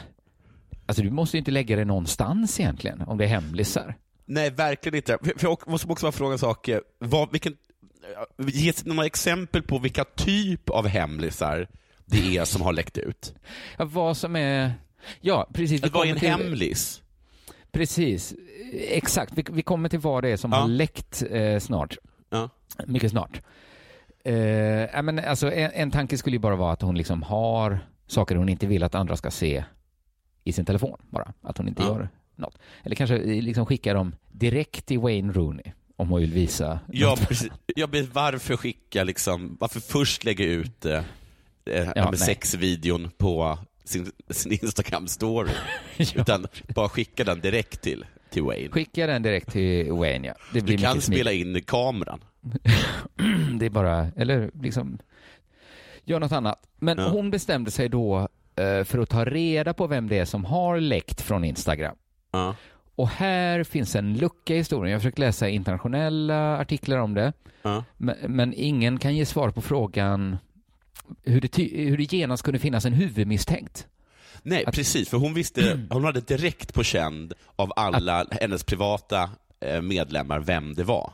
Alltså 0.86 1.02
du 1.02 1.10
måste 1.10 1.36
ju 1.36 1.38
inte 1.38 1.50
lägga 1.50 1.76
det 1.76 1.84
någonstans 1.84 2.60
egentligen 2.60 3.02
om 3.02 3.18
det 3.18 3.24
är 3.24 3.28
hemlisar. 3.28 3.94
Nej, 4.26 4.50
verkligen 4.50 4.96
inte. 4.96 5.18
Jag 5.40 5.68
måste 5.68 5.88
också 5.88 6.06
bara 6.06 6.12
fråga 6.12 6.32
en 6.32 6.38
sak. 6.38 6.68
Vad, 6.98 7.32
vilken, 7.32 7.56
ge 8.38 8.72
några 8.84 9.06
exempel 9.06 9.62
på 9.62 9.78
vilka 9.78 10.04
typ 10.04 10.70
av 10.70 10.86
hemlisar 10.86 11.68
det 12.06 12.36
är 12.36 12.44
som 12.44 12.62
har 12.62 12.72
läckt 12.72 12.98
ut? 12.98 13.34
Ja, 13.78 13.84
vad 13.84 14.16
som 14.16 14.36
är... 14.36 14.72
Ja, 15.20 15.48
precis. 15.54 15.82
Vad 15.92 16.06
är 16.06 16.10
en 16.12 16.18
till- 16.18 16.28
hemlis? 16.30 17.02
Precis, 17.72 18.34
exakt. 18.72 19.32
Vi, 19.34 19.44
vi 19.50 19.62
kommer 19.62 19.88
till 19.88 19.98
vad 19.98 20.24
det 20.24 20.28
är 20.28 20.36
som 20.36 20.52
Ja. 20.52 20.58
har 20.58 20.68
läckt 20.68 21.22
eh, 21.30 21.58
snart. 21.58 21.96
Ja. 22.30 22.48
Mycket 22.86 23.10
snart. 23.10 23.40
Eh, 24.24 24.34
ja, 24.94 25.02
men 25.02 25.18
alltså, 25.18 25.52
en, 25.52 25.70
en 25.74 25.90
tanke 25.90 26.18
skulle 26.18 26.36
ju 26.36 26.40
bara 26.40 26.56
vara 26.56 26.72
att 26.72 26.82
hon 26.82 26.96
liksom 26.96 27.22
har 27.22 27.78
saker 28.06 28.36
hon 28.36 28.48
inte 28.48 28.66
vill 28.66 28.82
att 28.82 28.94
andra 28.94 29.16
ska 29.16 29.30
se 29.30 29.64
i 30.44 30.52
sin 30.52 30.64
telefon 30.64 30.98
bara. 31.10 31.32
Att 31.42 31.58
hon 31.58 31.68
inte 31.68 31.82
Ja. 31.82 31.88
gör 31.88 32.08
något. 32.36 32.58
Eller 32.84 32.96
kanske 32.96 33.16
eh, 33.16 33.42
liksom 33.42 33.66
skicka 33.66 33.94
dem 33.94 34.14
direkt 34.32 34.86
till 34.86 34.98
Wayne 34.98 35.32
Rooney 35.32 35.72
om 35.96 36.08
hon 36.08 36.20
vill 36.20 36.32
visa. 36.32 36.80
Ja, 36.92 37.16
precis. 37.28 37.50
Ja, 37.76 37.88
men 37.92 38.10
varför 38.12 38.56
skicka 38.56 39.04
liksom, 39.04 39.56
varför 39.60 39.80
först 39.80 40.24
lägga 40.24 40.44
ut 40.44 40.86
eh, 40.86 41.02
eh, 41.66 41.88
Ja, 41.96 42.12
sexvideon 42.12 43.10
på 43.18 43.58
sin, 43.84 44.12
sin 44.30 44.52
Instagram-story? 44.52 45.50
Utan 46.14 46.46
bara 46.74 46.88
skicka 46.88 47.24
den 47.24 47.40
direkt 47.40 47.80
till, 47.82 48.04
till 48.30 48.42
Wayne. 48.42 48.68
Skicka 48.70 49.06
den 49.06 49.22
direkt 49.22 49.52
till 49.52 49.92
Wayne, 49.92 50.26
ja. 50.28 50.34
Det 50.52 50.60
blir 50.60 50.76
Du 50.76 50.82
kan 50.82 51.00
spela 51.00 51.32
in 51.32 51.62
kameran. 51.62 52.24
Det 53.58 53.66
är 53.66 53.70
bara, 53.70 54.06
eller 54.16 54.50
liksom, 54.62 54.98
gör 56.04 56.20
något 56.20 56.32
annat. 56.32 56.66
Men 56.78 56.98
Ja. 56.98 57.08
hon 57.08 57.30
bestämde 57.30 57.70
sig 57.70 57.88
då 57.88 58.28
eh, 58.56 58.84
för 58.84 58.98
att 58.98 59.08
ta 59.08 59.24
reda 59.24 59.74
på 59.74 59.86
vem 59.86 60.08
det 60.08 60.18
är 60.18 60.24
som 60.24 60.44
har 60.44 60.80
läckt 60.80 61.20
från 61.20 61.44
Instagram. 61.44 61.96
Ja. 62.32 62.54
Och 62.94 63.08
här 63.08 63.64
finns 63.64 63.96
en 63.96 64.18
lucka 64.18 64.54
i 64.54 64.58
historien. 64.58 64.90
Jag 64.90 64.96
har 64.98 65.00
försökt 65.00 65.18
läsa 65.18 65.48
internationella 65.48 66.58
artiklar 66.58 66.98
om 66.98 67.14
det, 67.14 67.32
Ja. 67.62 67.84
men, 67.96 68.16
men 68.28 68.54
ingen 68.56 68.98
kan 68.98 69.16
ge 69.16 69.26
svar 69.26 69.50
på 69.50 69.60
frågan 69.60 70.36
hur 71.24 71.40
det, 71.40 71.62
hur 71.62 71.96
det 71.96 72.12
genast 72.12 72.42
kunde 72.42 72.58
finnas 72.58 72.84
en 72.84 72.92
huvudmisstänkt. 72.92 73.86
Nej, 74.42 74.64
Att- 74.64 74.74
precis, 74.74 75.08
för 75.08 75.16
hon 75.16 75.34
visste, 75.34 75.80
hon 75.90 76.04
hade 76.04 76.20
direkt 76.20 76.74
på 76.74 76.82
känd 76.84 77.32
av 77.56 77.72
alla 77.76 78.26
hennes 78.30 78.64
privata 78.64 79.30
eh, 79.64 79.80
medlemmar 79.82 80.40
vem 80.40 80.74
det 80.74 80.84
var. 80.84 81.12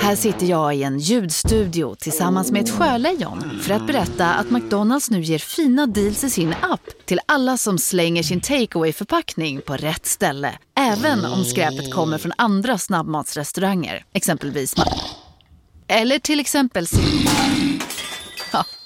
Här 0.00 0.16
sitter 0.16 0.46
jag 0.46 0.76
i 0.76 0.82
en 0.82 0.98
ljudstudio 0.98 1.94
tillsammans 1.94 2.50
med 2.50 2.62
ett 2.62 2.70
sjölejon 2.70 3.60
för 3.62 3.74
att 3.74 3.86
berätta 3.86 4.34
att 4.34 4.50
McDonalds 4.50 5.10
nu 5.10 5.20
ger 5.20 5.38
fina 5.38 5.86
deals 5.86 6.24
i 6.24 6.30
sin 6.30 6.54
app 6.60 6.80
till 7.04 7.20
alla 7.26 7.56
som 7.56 7.78
slänger 7.78 8.22
sin 8.22 8.40
takeaway 8.40 8.92
förpackning 8.92 9.60
på 9.60 9.76
rätt 9.76 10.06
ställe. 10.06 10.58
Även 10.80 11.24
om 11.24 11.44
skräpet 11.44 11.92
kommer 11.92 12.18
från 12.18 12.32
andra 12.38 12.78
snabbmatsrestauranger, 12.78 14.04
exempelvis 14.12 14.74
Eller 15.88 16.18
till 16.18 16.40
exempel 16.40 16.86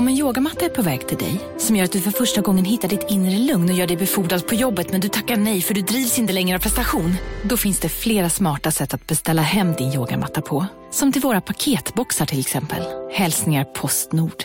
Om 0.00 0.08
en 0.08 0.14
yogamatta 0.14 0.64
är 0.64 0.68
på 0.68 0.82
väg 0.82 1.08
till 1.08 1.18
dig, 1.18 1.40
som 1.58 1.76
gör 1.76 1.84
att 1.84 1.92
du 1.92 2.00
för 2.00 2.10
första 2.10 2.40
gången 2.40 2.64
hittar 2.64 2.88
ditt 2.88 3.10
inre 3.10 3.38
lugn 3.38 3.70
och 3.70 3.76
gör 3.76 3.86
dig 3.86 3.96
befordrad 3.96 4.46
på 4.46 4.54
jobbet 4.54 4.92
men 4.92 5.00
du 5.00 5.08
tackar 5.08 5.36
nej 5.36 5.60
för 5.60 5.74
du 5.74 5.80
drivs 5.80 6.18
inte 6.18 6.32
längre 6.32 6.56
av 6.56 6.60
prestation. 6.60 7.14
Då 7.42 7.56
finns 7.56 7.80
det 7.80 7.88
flera 7.88 8.28
smarta 8.28 8.70
sätt 8.70 8.94
att 8.94 9.06
beställa 9.06 9.42
hem 9.42 9.72
din 9.72 9.92
yogamatta 9.92 10.42
på. 10.42 10.66
Som 10.90 11.12
till 11.12 11.22
våra 11.22 11.40
paketboxar 11.40 12.26
till 12.26 12.40
exempel. 12.40 12.82
Hälsningar 13.12 13.64
Postnord. 13.64 14.44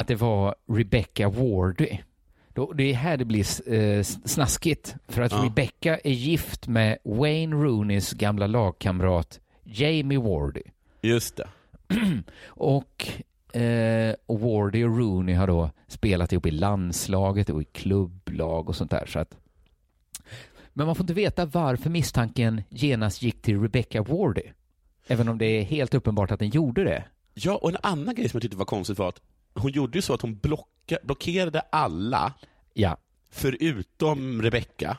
att 0.00 0.08
det 0.08 0.14
var 0.14 0.54
Rebecca 0.72 1.28
Wardy. 1.28 1.98
Då, 2.54 2.72
det 2.72 2.90
är 2.90 2.94
här 2.94 3.16
det 3.16 3.24
blir 3.24 3.72
eh, 3.74 4.02
snaskigt. 4.02 4.94
För 5.08 5.22
att 5.22 5.32
Ja. 5.32 5.44
Rebecca 5.44 5.98
är 6.04 6.12
gift 6.12 6.66
med 6.66 6.98
Wayne 7.04 7.56
Rooneys 7.56 8.12
gamla 8.12 8.46
lagkamrat 8.46 9.40
Jamie 9.64 10.18
Wardy. 10.18 10.62
Just 11.02 11.36
det. 11.36 11.48
Och, 12.46 13.06
eh, 13.56 14.14
Wardy 14.26 14.84
och 14.84 14.98
Rooney 14.98 15.34
har 15.34 15.46
då 15.46 15.70
spelat 15.88 16.32
ihop 16.32 16.46
i 16.46 16.50
landslaget 16.50 17.50
och 17.50 17.62
i 17.62 17.64
klubblag 17.64 18.68
och 18.68 18.76
sånt 18.76 18.90
där. 18.90 19.06
Så 19.06 19.18
att, 19.18 19.36
men 20.72 20.86
man 20.86 20.96
får 20.96 21.02
inte 21.04 21.14
veta 21.14 21.46
varför 21.46 21.90
misstanken 21.90 22.62
genast 22.68 23.22
gick 23.22 23.42
till 23.42 23.60
Rebecca 23.62 24.02
Wardy. 24.02 24.42
Även 25.06 25.28
om 25.28 25.38
det 25.38 25.46
är 25.46 25.62
helt 25.62 25.94
uppenbart 25.94 26.30
att 26.30 26.38
den 26.38 26.48
gjorde 26.50 26.84
det. 26.84 27.04
Ja, 27.34 27.56
och 27.56 27.70
en 27.70 27.76
annan 27.82 28.14
grej 28.14 28.28
som 28.28 28.36
jag 28.38 28.42
tyckte 28.42 28.56
var 28.56 28.64
konstigt 28.64 28.98
var 28.98 29.08
att 29.08 29.20
hon 29.54 29.70
gjorde 29.72 29.98
ju 29.98 30.02
så 30.02 30.14
att 30.14 30.22
hon 30.22 30.38
blocka, 30.38 30.98
blockerade 31.02 31.60
alla, 31.60 32.32
Ja. 32.74 32.96
förutom 33.30 34.42
Rebecca, 34.42 34.96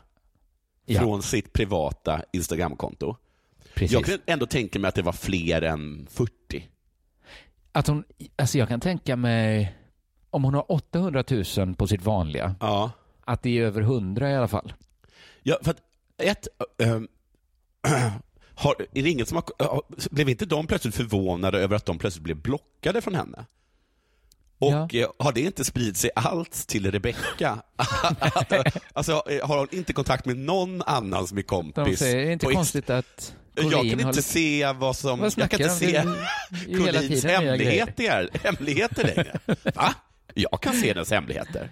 Ja. 0.86 1.00
från 1.00 1.22
sitt 1.24 1.54
privata 1.54 2.22
Instagramkonto. 2.34 3.16
Precis. 3.76 3.92
Jag 3.94 4.06
kan 4.06 4.20
ändå 4.26 4.46
tänka 4.46 4.80
mig 4.80 4.90
att 4.90 4.96
det 4.96 5.02
var 5.02 5.12
fler 5.12 5.62
än 5.62 6.08
40. 6.12 6.34
Att 7.78 7.88
hon, 7.88 8.04
alltså 8.36 8.58
jag 8.58 8.68
kan 8.68 8.80
tänka 8.80 9.16
mig, 9.16 9.76
om 10.30 10.44
hon 10.44 10.54
har 10.54 10.72
800 10.72 11.24
000 11.58 11.76
på 11.76 11.88
sitt 11.88 12.02
vanliga, 12.02 12.56
Ja. 12.60 12.92
att 13.26 13.42
det 13.44 13.60
är 13.60 13.64
över 13.64 13.82
100 13.82 14.32
i 14.32 14.36
alla 14.36 14.48
fall. 14.48 14.74
Ja, 15.44 15.58
för 15.62 15.72
att 15.72 15.82
ett... 16.18 16.48
ähm, 16.78 17.08
har, 18.56 18.76
är 18.94 19.04
det 19.04 19.10
ingen 19.10 19.26
som 19.26 19.36
har, 19.38 19.82
blev 20.12 20.30
inte 20.30 20.46
de 20.46 20.68
plötsligt 20.68 20.96
förvånade 20.96 21.60
över 21.60 21.76
att 21.76 21.86
de 21.86 21.98
plötsligt 21.98 22.24
blev 22.24 22.42
blockade 22.42 23.02
från 23.02 23.16
henne? 23.16 23.46
Och 24.60 24.96
eh, 24.96 25.08
har 25.20 25.32
det 25.32 25.42
inte 25.42 25.64
spridit 25.66 25.98
sig 25.98 26.10
alls 26.16 26.66
till 26.66 26.92
Rebecca? 26.92 27.58
alltså, 28.94 29.12
eh, 29.30 29.48
har 29.48 29.58
hon 29.58 29.68
inte 29.72 29.94
kontakt 29.94 30.26
med 30.26 30.38
någon 30.38 30.82
annan 30.82 31.28
som 31.28 31.38
är 31.38 31.42
De 31.42 31.48
kompis? 31.48 32.00
säger, 32.00 32.18
är 32.18 32.26
det 32.26 32.34
inte 32.34 32.46
på 32.46 32.52
Inst- 32.52 32.56
konstigt 32.56 32.90
att 32.90 33.36
Jag 33.56 33.64
Colleen 33.64 33.90
kan 33.90 34.00
inte 34.00 34.06
lite- 34.08 34.22
se 34.22 34.72
vad 34.74 34.96
som... 34.96 35.20
Vad 35.20 35.34
jag 35.38 35.50
kan 35.52 35.62
inte 35.62 35.74
de 35.74 35.80
se 35.92 35.96
är 35.96 36.78
Collins 36.78 37.26
hemligheter, 37.26 38.30
hemligheter 38.44 39.04
längre. 39.16 39.40
Va? 39.76 39.94
Jag 40.34 40.62
kan 40.62 40.74
se 40.74 40.88
hennes 40.94 41.12
hemligheter. 41.12 41.70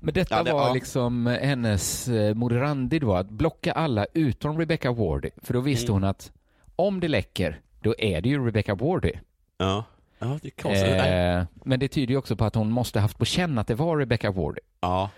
Men 0.00 0.14
detta 0.14 0.36
Ja, 0.36 0.42
det- 0.42 0.52
var 0.52 0.66
ja. 0.68 0.74
liksom 0.74 1.26
hennes 1.26 2.08
eh, 2.08 2.34
moderandi 2.34 2.98
då, 2.98 3.14
att 3.14 3.30
blocka 3.30 3.72
alla 3.72 4.06
utom 4.14 4.58
Rebecca 4.58 4.92
Wardy. 4.92 5.30
För 5.42 5.54
då 5.54 5.60
visste 5.60 5.86
Mm. 5.92 6.02
hon 6.02 6.04
att 6.10 6.32
om 6.76 7.00
det 7.00 7.08
läcker, 7.08 7.60
då 7.80 7.94
är 7.98 8.20
det 8.20 8.28
ju 8.28 8.46
Rebecca 8.46 8.74
Wardy. 8.74 9.12
Ja, 9.58 9.84
ja 10.24 10.38
det 10.42 10.48
är 10.48 10.62
konstigt. 10.62 10.88
Eh, 10.88 11.64
men 11.64 11.80
det 11.80 11.88
tyder 11.88 12.12
ju 12.12 12.18
också 12.18 12.36
på 12.36 12.44
att 12.44 12.54
hon 12.54 12.70
måste 12.70 13.00
haft 13.00 13.18
på 13.18 13.24
känn 13.24 13.58
att 13.58 13.66
det 13.66 13.74
var 13.74 13.98
Rebecca 13.98 14.30
Wardy. 14.30 14.60
Ja. 14.80 15.10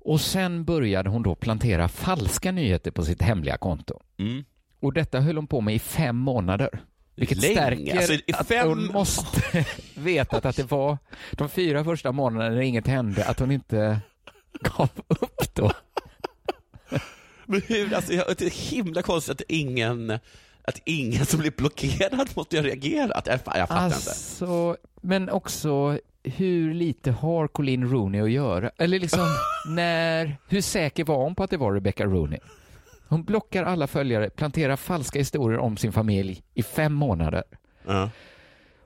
Och 0.00 0.20
sen 0.20 0.64
började 0.64 1.10
hon 1.10 1.22
då 1.22 1.34
plantera 1.34 1.88
falska 1.88 2.52
nyheter 2.52 2.90
på 2.90 3.04
sitt 3.04 3.22
hemliga 3.22 3.56
konto. 3.56 4.00
Mm. 4.18 4.44
Och 4.80 4.92
detta 4.92 5.20
höll 5.20 5.36
hon 5.36 5.46
på 5.46 5.60
med 5.60 5.74
i 5.74 5.78
fem 5.78 6.16
månader. 6.16 6.80
Vilket 7.14 7.38
Länge. 7.42 7.54
stärker 7.54 7.96
Alltså, 7.96 8.14
att 8.32 8.48
fem- 8.48 8.68
hon 8.68 8.86
måste 8.86 9.64
vetat 9.94 10.44
att 10.44 10.56
det 10.56 10.70
var 10.70 10.98
de 11.32 11.48
fyra 11.48 11.84
första 11.84 12.12
månaderna 12.12 12.54
när 12.54 12.60
inget 12.62 12.86
hände, 12.86 13.24
att 13.24 13.38
hon 13.40 13.50
inte 13.50 14.00
gav 14.60 14.88
upp 15.08 15.54
då. 15.54 15.72
Men 17.44 17.62
hur, 17.68 17.94
alltså, 17.94 18.12
det 18.12 18.40
är 18.42 18.70
himla 18.70 19.02
konstigt 19.02 19.32
att 19.40 19.42
ingen, 19.48 20.18
att 20.66 20.80
ingen 20.84 21.26
som 21.26 21.40
blir 21.40 21.50
blockerad 21.50 22.28
måste 22.34 22.56
ju 22.56 22.62
ha 22.62 22.68
reagerat. 22.68 23.26
Jag, 23.26 23.40
jag 23.44 23.68
fattar 23.68 23.84
inte. 23.84 23.96
Alltså, 23.96 24.76
men 25.00 25.30
också 25.30 25.98
hur 26.22 26.74
lite 26.74 27.10
har 27.10 27.48
Colleen 27.48 27.90
Rooney 27.90 28.20
att 28.20 28.30
göra? 28.30 28.70
Eller 28.78 28.98
liksom, 28.98 29.26
när, 29.68 30.36
hur 30.48 30.60
säker 30.60 31.04
var 31.04 31.16
hon 31.16 31.34
på 31.34 31.42
att 31.42 31.50
det 31.50 31.56
var 31.56 31.72
Rebecca 31.72 32.04
Rooney? 32.04 32.38
Hon 33.08 33.24
blockar 33.24 33.64
alla 33.64 33.86
följare, 33.86 34.30
planterar 34.30 34.76
falska 34.76 35.18
historier 35.18 35.58
om 35.58 35.76
sin 35.76 35.92
familj 35.92 36.42
i 36.54 36.62
fem 36.62 36.92
månader. 36.92 37.44
Ja. 37.86 38.10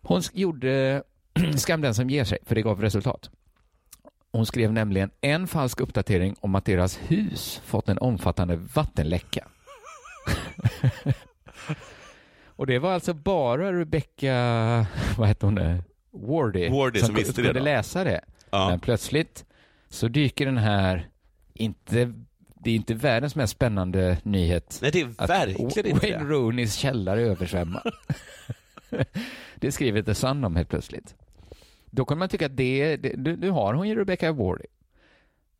Hon 0.02 0.22
gjorde 0.32 1.02
Skam 1.56 1.80
den 1.80 1.94
som 1.94 2.10
ger 2.10 2.24
sig, 2.24 2.38
för 2.46 2.54
det 2.54 2.62
gav 2.62 2.80
resultat. 2.80 3.30
Hon 4.32 4.46
skrev 4.46 4.72
nämligen 4.72 5.10
en 5.20 5.46
falsk 5.46 5.80
uppdatering 5.80 6.36
om 6.40 6.54
att 6.54 6.64
deras 6.64 6.98
hus 7.08 7.60
fått 7.64 7.88
en 7.88 7.98
omfattande 7.98 8.56
vattenläcka. 8.56 9.48
Och 12.46 12.66
det 12.66 12.78
var 12.78 12.92
alltså 12.92 13.14
bara 13.14 13.72
Rebecca, 13.80 14.34
vad 15.18 15.28
hette 15.28 15.46
hon 15.46 15.54
nu? 15.54 15.82
Wardy, 16.12 16.68
Wardy 16.68 17.00
som 17.00 17.14
ku- 17.14 17.18
visste 17.18 17.42
det 17.42 17.46
kunde 17.46 17.60
då. 17.60 17.64
läsa 17.64 18.04
det. 18.04 18.20
Ja. 18.50 18.68
Men 18.68 18.80
plötsligt 18.80 19.44
så 19.88 20.08
dyker 20.08 20.46
den 20.46 20.58
här, 20.58 21.08
inte, 21.54 22.12
det 22.54 22.70
är 22.70 22.74
inte 22.74 22.94
världens 22.94 23.34
mest 23.36 23.52
spännande 23.52 24.18
nyhet. 24.22 24.78
Nej, 24.82 24.90
det 24.90 25.00
är 25.00 25.26
verkligen 25.26 25.60
inte 25.60 25.82
Wayne 25.82 26.18
det. 26.18 26.24
Rooneys 26.24 26.74
källare 26.74 27.20
översvämmar. 27.20 27.82
det 29.56 29.72
skriver 29.72 30.02
The 30.02 30.14
Sun 30.14 30.44
om 30.44 30.56
helt 30.56 30.68
plötsligt. 30.68 31.14
Då 31.90 32.04
kan 32.04 32.18
man 32.18 32.28
tycka 32.28 32.46
att 32.46 32.56
det, 32.56 32.96
det 32.96 33.16
nu 33.36 33.50
har 33.50 33.74
hon 33.74 33.88
ju 33.88 33.94
Rebecca 33.94 34.32
Wardy. 34.32 34.64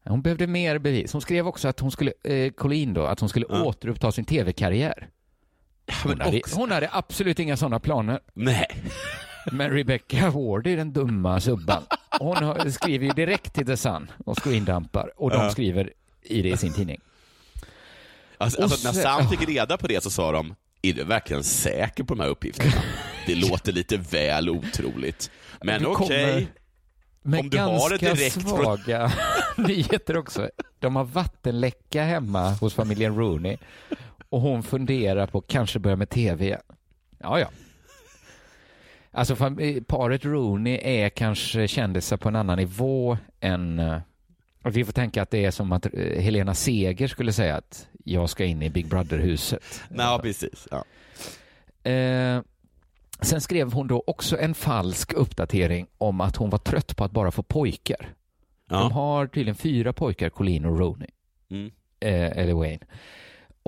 Hon 0.05 0.23
behövde 0.23 0.46
mer 0.46 0.79
bevis. 0.79 1.12
Hon 1.12 1.23
skrev 1.23 1.46
också 1.49 1.68
att 1.68 1.81
hon 1.81 1.90
skulle, 1.90 2.12
eh, 2.25 2.53
Colleen 2.53 2.94
då, 2.94 3.03
att 3.05 3.20
hon 3.20 3.29
skulle 3.29 3.46
Ja. 3.49 3.64
återuppta 3.64 4.12
sin 4.12 4.25
tv-karriär. 4.25 5.09
Hon, 6.03 6.20
hade, 6.20 6.38
också- 6.38 6.57
hon 6.57 6.70
hade 6.70 6.88
absolut 6.92 7.38
inga 7.38 7.57
sådana 7.57 7.81
planer. 7.81 8.20
Nej. 8.35 8.66
Men 9.53 9.70
Rebecca 9.70 10.31
Wardy, 10.31 10.76
den 10.76 10.92
dumma 10.92 11.40
subban, 11.40 11.83
hon 12.20 12.72
skriver 12.72 13.07
ju 13.07 13.12
direkt 13.12 13.55
till 13.55 13.66
The 13.66 13.76
Sun 13.76 14.11
och 14.24 14.42
screendumpar 14.44 15.12
och 15.16 15.31
de 15.31 15.50
skriver 15.50 15.92
i 16.22 16.42
det 16.42 16.48
i 16.48 16.57
sin 16.57 16.72
tidning. 16.72 17.00
Alltså, 18.38 18.62
alltså, 18.62 18.88
när 18.88 19.03
Sam 19.03 19.29
fick 19.29 19.48
reda 19.48 19.79
på 19.79 19.87
det 19.87 20.03
så 20.03 20.11
sa 20.11 20.33
de, 20.33 20.55
är 20.83 20.92
du 20.92 21.05
verkligen 21.05 21.44
säker 21.44 22.05
på 22.05 22.14
de 22.14 22.20
här 22.20 22.29
uppgifterna? 22.29 22.83
Det 23.26 23.35
låter 23.48 23.72
lite 23.72 23.96
väl 23.96 24.50
otroligt. 24.50 25.31
Men 25.62 25.87
okej, 25.87 26.48
Med 27.22 27.40
Om 27.40 27.50
du 27.50 27.59
har 27.59 27.90
det 27.90 27.98
ganska 27.98 28.14
direkt 28.14 28.48
svaga 28.48 29.12
nyheter 29.57 30.16
också. 30.16 30.50
De 30.79 30.96
har 30.96 31.05
vattenläcka 31.05 32.05
hemma 32.05 32.50
hos 32.50 32.74
familjen 32.74 33.16
Rooney 33.16 33.57
och 34.31 34.40
hon 34.40 34.62
funderar 34.62 35.27
på 35.27 35.38
att 35.38 35.47
kanske 35.47 35.79
börja 35.79 35.97
med 35.97 36.09
tv 36.11 36.45
igen. 36.45 36.61
Ja, 37.19 37.40
ja. 37.40 37.47
Alltså 39.12 39.35
fam- 39.35 39.85
paret 39.85 40.25
Rooney 40.25 40.81
är 40.83 41.09
kanske 41.09 41.69
kändisar 41.69 42.16
på 42.16 42.29
en 42.29 42.37
annan 42.37 42.59
nivå 42.59 43.19
än... 43.40 43.79
eh, 43.79 43.99
och 44.62 44.77
vi 44.77 44.85
får 44.85 44.93
tänka 44.93 45.23
att 45.23 45.31
det 45.31 45.45
är 45.45 45.51
som 45.51 45.73
att 45.73 45.87
eh, 45.87 46.23
Helena 46.23 46.55
Seger 46.55 47.09
skulle 47.09 47.33
säga 47.33 47.57
att 47.57 47.88
jag 48.05 48.31
ska 48.31 48.45
in 48.45 48.62
i 48.62 48.71
Big 48.71 48.87
Brother-huset. 48.88 49.83
Nej, 49.88 50.19
precis. 50.19 50.69
Ja. 50.71 50.85
Eh, 51.90 52.43
sen 53.21 53.40
skrev 53.40 53.73
hon 53.73 53.88
då 53.88 54.05
också 54.07 54.38
en 54.38 54.55
falsk 54.55 55.12
uppdatering 55.12 55.87
om 55.99 56.21
att 56.21 56.37
hon 56.37 56.51
var 56.51 56.59
trött 56.59 56.97
på 56.97 57.05
att 57.05 57.12
bara 57.12 57.31
få 57.31 57.43
pojkar. 57.43 58.09
Ja. 58.71 58.77
De 58.79 58.93
har 58.93 59.27
tydligen 59.27 59.55
fyra 59.55 59.93
pojkar, 59.93 60.31
Colleen 60.31 60.64
och 60.64 60.79
Rooney, 60.79 61.09
Mm. 61.51 61.71
eh, 62.01 62.38
eller 62.38 62.55
Wayne. 62.55 62.85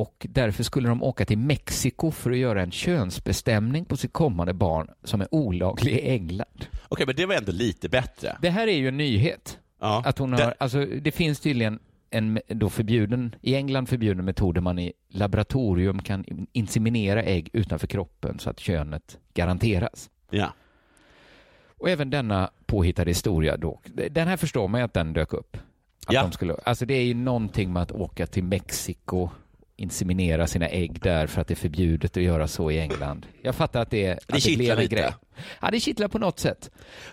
Och 0.03 0.27
därför 0.31 0.62
skulle 0.62 0.88
de 0.88 1.03
åka 1.03 1.25
till 1.25 1.38
Mexiko 1.38 2.11
för 2.11 2.31
att 2.31 2.37
göra 2.37 2.62
en 2.62 2.71
könsbestämning 2.71 3.85
på 3.85 3.97
sitt 3.97 4.12
kommande 4.12 4.53
barn 4.55 4.88
som 5.05 5.21
är 5.21 5.35
olaglig 5.35 5.93
i 5.93 6.09
England. 6.11 6.67
Okej, 6.88 7.07
men 7.07 7.17
det 7.17 7.27
var 7.27 7.35
ändå 7.35 7.53
lite 7.53 7.88
bättre. 7.88 8.37
Det 8.43 8.51
här 8.51 8.67
är 8.69 8.73
ju 8.77 8.88
en 8.88 8.97
nyhet. 8.97 9.59
Ja. 9.81 10.03
Att 10.07 10.19
hon 10.19 10.33
har, 10.33 10.38
Det- 10.38 10.55
alltså, 10.59 10.85
det 10.87 11.12
finns 11.12 11.41
tydligen 11.41 11.79
en 12.11 12.40
då 12.48 12.71
förbjuden, 12.71 13.35
i 13.42 13.55
England 13.55 13.87
förbjuden 13.88 14.25
metod 14.25 14.55
där 14.55 14.61
man 14.61 14.79
i 14.79 14.92
laboratorium 15.09 16.03
kan 16.03 16.25
in- 16.25 16.46
inseminera 16.53 17.23
ägg 17.23 17.48
utanför 17.53 17.87
kroppen 17.87 18.38
så 18.38 18.50
att 18.50 18.61
könet 18.61 19.19
garanteras. 19.35 20.11
Ja. 20.31 20.53
Och 21.79 21.90
även 21.90 22.11
denna 22.11 22.50
påhittade 22.67 23.11
historia 23.11 23.57
då, 23.57 23.81
den 24.11 24.29
här 24.29 24.37
förstår 24.37 24.69
man 24.69 24.81
ju 24.81 24.85
att 24.85 24.94
den 24.94 25.13
dök 25.13 25.33
upp. 25.33 25.57
Att 26.07 26.15
Ja. 26.15 26.23
de 26.23 26.33
skulle, 26.33 26.55
alltså 26.65 26.87
det 26.87 26.94
är 26.94 27.05
ju 27.05 27.15
någonting 27.15 27.73
med 27.73 27.83
att 27.83 27.92
åka 27.92 28.27
till 28.27 28.44
Mexiko, 28.44 29.31
inseminera 29.77 30.46
sina 30.46 30.68
ägg 30.68 31.00
där 31.02 31.27
för 31.27 31.40
att 31.40 31.48
det 31.48 31.54
är 31.54 31.56
förbjudet 31.56 32.16
att 32.16 32.23
göra 32.23 32.48
så 32.48 32.70
i 32.70 32.79
England. 32.81 33.27
Jag 33.42 33.54
fattar 33.54 33.81
att 33.83 33.90
det, 33.90 34.10
att 34.10 34.42
det 34.44 34.56
blev 34.56 34.73
en 34.73 34.79
lite. 34.83 34.94
grej. 34.94 35.10
ja, 35.60 35.70
det 35.70 35.81
kittlar 35.81 36.08
på 36.08 36.18
något 36.18 36.38
sätt. 36.38 36.70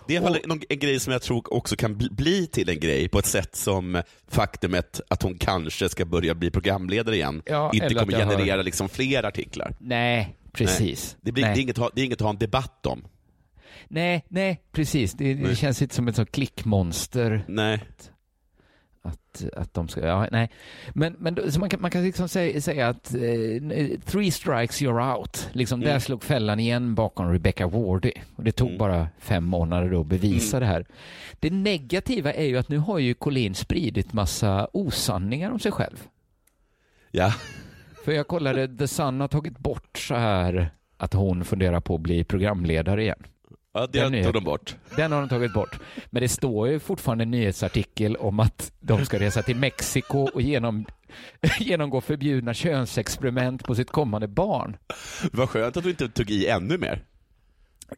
Det 0.08 0.16
är 0.16 0.22
någon- 0.48 0.62
en 0.70 0.80
grej 0.80 1.00
som 1.00 1.14
jag 1.14 1.22
tror 1.22 1.54
också 1.54 1.76
kan 1.76 1.98
bli- 1.98 2.48
till 2.48 2.70
en 2.70 2.80
grej 2.80 3.10
på 3.10 3.20
ett 3.20 3.26
sätt 3.26 3.56
som 3.56 4.02
faktumet 4.28 5.02
att 5.08 5.24
hon 5.24 5.38
kanske 5.38 5.90
ska 5.90 6.06
börja 6.06 6.36
bli 6.36 6.52
programledare 6.52 7.16
igen 7.16 7.42
Ja, 7.46 7.72
inte 7.74 7.94
kommer 7.94 8.12
generera 8.14 8.62
liksom 8.62 8.90
fler 8.90 9.24
artiklar. 9.26 9.76
Nej, 9.80 10.36
precis. 10.52 11.12
Nej. 11.16 11.22
Det, 11.26 11.32
blir, 11.32 11.44
Nej. 11.44 11.54
Det, 11.54 11.60
är 11.60 11.62
inget, 11.62 11.76
det 11.96 12.02
är 12.02 12.06
inget 12.06 12.18
att 12.22 12.26
ha 12.26 12.30
en 12.30 12.38
debatt 12.40 12.86
om. 12.86 13.08
Nej, 13.88 14.26
nej, 14.28 14.62
precis. 14.72 15.14
Det, 15.14 15.34
det 15.34 15.44
Nej. 15.44 15.56
känns 15.56 15.82
inte 15.82 15.96
som 15.96 16.08
ett 16.08 16.16
sånt 16.16 16.32
klickmonster. 16.32 17.46
Nej. 17.48 17.84
Att, 19.02 19.44
att 19.56 19.74
de 19.74 19.88
ska, 19.88 20.02
ja, 20.08 20.28
nej. 20.32 20.50
Men, 20.94 21.16
men 21.20 21.36
då- 21.36 21.44
man 21.60 21.70
kan, 21.70 21.82
man 21.82 21.92
kan 21.92 22.04
liksom 22.04 22.30
säga, 22.30 22.62
säga 22.62 22.88
att 22.88 23.14
eh, 23.16 24.00
three 24.06 24.32
strikes 24.32 24.82
you're 24.82 25.18
out. 25.18 25.50
Liksom 25.52 25.80
Mm. 25.82 25.94
Där 25.94 26.00
slog 26.00 26.24
fällan 26.24 26.60
igen 26.60 26.96
bakom 26.96 27.32
Rebecca 27.32 27.68
Wardy. 27.68 28.12
Och 28.36 28.44
det 28.44 28.52
tog 28.52 28.68
Mm. 28.68 28.78
bara 28.78 29.08
fem 29.20 29.44
månader 29.46 29.90
då 29.90 30.02
att 30.02 30.08
bevisa 30.08 30.60
det 30.60 30.66
här. 30.66 30.86
Det 31.40 31.50
negativa 31.50 32.34
är 32.34 32.46
ju 32.46 32.58
att 32.58 32.70
nu 32.70 32.78
har 32.78 33.00
ju 33.00 33.14
Colin 33.14 33.56
spridit 33.56 34.14
massa 34.14 34.68
osanningar 34.74 35.52
om 35.52 35.60
sig 35.60 35.72
själv. 35.72 36.08
Ja. 37.12 37.34
För 38.06 38.12
jag 38.12 38.28
kollade, 38.28 38.78
The 38.78 38.88
Sun 38.88 39.22
har 39.22 39.28
tagit 39.28 39.58
bort 39.60 39.98
så 39.98 40.16
här 40.16 40.70
att 40.98 41.14
hon 41.14 41.46
funderar 41.46 41.80
på 41.80 41.96
att 41.96 42.02
bli 42.02 42.24
programledare 42.24 43.04
igen. 43.04 43.24
Ja, 43.74 43.88
det 43.88 44.00
Den 44.00 44.24
tog 44.24 44.34
de 44.34 44.44
bort. 44.44 44.76
Den 44.96 45.12
har 45.12 45.20
de 45.20 45.30
tagit 45.30 45.54
bort. 45.54 45.80
Men 46.10 46.22
det 46.22 46.30
står 46.30 46.68
ju 46.68 46.80
fortfarande 46.80 47.24
en 47.24 47.32
nyhetsartikel 47.32 48.16
om 48.16 48.40
att 48.40 48.72
de 48.80 49.06
ska 49.06 49.20
resa 49.20 49.42
till 49.42 49.56
Mexiko 49.56 50.18
och 50.18 50.42
genom, 50.42 50.86
genomgå 51.60 52.02
förbjudna 52.02 52.54
könsexperiment 52.54 53.64
på 53.64 53.76
sitt 53.76 53.92
kommande 53.92 54.28
barn. 54.28 54.78
Vad 55.32 55.50
skönt 55.50 55.78
att 55.78 55.84
du 55.84 55.90
inte 55.90 56.10
tog 56.10 56.30
i 56.30 56.48
ännu 56.48 56.78
mer. 56.78 57.04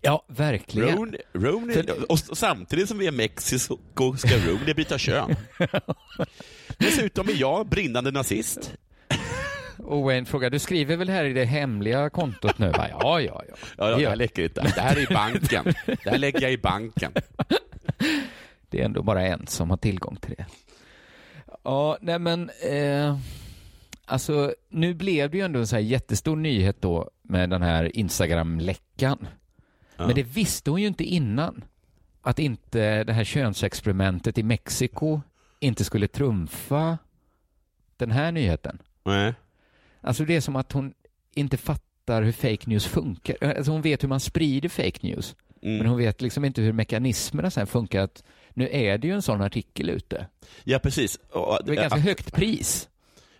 Ja, 0.01 0.25
verkligen. 0.27 0.97
Rooney, 0.97 1.21
Rooney, 1.33 1.83
och 2.09 2.19
samtidigt 2.19 2.87
som 2.87 2.97
vi 2.97 3.07
är 3.07 3.11
Mexiko 3.11 4.17
ska 4.17 4.37
Rooney 4.37 4.73
byta 4.73 4.97
kön. 4.97 5.35
Dessutom 6.77 7.29
är 7.29 7.33
jag 7.35 7.67
brinnande 7.67 8.11
nazist. 8.11 8.73
Och 9.77 10.03
Wayne 10.03 10.25
frågar, 10.25 10.49
du 10.49 10.59
skriver 10.59 10.95
väl 10.97 11.09
här 11.09 11.25
i 11.25 11.33
det 11.33 11.45
hemliga 11.45 12.09
kontot 12.09 12.59
nu? 12.59 12.69
Va? 12.69 12.87
Ja, 12.89 13.21
ja, 13.21 13.43
ja. 13.49 13.55
Ja, 13.77 13.89
ja, 13.91 13.99
jag 13.99 14.17
läcker 14.17 14.43
inte. 14.43 14.61
Det 14.61 14.81
här 14.81 14.95
är 14.95 15.11
i 15.11 15.13
banken. 15.13 15.65
Det 15.85 16.09
här 16.09 16.17
lägger 16.17 16.41
jag 16.41 16.51
i 16.51 16.57
banken. 16.57 17.11
Det 18.69 18.81
är 18.81 18.85
ändå 18.85 19.03
bara 19.03 19.21
en 19.27 19.47
som 19.47 19.69
har 19.69 19.77
tillgång 19.77 20.15
till 20.15 20.35
det. 20.37 20.45
Ja, 21.63 21.97
nej 22.01 22.19
men, 22.19 22.49
eh, 22.69 23.17
alltså 24.05 24.53
nu 24.69 24.93
blev 24.93 25.29
det 25.29 25.37
ju 25.37 25.43
ändå 25.45 25.59
en 25.59 25.67
så 25.67 25.75
här 25.75 25.83
jättestor 25.83 26.35
nyhet 26.35 26.81
då 26.81 27.09
med 27.21 27.49
den 27.49 27.61
här 27.61 27.97
Instagram-läckan. 27.97 29.27
Ja. 29.97 30.05
Men 30.05 30.15
det 30.15 30.23
visste 30.23 30.69
hon 30.71 30.81
ju 30.81 30.87
inte 30.87 31.03
innan. 31.03 31.63
Att 32.21 32.39
inte 32.39 33.03
det 33.03 33.13
här 33.13 33.23
könsexperimentet 33.23 34.37
i 34.37 34.43
Mexiko 34.43 35.21
inte 35.59 35.83
skulle 35.83 36.07
trumfa 36.07 36.97
den 37.97 38.11
här 38.11 38.31
nyheten. 38.31 38.81
Nej. 39.03 39.33
Alltså 40.01 40.25
det 40.25 40.35
är 40.35 40.41
som 40.41 40.55
att 40.55 40.71
hon 40.71 40.93
inte 41.35 41.57
fattar 41.57 42.21
hur 42.21 42.31
fake 42.31 42.69
news 42.69 42.85
funkar. 42.85 43.35
Alltså 43.57 43.71
hon 43.71 43.81
vet 43.81 44.03
hur 44.03 44.07
man 44.09 44.19
sprider 44.19 44.69
fake 44.69 44.99
news. 45.01 45.35
Mm. 45.63 45.77
Men 45.77 45.87
hon 45.87 45.97
vet 45.97 46.21
liksom 46.21 46.45
inte 46.45 46.61
hur 46.61 46.73
mekanismerna 46.73 47.51
sen 47.51 47.67
funkar. 47.67 48.01
Att 48.03 48.23
nu 48.53 48.69
är 48.71 48.97
det 48.97 49.07
ju 49.07 49.13
en 49.13 49.21
sån 49.21 49.41
artikel 49.41 49.89
ute. 49.89 50.27
Ja, 50.63 50.79
precis. 50.79 51.19
Och- 51.31 51.59
Det 51.65 51.71
är 51.71 51.75
ganska 51.75 51.99
högt 51.99 52.33
pris. 52.33 52.89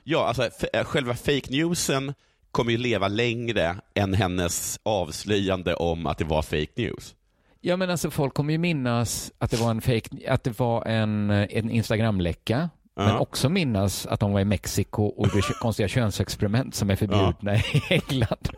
Ja, 0.03 0.28
alltså 0.28 0.49
äh, 0.74 0.84
själva 0.84 1.14
fake 1.16 1.41
newsen 1.51 2.14
kommer 2.51 2.72
ju 2.72 2.78
leva 2.78 3.07
längre 3.07 3.76
än 3.93 4.14
hennes 4.14 4.80
avslöjande 4.84 5.74
om 5.76 6.05
att 6.07 6.18
det 6.18 6.24
var 6.26 6.41
fake 6.41 6.72
news. 6.76 7.16
Ja 7.62 7.78
men 7.78 7.89
alltså 7.89 8.12
folk 8.12 8.34
kommer 8.34 8.51
ju 8.51 8.57
minnas 8.57 9.32
att 9.38 9.51
det 9.51 9.57
var 9.57 9.72
en 9.72 9.82
fake, 9.82 10.09
att 10.32 10.43
det 10.43 10.59
var 10.59 10.86
en, 10.86 11.30
en 11.30 11.70
Instagram-läcka. 11.70 12.70
Ja. 13.02 13.08
Men 13.08 13.18
också 13.18 13.49
minnas 13.49 14.06
att 14.06 14.20
de 14.20 14.34
var 14.34 14.39
i 14.39 14.45
Mexiko 14.45 15.04
och 15.04 15.28
gjorde 15.28 15.41
konstiga 15.62 15.88
könsexperiment 15.88 16.76
som 16.76 16.89
är 16.89 16.95
förbjudna 16.95 17.56
i 17.56 17.82
England. 17.89 18.49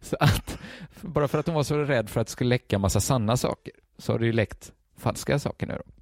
så 0.00 0.16
att, 0.20 0.58
bara 1.00 1.28
för 1.28 1.38
att 1.38 1.46
de 1.46 1.54
var 1.54 1.62
så 1.62 1.78
rädd 1.78 2.08
för 2.08 2.20
att 2.20 2.26
det 2.26 2.30
skulle 2.30 2.48
läcka 2.48 2.78
massa 2.78 3.00
sanna 3.00 3.36
saker, 3.36 3.72
så 3.98 4.12
har 4.12 4.18
det 4.18 4.26
ju 4.26 4.32
läckt 4.32 4.72
falska 4.96 5.38
saker 5.38 5.66
nu 5.66 5.74
då. 5.74 5.92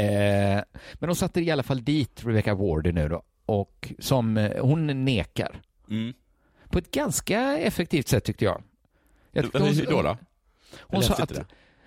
Eh, 0.00 0.62
men 0.94 1.08
de 1.08 1.16
satte 1.16 1.40
i 1.40 1.50
alla 1.50 1.62
fall 1.62 1.84
dit 1.84 2.24
Rebecca 2.24 2.54
Wardy 2.54 2.92
nu 2.92 3.08
då, 3.08 3.22
och 3.46 3.92
som, 3.98 4.36
eh, 4.36 4.64
hon 4.64 5.04
nekar. 5.04 5.60
Mm. 5.90 6.14
På 6.70 6.78
ett 6.78 6.90
ganska 6.90 7.58
effektivt 7.58 8.08
sätt 8.08 8.24
tyckte 8.24 8.44
jag. 8.44 8.62
jag 9.32 9.44
tyckte 9.44 9.58
Hur 9.58 9.74
hur 9.74 9.86
då? 9.86 10.02
då? 10.02 10.16
Hon 10.80 11.02
sa, 11.02 11.14
att, 11.14 11.28
det. 11.28 11.46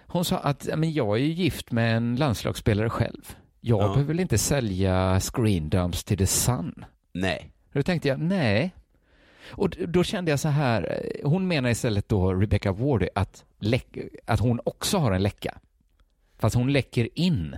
Hon 0.09 0.25
sa 0.25 0.37
att 0.37 0.69
men 0.77 0.93
jag 0.93 1.15
är 1.17 1.21
ju 1.21 1.31
gift 1.33 1.71
med 1.71 1.97
en 1.97 2.15
landslagsspelare 2.15 2.89
själv. 2.89 3.35
Jag 3.61 3.81
Ja. 3.81 3.87
behöver 3.87 4.03
väl 4.03 4.19
inte 4.19 4.37
sälja 4.37 5.19
screen 5.19 5.69
dumps 5.69 6.03
till 6.03 6.17
The 6.17 6.27
Sun? 6.27 6.85
Nej. 7.13 7.51
Då 7.73 7.83
tänkte 7.83 8.07
jag, 8.07 8.19
nej. 8.19 8.75
Och 9.51 9.69
då 9.69 10.03
kände 10.03 10.31
jag 10.31 10.39
så 10.39 10.47
här, 10.49 11.01
eh, 11.23 11.29
hon 11.29 11.47
menar 11.47 11.69
istället 11.69 12.09
då, 12.09 12.33
Rebecca 12.33 12.71
Wardy, 12.71 13.07
att, 13.15 13.45
att 14.25 14.39
hon 14.39 14.59
också 14.65 14.97
har 14.97 15.11
en 15.11 15.23
läcka. 15.23 15.57
Fast 16.37 16.55
hon 16.55 16.71
läcker 16.73 17.09
in. 17.19 17.57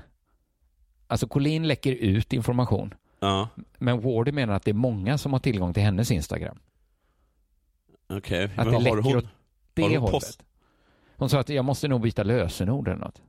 Alltså 1.08 1.28
Colleen 1.28 1.68
läcker 1.68 1.91
ut 1.91 2.34
information. 2.34 2.93
Ja, 3.20 3.49
Men 3.78 4.02
Wardy 4.02 4.32
menar 4.32 4.54
att 4.54 4.64
det 4.64 4.72
är 4.72 4.76
många 4.76 5.18
som 5.18 5.34
har 5.34 5.39
tillgång 5.39 5.74
till 5.74 5.84
hennes 5.84 6.12
Instagram. 6.12 6.60
okej. 8.10 8.43
Att 8.45 8.56
Men 8.56 8.66
det 8.66 8.72
har 8.89 9.02
hon- 9.02 9.14
har 9.78 9.99
hon 9.99 10.12
post- 10.12 10.43
Hon 11.22 11.30
sa 11.30 11.39
att 11.39 11.49
jag 11.49 11.65
måste 11.65 11.88
nog 11.88 12.01
byta 12.01 12.24
lösenord 12.24 12.88
eller 12.88 12.97
något. 12.99 13.22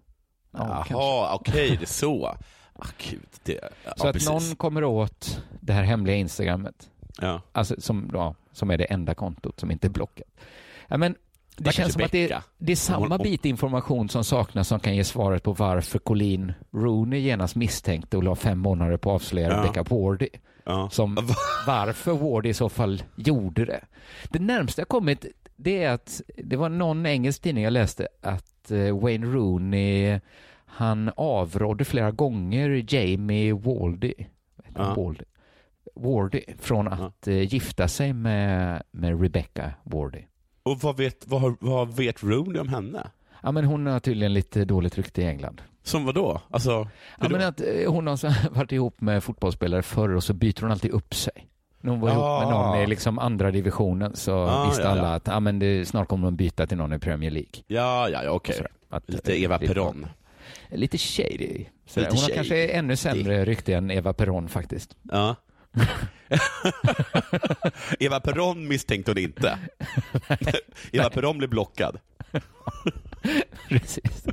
Ja. 0.53 0.87
Jaha, 0.91 1.35
okej, 1.35 1.77
det 1.77 1.85
är 1.85 1.87
så. 1.93 2.37
Ah, 2.79 2.87
gud, 3.11 3.21
det, 3.45 3.61
ja, 3.85 3.93
Så 3.97 4.07
att 4.07 4.13
precis. 4.13 4.29
någon 4.29 4.57
kommer 4.57 4.85
åt 4.85 5.43
det 5.61 5.73
här 5.73 5.83
hemliga 5.83 6.17
Instagrammet, 6.17 6.91
Ja. 7.21 7.41
alltså 7.53 7.75
som, 7.79 8.11
ja, 8.13 8.35
som 8.53 8.71
är 8.71 8.79
det 8.79 8.85
enda 8.85 9.15
kontot 9.15 9.61
som 9.61 9.71
inte 9.71 9.87
är 9.87 9.91
blockat. 9.91 10.27
Ja, 10.89 10.97
men 10.97 11.13
det 11.13 11.19
Stackars 11.57 11.75
känns 11.77 11.93
som 11.93 12.03
att 12.05 12.13
det, 12.13 12.39
det 12.59 12.73
är 12.73 12.77
samma 12.77 13.19
bit 13.19 13.45
information 13.45 14.09
som 14.09 14.25
saknas 14.25 14.69
som 14.69 14.81
kan 14.81 14.97
ge 14.97 15.05
svaret 15.05 15.43
på 15.43 15.53
varför 15.53 15.99
Colleen 15.99 16.53
Rooney 16.75 17.21
genast 17.21 17.57
misstänkte 17.57 18.17
och 18.17 18.23
la 18.23 18.35
fem 18.35 18.59
månader 18.59 18.97
på 18.97 19.11
att 19.11 19.15
avslöja 19.15 19.49
Ja. 19.49 19.59
Rebecca 19.59 19.83
Wardy. 19.83 20.29
Ja. 20.65 20.89
Som 20.91 21.15
varför 21.67 22.13
Wardy 22.13 22.49
i 22.49 22.55
så 22.55 22.69
fall 22.69 23.03
gjorde 23.17 23.65
det. 23.65 23.85
Det 24.31 24.39
närmsta 24.39 24.81
jag 24.81 24.89
kommit 24.89 25.27
det 25.63 25.83
är 25.85 25.91
att 25.91 26.21
det 26.45 26.57
var 26.57 26.69
någon 26.69 27.07
engelsk 27.07 27.43
tidning 27.43 27.65
jag 27.65 27.73
läste 27.73 28.09
att 28.21 28.71
eh, 28.71 28.99
Wayne 29.01 29.27
Rooney 29.27 30.21
han 30.67 31.11
avrådde 31.17 31.85
flera 31.85 32.11
gånger 32.11 32.85
Jamie 32.95 33.53
Waldy, 33.53 34.15
Ja. 34.75 34.95
Waldy, 34.95 35.25
Wardy 35.95 36.41
från 36.59 36.89
att 36.89 37.29
eh, 37.29 37.55
gifta 37.55 37.89
sig 37.89 38.13
med, 38.13 38.83
med 38.91 39.23
Rebecca 39.23 39.71
Wardy. 39.83 40.23
Och 40.63 40.79
vad 40.81 40.97
vet, 40.97 41.27
vad, 41.27 41.57
vad 41.61 41.97
vet 41.97 42.23
Rooney 42.23 42.61
om 42.61 42.69
henne? 42.69 43.11
Ja, 43.43 43.53
men 43.53 43.65
hon 43.65 43.87
har 43.87 44.01
tydligen 44.01 44.35
lite 44.35 44.65
dåligt 44.65 44.97
rykte 44.99 45.23
i 45.23 45.27
England. 45.27 45.63
Som 45.83 46.05
vad 46.05 46.15
då? 46.15 46.41
Alltså, 46.51 46.71
Ja, 47.21 47.29
då? 47.29 47.37
men 47.37 47.49
att 47.49 47.61
eh, 47.61 47.93
hon 47.93 48.07
har 48.07 48.51
varit 48.55 48.73
ihop 48.73 49.01
med 49.01 49.25
fotbollsspelare 49.25 49.83
förr 49.83 50.09
och 50.15 50.25
så 50.25 50.35
byter 50.35 50.61
hon 50.61 50.71
alltid 50.71 50.91
upp 50.91 51.15
sig. 51.15 51.47
När 51.85 51.91
hon 51.91 52.01
var 52.01 52.11
ihop 52.11 52.41
med 52.43 52.49
någon 52.51 52.79
i 52.81 52.87
liksom 52.87 53.19
andra 53.19 53.51
divisionen 53.51 54.17
så 54.17 54.37
Ah, 54.47 54.67
visste 54.69 54.83
ja, 54.83 54.89
alla 54.89 55.03
ja. 55.09 55.15
att 55.15 55.29
ah, 55.29 55.41
men 55.41 55.59
det, 55.59 55.89
snart 55.89 56.09
kommer 56.09 56.25
de 56.27 56.37
byta 56.37 56.67
till 56.67 56.77
någon 56.79 56.93
i 56.93 56.99
Premier 56.99 57.31
League. 57.31 57.51
Ja, 57.67 58.09
ja, 58.09 58.25
ja 58.25 58.31
okej. 58.31 58.67
Att- 58.91 59.11
Lite 59.11 59.41
Eva 59.43 59.59
lite- 59.59 59.75
Peron. 59.75 60.07
Lite 60.71 60.99
shady. 60.99 61.49
Lite 61.49 61.67
hon 61.95 62.05
har 62.05 62.17
shady. 62.17 62.35
kanske 62.35 62.69
ännu 62.69 62.97
sämre 62.97 63.45
rykte 63.45 63.75
än 63.75 63.91
Eva 63.91 64.13
Peron 64.13 64.49
faktiskt. 64.49 64.97
Ja. 65.13 65.37
Eva 68.01 68.21
Peron 68.21 68.69
misstänkte 68.69 69.11
hon 69.11 69.19
inte. 69.19 69.59
Eva 70.93 71.11
Peron 71.11 71.39
blev 71.39 71.51
blockad. 71.51 71.99
Precis. 73.69 74.25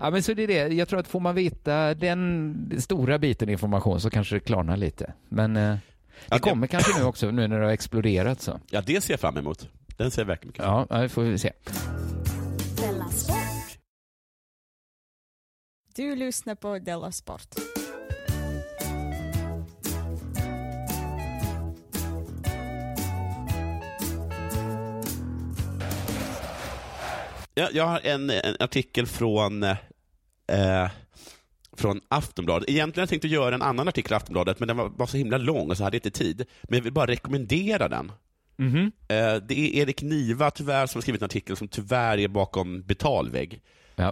Ja, 0.00 0.10
men 0.10 0.22
så 0.22 0.34
det 0.34 0.42
är 0.42 0.46
det. 0.48 0.74
Jag 0.74 0.88
tror 0.88 1.00
att 1.00 1.08
får 1.08 1.20
man 1.20 1.34
veta 1.34 1.94
den 1.94 2.72
stora 2.78 3.18
biten 3.18 3.48
information 3.48 4.00
så 4.00 4.10
kanske 4.10 4.34
det 4.36 4.40
klarnar 4.40 4.76
lite. 4.76 5.12
Men 5.28 5.56
eh, 5.56 5.76
det 6.28 6.34
Ja, 6.34 6.38
kommer 6.38 6.66
kanske 6.66 6.98
nu 6.98 7.04
också, 7.04 7.30
nu 7.30 7.48
när 7.48 7.58
det 7.58 7.64
har 7.64 7.72
exploderat 7.72 8.40
så. 8.40 8.60
Ja, 8.70 8.80
det 8.86 9.00
ser 9.00 9.12
jag 9.12 9.20
fram 9.20 9.36
emot. 9.36 9.68
Den 9.96 10.10
ser 10.10 10.22
jag 10.22 10.26
verkligen 10.26 10.48
mycket 10.48 10.64
fram 10.64 10.74
Ja, 10.74 10.86
ja, 10.90 11.02
det 11.02 11.08
får 11.08 11.22
vi 11.22 11.38
se. 11.38 11.52
Della 12.76 13.08
Sport. 13.08 13.78
Du 15.94 16.16
lyssnar 16.16 16.54
på 16.54 16.78
Della 16.78 17.12
Sport. 17.12 17.54
Ja, 27.54 27.68
jag 27.72 27.86
har 27.86 28.00
en, 28.04 28.30
en 28.30 28.56
artikel 28.60 29.06
från, 29.06 29.62
eh, 29.62 30.90
från 31.76 32.00
Aftonbladet. 32.08 32.68
Egentligen 32.70 33.02
jag 33.02 33.08
tänkt 33.08 33.24
att 33.24 33.30
göra 33.30 33.54
en 33.54 33.62
annan 33.62 33.88
artikel 33.88 34.12
i 34.12 34.16
Aftonbladet, 34.16 34.58
men 34.58 34.68
den 34.68 34.76
var, 34.76 34.88
var 34.88 35.06
så 35.06 35.16
himla 35.16 35.38
lång 35.38 35.70
och 35.70 35.76
så 35.76 35.84
hade 35.84 35.96
jag 35.96 36.06
inte 36.06 36.18
tid. 36.18 36.44
Men 36.62 36.76
jag 36.76 36.82
vill 36.84 36.92
bara 36.92 37.06
rekommendera 37.06 37.88
den. 37.88 38.12
Mhm. 38.56 38.92
Eh, 39.08 39.34
det 39.48 39.54
är 39.58 39.74
Erik 39.82 40.02
Niva 40.02 40.50
tyvärr 40.50 40.86
som 40.86 40.98
har 40.98 41.02
skrivit 41.02 41.22
en 41.22 41.26
artikel 41.26 41.56
som 41.56 41.68
tyvärr 41.68 42.18
är 42.18 42.28
bakom 42.28 42.82
betalvägg. 42.82 43.60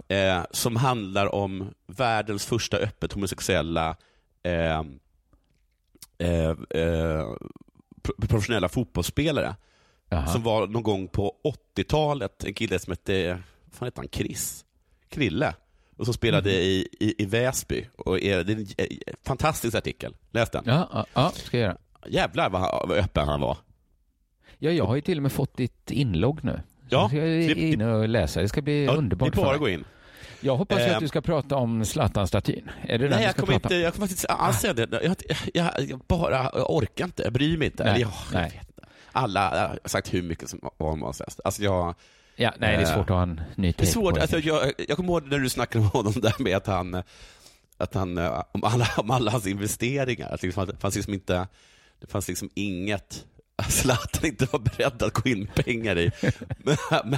Eh, 0.07 0.43
som 0.51 0.75
handlar 0.75 1.35
om 1.35 1.73
världens 1.87 2.45
första 2.45 2.77
öppet 2.77 3.13
homosexuella 3.13 3.95
eh, 4.43 4.79
eh, 6.17 6.49
eh, 6.69 7.27
pro- 8.03 8.15
professionella 8.27 8.69
fotbollsspelare. 8.69 9.55
Jaha. 10.09 10.27
Som 10.27 10.43
var 10.43 10.67
någon 10.67 10.83
gång 10.83 11.07
på 11.07 11.35
80-talet, 11.75 12.43
en 12.43 12.53
kille 12.53 12.79
som 12.79 12.91
hette, 12.91 13.29
vad 13.65 13.73
fan 13.75 13.85
hette 13.87 14.01
han, 14.01 14.07
Chris? 14.11 14.65
Krille. 15.09 15.55
Och 15.97 16.05
som 16.05 16.13
spelade 16.13 16.49
Mhm. 16.49 16.59
i, 16.59 16.87
i, 16.99 17.23
i 17.23 17.25
Väsby. 17.25 17.87
Och 17.97 18.19
är, 18.21 18.43
det 18.43 18.53
är 18.53 18.55
en 18.57 18.67
eh, 18.77 19.13
fantastisk 19.25 19.75
artikel. 19.77 20.15
Läs 20.31 20.49
den. 20.49 20.63
Ja, 20.67 20.89
ja, 20.93 21.05
ja, 21.13 21.29
ska 21.35 21.57
jag 21.57 21.63
göra. 21.65 21.77
Jävlar 22.07 22.49
vad, 22.49 22.61
han- 22.61 22.89
vad 22.89 22.97
öppen 22.97 23.27
han 23.27 23.41
var. 23.41 23.57
Ja, 24.57 24.71
jag 24.71 24.85
har 24.85 24.95
ju 24.95 25.01
till 25.01 25.17
och 25.17 25.23
med 25.23 25.31
fått 25.31 25.57
ditt 25.57 25.91
inlogg 25.91 26.43
nu. 26.43 26.59
Så 26.79 26.95
Ja, 26.95 27.07
ska 27.07 27.17
jag 27.17 27.27
det- 27.57 27.61
in 27.61 27.81
och 27.81 28.09
läsa. 28.09 28.41
Det 28.41 28.49
ska 28.49 28.61
bli 28.61 28.85
Ja, 28.85 28.91
underbart 28.93 29.33
det 29.35 29.41
är 29.41 29.43
bara 29.45 29.53
att 29.53 29.59
gå 29.59 29.69
in. 29.69 29.83
Jag 30.41 30.57
hoppas 30.57 30.79
ju 30.79 30.83
Ehm. 30.83 30.93
att 30.93 30.99
du 30.99 31.07
ska 31.07 31.21
prata 31.21 31.55
om 31.55 31.85
Zlatan-statyn. 31.85 32.69
Är 32.87 32.97
det 32.99 33.09
Nej, 33.09 33.23
jag 33.23 33.35
kommer, 33.35 33.53
inte, 33.53 33.75
om? 33.75 33.81
jag 33.81 33.93
kommer 33.93 34.07
faktiskt 34.07 34.25
alls 34.29 34.59
säga 34.59 34.73
det. 34.73 34.87
Jag, 35.03 35.15
jag, 35.53 35.89
jag 35.89 35.99
bara 36.07 36.43
jag 36.53 36.71
orkar 36.71 37.05
inte, 37.05 37.23
jag 37.23 37.33
bryr 37.33 37.57
mig 37.57 37.65
inte. 37.67 37.83
Nej, 37.83 37.93
Eller, 37.93 38.01
jag, 38.01 38.11
nej. 38.33 38.61
inte. 38.67 38.83
Alla 39.11 39.49
har 39.49 39.79
sagt 39.89 40.13
hur 40.13 40.21
mycket 40.21 40.49
som 40.49 40.59
om 40.77 41.01
helst. 41.01 41.39
Alltså 41.45 41.63
jag, 41.63 41.95
Ja, 42.35 42.53
nej, 42.59 42.77
det 42.77 42.83
är 42.83 42.87
eh, 42.89 42.95
svårt 42.95 43.09
att 43.09 43.15
ha 43.15 43.23
en 43.23 43.41
ny 43.55 43.67
Det 43.67 43.67
är 43.67 43.73
take 43.73 43.91
svårt. 43.91 44.09
på 44.13 44.15
det. 44.15 44.21
Alltså, 44.21 44.39
jag, 44.39 44.71
jag 44.87 44.97
kommer 44.97 45.09
ihåg 45.09 45.27
när 45.27 45.39
du 45.39 45.49
snackade 45.49 45.85
om 45.85 45.91
honom 45.91 46.13
där 46.15 46.35
med 46.39 46.57
att 46.57 46.67
han, 46.67 47.03
att 47.77 47.93
han 47.93 48.17
om, 48.51 48.63
alla, 48.63 48.87
om 48.97 49.11
alla 49.11 49.31
hans 49.31 49.47
investeringar, 49.47 50.29
att 50.29 50.43
liksom, 50.43 50.65
det 50.65 50.77
fanns 50.77 50.95
liksom 50.95 51.13
inte, 51.13 51.47
det 51.99 52.07
fanns 52.07 52.27
liksom 52.27 52.49
inget 52.53 53.25
Zlatan 53.69 54.25
inte 54.25 54.47
var 54.51 54.59
beredd 54.59 55.03
att 55.03 55.13
gå 55.13 55.29
in 55.29 55.47
pengar 55.55 55.97
i. 55.97 56.11
men, 56.57 56.77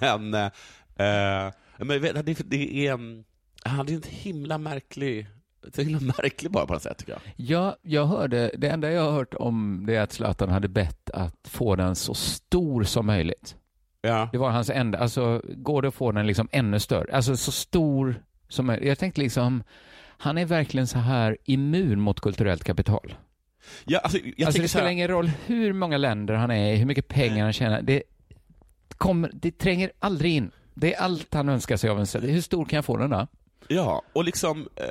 men, 0.00 0.30
men, 0.30 0.34
eh, 0.34 1.52
men 1.78 1.90
jag 1.90 2.00
vet, 2.00 2.26
det, 2.26 2.38
det 2.44 2.86
är, 2.86 2.98
han 3.64 3.88
är 3.88 3.92
en 3.92 4.02
himla 4.08 4.58
märklig, 4.58 5.26
så 5.74 5.82
himla 5.82 6.00
märklig 6.00 6.52
bara 6.52 6.66
på 6.66 6.72
något 6.72 6.82
sätt 6.82 6.98
tycker 6.98 7.12
jag. 7.12 7.20
Ja, 7.36 7.76
jag 7.82 8.06
hörde, 8.06 8.50
det 8.58 8.68
enda 8.68 8.90
jag 8.90 9.02
har 9.02 9.12
hört 9.12 9.34
om 9.34 9.84
det 9.86 9.96
är 9.96 10.00
att 10.00 10.12
Zlatan 10.12 10.48
hade 10.48 10.68
bett 10.68 11.10
att 11.10 11.48
få 11.48 11.76
den 11.76 11.96
så 11.96 12.14
stor 12.14 12.84
som 12.84 13.06
möjligt. 13.06 13.56
Ja. 14.04 14.28
Det 14.32 14.38
var 14.38 14.50
hans 14.50 14.70
enda, 14.70 14.98
alltså 14.98 15.42
går 15.56 15.82
det 15.82 15.88
att 15.88 15.94
få 15.94 16.12
den 16.12 16.26
liksom 16.26 16.48
ännu 16.52 16.80
större, 16.80 17.14
alltså 17.16 17.36
så 17.36 17.52
stor 17.52 18.22
som 18.48 18.66
möjligt. 18.66 18.88
Jag 18.88 18.98
tänkte 18.98 19.20
liksom, 19.20 19.62
han 20.06 20.38
är 20.38 20.44
verkligen 20.46 20.86
så 20.86 20.98
här 20.98 21.36
immun 21.44 22.00
mot 22.00 22.20
kulturellt 22.20 22.64
kapital. 22.64 23.14
Ja, 23.84 23.98
alltså, 23.98 24.18
jag 24.36 24.46
alltså 24.46 24.62
det 24.62 24.68
så 24.68 24.78
här- 24.78 24.82
spelar 24.82 24.90
ingen 24.90 25.08
roll 25.08 25.30
hur 25.46 25.72
många 25.72 25.96
länder 25.98 26.34
han 26.34 26.50
är 26.50 26.72
i, 26.72 26.76
hur 26.76 26.86
mycket 26.86 27.08
pengar 27.08 27.44
han 27.44 27.52
tjänar, 27.52 27.82
det, 27.82 28.02
kommer, 28.88 29.30
det 29.34 29.58
tränger 29.58 29.92
aldrig 29.98 30.32
in. 30.34 30.50
Det 30.74 30.94
är 30.94 31.00
allt 31.00 31.34
han 31.34 31.48
önskar 31.48 31.76
sig 31.76 31.90
av 31.90 31.98
en 32.00 32.06
ställe. 32.06 32.26
Hur 32.26 32.40
stor 32.40 32.64
kan 32.64 32.76
jag 32.76 32.84
få 32.84 32.96
den 32.96 33.10
då? 33.10 33.26
Ja, 33.68 34.02
och 34.12 34.24
liksom, 34.24 34.68
eh, 34.76 34.84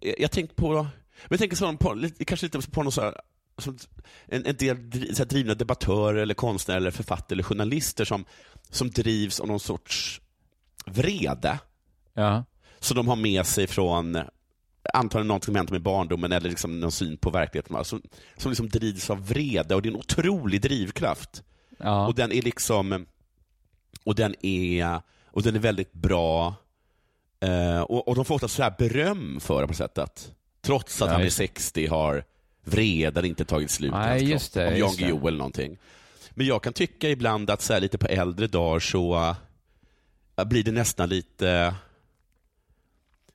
jag, 0.00 0.14
jag 0.20 0.30
tänker 0.30 0.54
på, 0.54 0.72
men 0.72 0.86
jag 1.28 1.38
tänker 1.38 1.56
så 1.56 1.76
på, 1.76 1.94
lite- 1.94 2.24
kanske 2.24 2.46
lite 2.46 2.70
på 2.70 2.82
någon 2.82 2.92
så 2.92 3.00
här, 3.02 3.14
som 3.60 3.78
en, 4.26 4.46
en 4.46 4.56
del 4.56 4.76
så 5.16 5.22
här, 5.22 5.28
drivna 5.28 5.54
debattörer, 5.54 6.22
eller 6.22 6.34
konstnärer, 6.34 6.78
eller 6.78 6.90
författare 6.90 7.34
eller 7.34 7.42
journalister 7.42 8.04
som, 8.04 8.24
som 8.70 8.90
drivs 8.90 9.40
av 9.40 9.46
någon 9.46 9.60
sorts 9.60 10.20
vrede. 10.86 11.58
Ja. 12.14 12.44
Så 12.78 12.94
de 12.94 13.08
har 13.08 13.16
med 13.16 13.46
sig 13.46 13.66
från 13.66 14.18
antagligen 14.94 15.28
något 15.28 15.44
som 15.44 15.54
hänt 15.54 15.70
med 15.70 15.82
barndomen 15.82 16.32
eller 16.32 16.48
liksom 16.48 16.80
någon 16.80 16.92
syn 16.92 17.16
på 17.16 17.30
verkligheten. 17.30 17.84
Som, 17.84 18.02
som 18.36 18.50
liksom 18.50 18.68
drivs 18.68 19.10
av 19.10 19.28
vrede 19.28 19.74
och 19.74 19.82
det 19.82 19.88
är 19.88 19.90
en 19.90 19.98
otrolig 19.98 20.60
drivkraft. 20.60 21.42
Ja. 21.78 22.06
Och 22.06 22.14
den 22.14 22.32
är 22.32 22.42
liksom, 22.42 23.06
och 24.04 24.14
den 24.14 24.46
är, 24.46 25.00
och 25.24 25.42
den 25.42 25.54
är 25.54 25.60
väldigt 25.60 25.92
bra. 25.92 26.54
Eh, 27.40 27.80
och, 27.80 28.08
och 28.08 28.14
de 28.14 28.24
får 28.24 28.34
ofta 28.34 28.48
så 28.48 28.62
här 28.62 28.74
beröm 28.78 29.40
för 29.40 29.60
det 29.60 29.68
på 29.68 29.74
sätt 29.74 29.98
att 29.98 30.32
trots 30.62 31.02
att 31.02 31.06
Ja, 31.06 31.12
han 31.12 31.20
är 31.20 31.24
just 31.24 31.38
det. 31.38 31.46
60 31.46 31.86
har 31.86 32.24
vreden 32.70 33.24
inte 33.24 33.44
tagit 33.44 33.70
slut 33.70 33.88
i 33.88 33.94
Nej, 33.94 34.08
hans 34.10 34.22
just 34.22 34.52
kropp. 34.54 34.64
det, 34.64 34.72
Om 34.72 34.78
Jan. 34.78 34.94
Guillou 34.96 35.28
eller 35.28 35.38
någonting. 35.38 35.78
Men 36.30 36.46
jag 36.46 36.62
kan 36.62 36.72
tycka 36.72 37.08
ibland 37.08 37.50
att 37.50 37.62
så 37.62 37.78
lite 37.78 37.98
på 37.98 38.06
äldre 38.06 38.46
dagar 38.46 38.80
så 38.80 39.34
eh, 40.36 40.44
blir 40.44 40.64
det 40.64 40.72
nästan 40.72 41.08
lite 41.08 41.74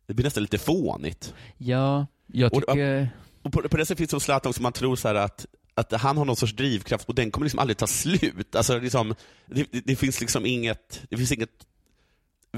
det 0.08 0.14
blir 0.14 0.24
nästan 0.24 0.44
lite 0.44 0.58
fånigt. 0.58 1.34
Ja, 1.58 2.08
jag 2.28 2.54
Och- 2.54 2.62
tycker... 2.62 3.10
Och 3.42 3.52
på, 3.54 3.62
på 3.70 3.78
det 3.78 3.86
sättet 3.86 3.98
finns 3.98 4.10
det 4.12 4.20
Zlatan 4.20 4.50
också, 4.50 4.62
man 4.62 4.74
tror 4.74 4.96
så 4.96 5.08
här 5.08 5.16
att, 5.16 5.46
att 5.74 5.92
han 5.92 6.18
har 6.18 6.26
någon 6.26 6.36
sorts 6.36 6.54
drivkraft 6.54 7.10
och 7.10 7.16
den 7.16 7.32
kommer 7.32 7.46
liksom 7.46 7.60
aldrig 7.60 7.78
ta 7.78 7.88
slut. 7.88 8.56
Alltså 8.56 8.80
liksom, 8.80 9.16
det, 9.46 9.66
det, 9.72 9.82
det 9.86 9.96
finns 9.96 10.22
liksom 10.22 10.46
inget, 10.46 11.02
det 11.10 11.18
finns 11.18 11.32
inget 11.32 11.50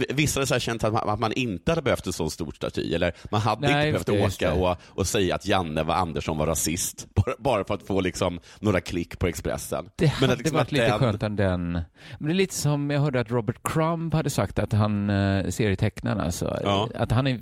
Vissa 0.10 0.40
hade 0.40 0.60
känt 0.60 0.84
att 0.84 0.94
man, 0.94 1.10
att 1.10 1.20
man 1.20 1.34
inte 1.34 1.72
hade 1.72 1.82
behövt 1.82 2.08
en 2.08 2.14
så 2.14 2.30
stor 2.30 2.52
staty, 2.52 2.94
eller 2.94 3.14
man 3.32 3.42
hade 3.42 3.62
Nej, 3.68 3.90
inte 3.90 4.12
behövt 4.14 4.34
åka 4.36 4.54
och, 4.54 4.78
och 4.88 5.08
säga 5.08 5.36
att 5.36 5.46
Janne 5.48 5.84
var 5.84 5.96
Andersson 5.96 6.38
var 6.38 6.48
rasist, 6.48 7.08
bara, 7.16 7.36
bara 7.40 7.64
för 7.64 7.74
att 7.74 7.84
få 7.88 8.02
liksom 8.02 8.40
några 8.60 8.82
klick 8.82 9.20
på 9.20 9.28
Expressen. 9.28 9.90
Det 9.96 10.08
hade 10.08 10.34
att 10.34 10.40
liksom 10.40 10.58
varit 10.58 10.72
lite 10.72 10.86
den- 10.88 11.00
skönt 11.00 11.24
än 11.24 11.36
den. 11.36 11.72
Men 11.72 12.28
det 12.28 12.32
är 12.32 12.34
lite 12.34 12.56
som 12.56 12.90
jag 12.90 13.00
hörde 13.02 13.20
att 13.20 13.32
Robert 13.32 13.58
Crumb 13.64 14.14
hade 14.14 14.30
sagt 14.30 14.60
att 14.60 14.74
han, 14.74 15.10
eh, 15.10 15.50
serietecknaren 15.50 16.20
alltså, 16.20 16.60
Ja. 16.64 16.90
att 16.96 17.12
han 17.12 17.28
är 17.28 17.40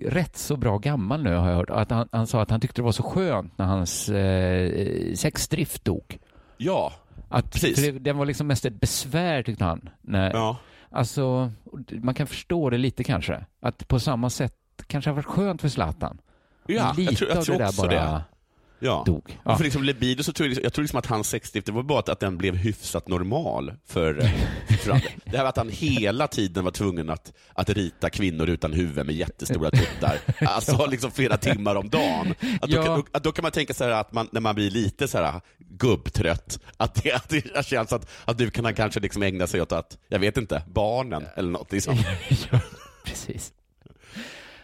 rätt 0.00 0.36
så 0.36 0.56
bra 0.56 0.78
gammal 0.78 1.22
nu 1.22 1.34
har 1.34 1.48
jag 1.48 1.56
hört. 1.56 1.70
Att 1.70 1.90
han, 1.90 2.08
han 2.12 2.26
sa 2.26 2.42
att 2.42 2.50
han 2.50 2.60
tyckte 2.60 2.80
det 2.80 2.84
var 2.84 2.92
så 2.92 3.02
skönt 3.02 3.58
när 3.58 3.64
hans 3.66 4.08
eh, 4.08 5.14
sexdrift 5.14 5.84
dog. 5.84 6.18
Ja, 6.56 6.92
Att, 7.28 7.52
precis. 7.52 7.76
det, 7.76 7.90
den 7.90 8.16
var 8.18 8.26
liksom 8.26 8.46
mest 8.46 8.64
ett 8.64 8.80
besvär 8.80 9.42
tyckte 9.42 9.64
han. 9.64 9.88
När, 10.02 10.30
Ja. 10.32 10.56
Alltså, 10.90 11.52
man 12.02 12.14
kan 12.14 12.26
förstå 12.26 12.70
det 12.70 12.78
lite 12.78 13.04
kanske. 13.04 13.46
Att 13.60 13.88
på 13.88 14.00
samma 14.00 14.30
sätt 14.30 14.54
kanske 14.86 15.10
har 15.10 15.14
varit 15.14 15.26
skönt 15.26 15.60
för 15.60 15.68
Zlatan. 15.68 16.20
Ja, 16.66 16.94
lite 16.96 17.12
jag 17.12 17.18
tror, 17.18 17.30
jag 17.30 17.44
tror 17.44 17.54
det 17.54 17.58
där 17.58 17.68
också 17.68 17.82
bara 17.82 17.90
det. 17.90 18.22
Ja. 18.80 19.02
dog. 19.06 19.38
Och 19.44 19.50
Ja. 19.52 19.56
för 19.56 19.64
liksom 19.64 19.82
libido 19.84 20.22
så 20.22 20.32
tror 20.32 20.48
jag, 20.48 20.64
jag 20.64 20.72
tror 20.72 20.82
liksom 20.82 20.98
att 20.98 21.06
hans 21.06 21.28
sexdrift, 21.28 21.66
det 21.66 21.72
var 21.72 21.82
bara 21.82 21.98
att, 21.98 22.08
att 22.08 22.20
den 22.20 22.38
blev 22.38 22.54
hyfsat 22.56 23.08
normal 23.08 23.72
för, 23.86 24.14
för 24.82 24.90
andra. 24.90 25.06
Det 25.24 25.36
här 25.36 25.42
var 25.44 25.48
att 25.48 25.56
han 25.56 25.68
hela 25.68 26.26
tiden 26.26 26.64
var 26.64 26.70
tvungen 26.70 27.10
att, 27.10 27.32
att 27.54 27.70
rita 27.70 28.10
kvinnor 28.10 28.48
utan 28.48 28.72
huvud 28.72 29.06
med 29.06 29.14
jättestora 29.14 29.70
tuttar. 29.70 30.18
Alltså 30.40 30.86
liksom 30.86 31.10
flera 31.10 31.36
timmar 31.36 31.74
om 31.74 31.88
dagen. 31.88 32.34
Att 32.60 32.70
då, 32.70 32.76
Ja. 32.76 32.84
kan, 32.84 33.04
att 33.12 33.24
då 33.24 33.32
kan 33.32 33.42
man 33.42 33.52
tänka 33.52 33.74
sig 33.74 33.92
att 33.92 34.12
man, 34.12 34.28
när 34.32 34.40
man 34.40 34.54
blir 34.54 34.70
lite 34.70 35.08
så 35.08 35.18
här 35.18 35.40
gubbtrött, 35.58 36.60
att 36.76 36.94
det, 37.02 37.12
att 37.12 37.28
det 37.28 37.66
känns 37.66 37.92
att, 37.92 38.08
att 38.24 38.38
du 38.38 38.50
kan 38.50 38.74
kanske 38.74 39.00
liksom 39.00 39.22
ägna 39.22 39.46
sig 39.46 39.60
åt 39.62 39.72
att, 39.72 39.98
jag 40.08 40.18
vet 40.18 40.36
inte, 40.36 40.62
barnen 40.74 41.24
eller 41.36 41.50
något. 41.50 41.72
Liksom. 41.72 41.96
ja, 42.52 42.60
precis. 43.04 43.52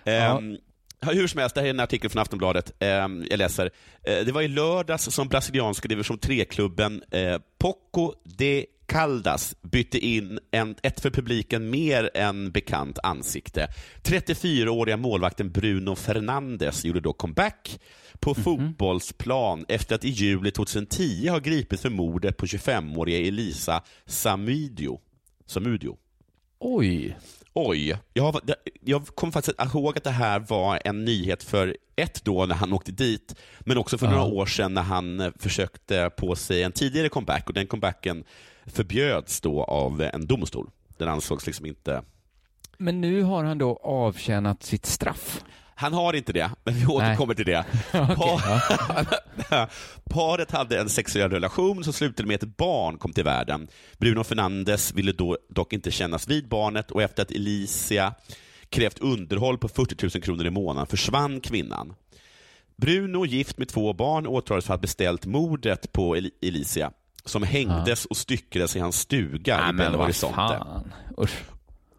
Ehm, 0.04 0.56
Hur 1.12 1.26
som 1.26 1.40
helst, 1.40 1.54
det 1.54 1.60
här 1.60 1.68
är 1.68 1.70
en 1.70 1.80
artikel 1.80 2.10
från 2.10 2.22
Aftonbladet. 2.22 2.72
Ehm, 2.78 3.26
jag 3.30 3.38
läser. 3.38 3.70
Eh, 4.02 4.24
det 4.24 4.32
var 4.32 4.42
i 4.42 4.48
lördags 4.48 5.04
som 5.10 5.28
brasilianska 5.28 5.88
division 5.88 6.18
3-klubben 6.18 7.02
eh, 7.10 7.38
Poco 7.58 8.12
de 8.24 8.66
Caldas 8.86 9.56
bytte 9.62 9.98
in 9.98 10.38
en, 10.50 10.76
ett 10.82 11.00
för 11.00 11.10
publiken 11.10 11.70
mer 11.70 12.10
än 12.14 12.50
bekant 12.50 12.98
ansikte. 13.02 13.68
34-åriga 14.02 14.96
målvakten 14.96 15.50
Bruno 15.50 15.94
Fernandes 15.94 16.84
gjorde 16.84 17.00
då 17.00 17.12
comeback 17.12 17.80
på 18.20 18.34
fotbollsplan 18.34 19.64
efter 19.68 19.94
att 19.94 20.04
i 20.04 20.08
juli 20.08 20.50
2010 20.50 21.28
ha 21.28 21.38
gripits 21.38 21.82
för 21.82 21.90
mordet 21.90 22.36
på 22.36 22.46
25-åriga 22.46 23.18
Elisa 23.18 23.82
Samudio. 24.06 25.00
Samudio. 25.46 25.96
Oj. 26.58 27.16
Oj, 27.56 27.98
jag, 28.12 28.40
jag 28.80 29.06
kommer 29.06 29.32
faktiskt 29.32 29.60
ihåg 29.74 29.96
att 29.98 30.04
det 30.04 30.10
här 30.10 30.38
var 30.40 30.80
en 30.84 31.04
nyhet 31.04 31.42
för 31.42 31.76
ett 31.96 32.24
då 32.24 32.46
när 32.46 32.54
han 32.54 32.72
åkte 32.72 32.92
dit, 32.92 33.34
men 33.60 33.78
också 33.78 33.98
för 33.98 34.06
Ja. 34.06 34.12
några 34.12 34.24
år 34.24 34.46
sedan 34.46 34.74
när 34.74 34.82
han 34.82 35.20
eh, 35.20 35.30
försökte 35.38 36.10
på 36.16 36.36
sig 36.36 36.62
en 36.62 36.72
tidigare 36.72 37.08
comeback 37.08 37.48
och 37.48 37.54
den 37.54 37.66
comebacken 37.66 38.24
förbjöds 38.66 39.40
då 39.40 39.64
av 39.64 40.02
en 40.02 40.26
domstol. 40.26 40.70
Den 40.98 41.08
ansågs 41.08 41.46
liksom 41.46 41.66
inte... 41.66 42.02
Men 42.78 43.00
nu 43.00 43.22
har 43.22 43.44
han 43.44 43.58
då 43.58 43.76
avtjänat 43.82 44.62
sitt 44.62 44.86
straff. 44.86 45.44
Han 45.74 45.92
har 45.92 46.12
inte 46.12 46.32
det, 46.32 46.50
men 46.64 46.74
vi 46.74 46.86
återkommer 46.86 47.34
till 47.34 47.46
det. 47.46 47.64
Par- 47.92 49.68
Paret 50.10 50.50
hade 50.50 50.80
en 50.80 50.88
sexuell 50.88 51.30
relation 51.30 51.84
som 51.84 51.92
slutade 51.92 52.26
med 52.28 52.34
att 52.34 52.42
ett 52.42 52.56
barn 52.56 52.98
kom 52.98 53.12
till 53.12 53.24
världen. 53.24 53.68
Bruno 53.98 54.24
Fernandes 54.24 54.94
ville 54.94 55.12
då 55.12 55.38
dock 55.48 55.72
inte 55.72 55.90
kännas 55.90 56.28
vid 56.28 56.48
barnet 56.48 56.90
och 56.90 57.02
efter 57.02 57.22
att 57.22 57.30
Elicia 57.30 58.14
krävt 58.70 58.98
underhåll 58.98 59.58
på 59.58 59.68
40 59.68 60.06
000 60.18 60.22
kronor 60.22 60.46
i 60.46 60.50
månaden 60.50 60.86
försvann 60.86 61.40
kvinnan. 61.40 61.94
Bruno, 62.76 63.26
gift 63.26 63.58
med 63.58 63.68
två 63.68 63.92
barn, 63.92 64.26
åtalades 64.26 64.66
för 64.66 64.74
att 64.74 64.78
ha 64.78 64.82
beställt 64.82 65.26
mordet 65.26 65.92
på 65.92 66.16
El- 66.16 66.30
Elicia 66.42 66.90
som 67.24 67.42
hängdes 67.42 68.04
och 68.04 68.16
styckades 68.16 68.76
i 68.76 68.80
hans 68.80 68.98
stuga 68.98 69.56
Nej, 69.60 69.70
i 69.70 69.72
Belo 69.72 69.98
Horizonte. 69.98 70.60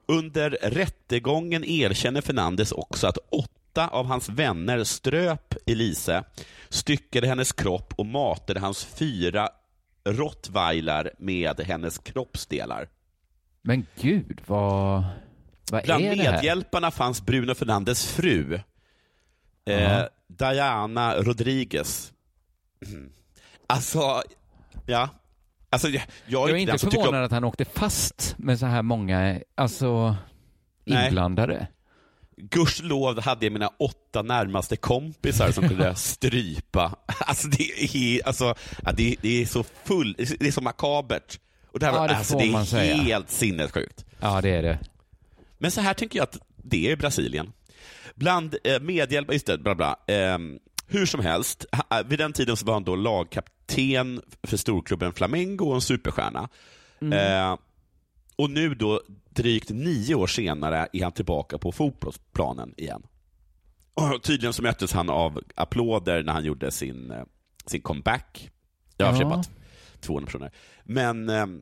Under 0.08 0.50
rättegången 0.62 1.64
erkänner 1.66 2.22
Fernandes 2.22 2.72
också 2.72 3.08
att 3.08 3.18
åtta 3.76 3.88
av 3.88 4.06
hans 4.06 4.30
vänner 4.30 4.84
ströp 4.84 5.54
Elise, 5.66 6.24
styckade 6.70 7.28
hennes 7.28 7.52
kropp 7.54 7.94
och 7.98 8.06
matade 8.06 8.60
hans 8.60 8.86
fyra 8.86 9.50
rottweiler 10.10 11.12
med 11.20 11.60
hennes 11.60 11.98
kroppsdelar. 11.98 12.90
Men 13.62 13.86
gud, 14.02 14.42
vad, 14.46 15.04
vad 15.72 15.84
Bland 15.84 16.04
är 16.06 16.16
det 16.16 16.24
här? 16.24 16.32
medhjälparna 16.32 16.92
fanns 16.92 17.22
Bruno 17.26 17.56
Fernandes 17.56 18.06
fru, 18.14 18.60
eh. 19.66 20.04
Diana 20.28 21.16
Rodriguez. 21.16 22.14
Alltså, 23.68 24.22
ja. 24.86 25.10
Alltså, 25.70 25.90
jag, 25.90 26.02
jag 26.28 26.50
är 26.50 26.56
inte 26.56 26.78
förvånad 26.78 27.16
om- 27.16 27.26
att 27.26 27.32
han 27.32 27.44
åkte 27.44 27.66
fast 27.66 28.36
med 28.38 28.60
så 28.60 28.66
här 28.66 28.82
många 28.82 29.40
alltså, 29.56 30.16
Nej. 30.86 31.12
Gudskelov 32.38 33.22
hade 33.22 33.46
jag 33.46 33.54
mina 33.54 33.68
åtta 33.80 34.22
närmaste 34.22 34.76
kompisar 34.78 35.52
som 35.52 35.68
kunde 35.70 35.96
strypa. 35.96 36.96
Alltså 37.20 37.48
det 37.48 37.96
är, 37.96 38.28
alltså, 38.28 38.56
det, 38.96 39.16
det 39.22 39.42
är 39.42 39.46
så 39.46 39.64
full, 39.84 40.16
det 40.18 40.48
är 40.48 40.52
så 40.52 40.62
makabert. 40.62 41.40
Och 41.72 41.80
det, 41.80 41.86
här, 41.86 41.94
Ja, 41.94 42.08
det 42.08 42.16
alltså, 42.16 42.38
det 42.38 42.46
är 42.46 42.64
säga. 42.64 42.96
helt 42.96 43.30
sinnessjukt. 43.32 44.06
Ja, 44.20 44.42
det 44.42 44.50
är 44.50 44.64
det. 44.64 44.80
Men 45.58 45.72
så 45.72 45.82
här 45.82 45.94
tänker 45.94 46.20
jag 46.20 46.24
att 46.24 46.38
det 46.64 46.92
är 46.92 46.96
Brasilien. 46.96 47.54
Bland 48.16 48.56
eh, 48.64 48.80
medhjälpare, 48.82 49.36
just 49.36 49.46
det, 49.46 49.58
bla 49.58 49.76
bla. 49.76 49.96
ehm, 50.08 50.60
hur 50.88 51.06
som 51.06 51.20
helst, 51.20 51.66
ha, 51.90 52.02
vid 52.06 52.20
den 52.20 52.34
tiden 52.34 52.58
så 52.58 52.66
var 52.66 52.74
han 52.74 52.84
då 52.84 52.96
lagkapten 52.96 54.22
för 54.44 54.58
storklubben 54.58 55.14
Flamengo 55.14 55.66
och 55.70 55.76
en 55.76 55.82
superstjärna. 55.82 56.50
Eh, 57.02 57.58
och 58.36 58.50
nu 58.50 58.76
då, 58.76 59.02
drygt 59.30 59.70
nio 59.70 60.16
år 60.16 60.28
senare, 60.28 60.88
är 60.94 61.04
han 61.04 61.12
tillbaka 61.12 61.58
på 61.58 61.72
fotbollsplanen 61.72 62.74
igen. 62.78 63.04
Och 63.94 64.24
tydligen 64.24 64.54
så 64.54 64.62
möttes 64.64 64.94
han 64.94 65.10
av 65.10 65.42
applåder 65.56 66.24
när 66.24 66.34
han 66.34 66.46
gjorde 66.46 66.72
sin, 66.72 67.12
eh, 67.12 67.24
sin 67.66 67.82
comeback. 67.82 68.52
Jag 68.98 69.06
har 69.06 69.22
Ja. 69.22 69.44
köpt 69.44 69.52
200 70.02 70.26
personer. 70.26 70.52
Men... 70.84 71.30
ehm, 71.30 71.62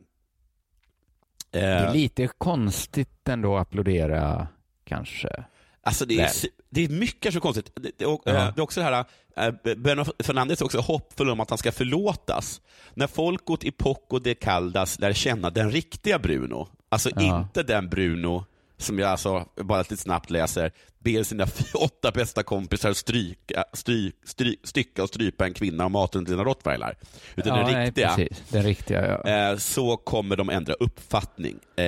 Det 1.50 1.60
är 1.60 1.86
eh, 1.86 1.92
lite 1.92 2.28
konstigt 2.38 3.28
ändå 3.28 3.56
att 3.56 3.62
applådera, 3.62 4.48
kanske. 4.84 5.44
Alltså 5.84 6.04
det 6.06 6.14
är, 6.14 6.18
Väl. 6.18 6.30
det 6.70 6.84
är 6.84 6.88
mycket 6.88 7.34
så 7.34 7.40
konstigt. 7.40 7.70
Det, 7.74 7.90
det, 7.98 8.06
och, 8.06 8.22
Ja. 8.24 8.30
eh, 8.32 8.36
det 8.54 8.60
är 8.60 8.62
också 8.62 8.80
det 8.80 8.86
här, 8.86 9.04
eh, 9.36 9.74
Bruno 9.76 10.04
Fernandes 10.18 10.60
är 10.60 10.64
också 10.64 10.78
hoppfull 10.78 11.30
om 11.30 11.40
att 11.40 11.50
han 11.50 11.58
ska 11.58 11.72
förlåtas. 11.72 12.60
När 12.94 13.06
folket 13.06 13.64
i 13.64 13.70
Poco 13.70 14.18
de 14.18 14.34
Caldas 14.34 14.98
lär 14.98 15.12
känna 15.12 15.50
den 15.50 15.70
riktiga 15.70 16.18
Bruno, 16.18 16.68
alltså 16.88 17.10
Ja. 17.16 17.38
inte 17.40 17.62
den 17.62 17.88
Bruno 17.88 18.44
som 18.78 18.98
jag 18.98 19.10
alltså 19.10 19.48
bara 19.56 19.78
lite 19.78 19.96
snabbt 19.96 20.30
läser, 20.30 20.72
ber 20.98 21.22
sina 21.22 21.46
åtta 21.74 22.10
bästa 22.10 22.42
kompisar 22.42 22.92
stryka, 22.92 23.64
stryk, 23.72 24.14
stryk, 24.24 24.60
stycka 24.64 25.02
och 25.02 25.08
strypa 25.08 25.46
en 25.46 25.54
kvinna 25.54 25.84
och 25.84 25.90
maten 25.90 26.24
till 26.24 26.32
sina 26.34 26.44
rottweiler. 26.44 26.96
Utan 27.36 27.58
ja, 27.58 27.64
den 27.64 27.72
nej, 27.72 27.86
riktiga, 27.86 28.08
precis. 28.08 28.42
Den 28.48 28.62
riktiga, 28.62 29.20
ja. 29.24 29.50
eh, 29.50 29.56
så 29.56 29.96
kommer 29.96 30.36
de 30.36 30.50
ändra 30.50 30.74
uppfattning. 30.74 31.58
Eh, 31.76 31.84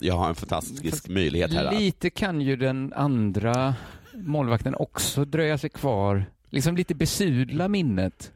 jag 0.00 0.14
har 0.14 0.28
en 0.28 0.34
fantastisk 0.34 1.08
möjlighet 1.08 1.52
här. 1.52 1.78
Lite 1.78 2.10
kan 2.10 2.40
ju 2.40 2.56
den 2.56 2.92
andra 2.96 3.74
målvakten 4.14 4.74
också 4.74 5.24
dröja 5.24 5.58
sig 5.58 5.70
kvar, 5.70 6.24
liksom 6.50 6.76
lite 6.76 6.94
besudla 6.94 7.68
minnet. 7.68 8.32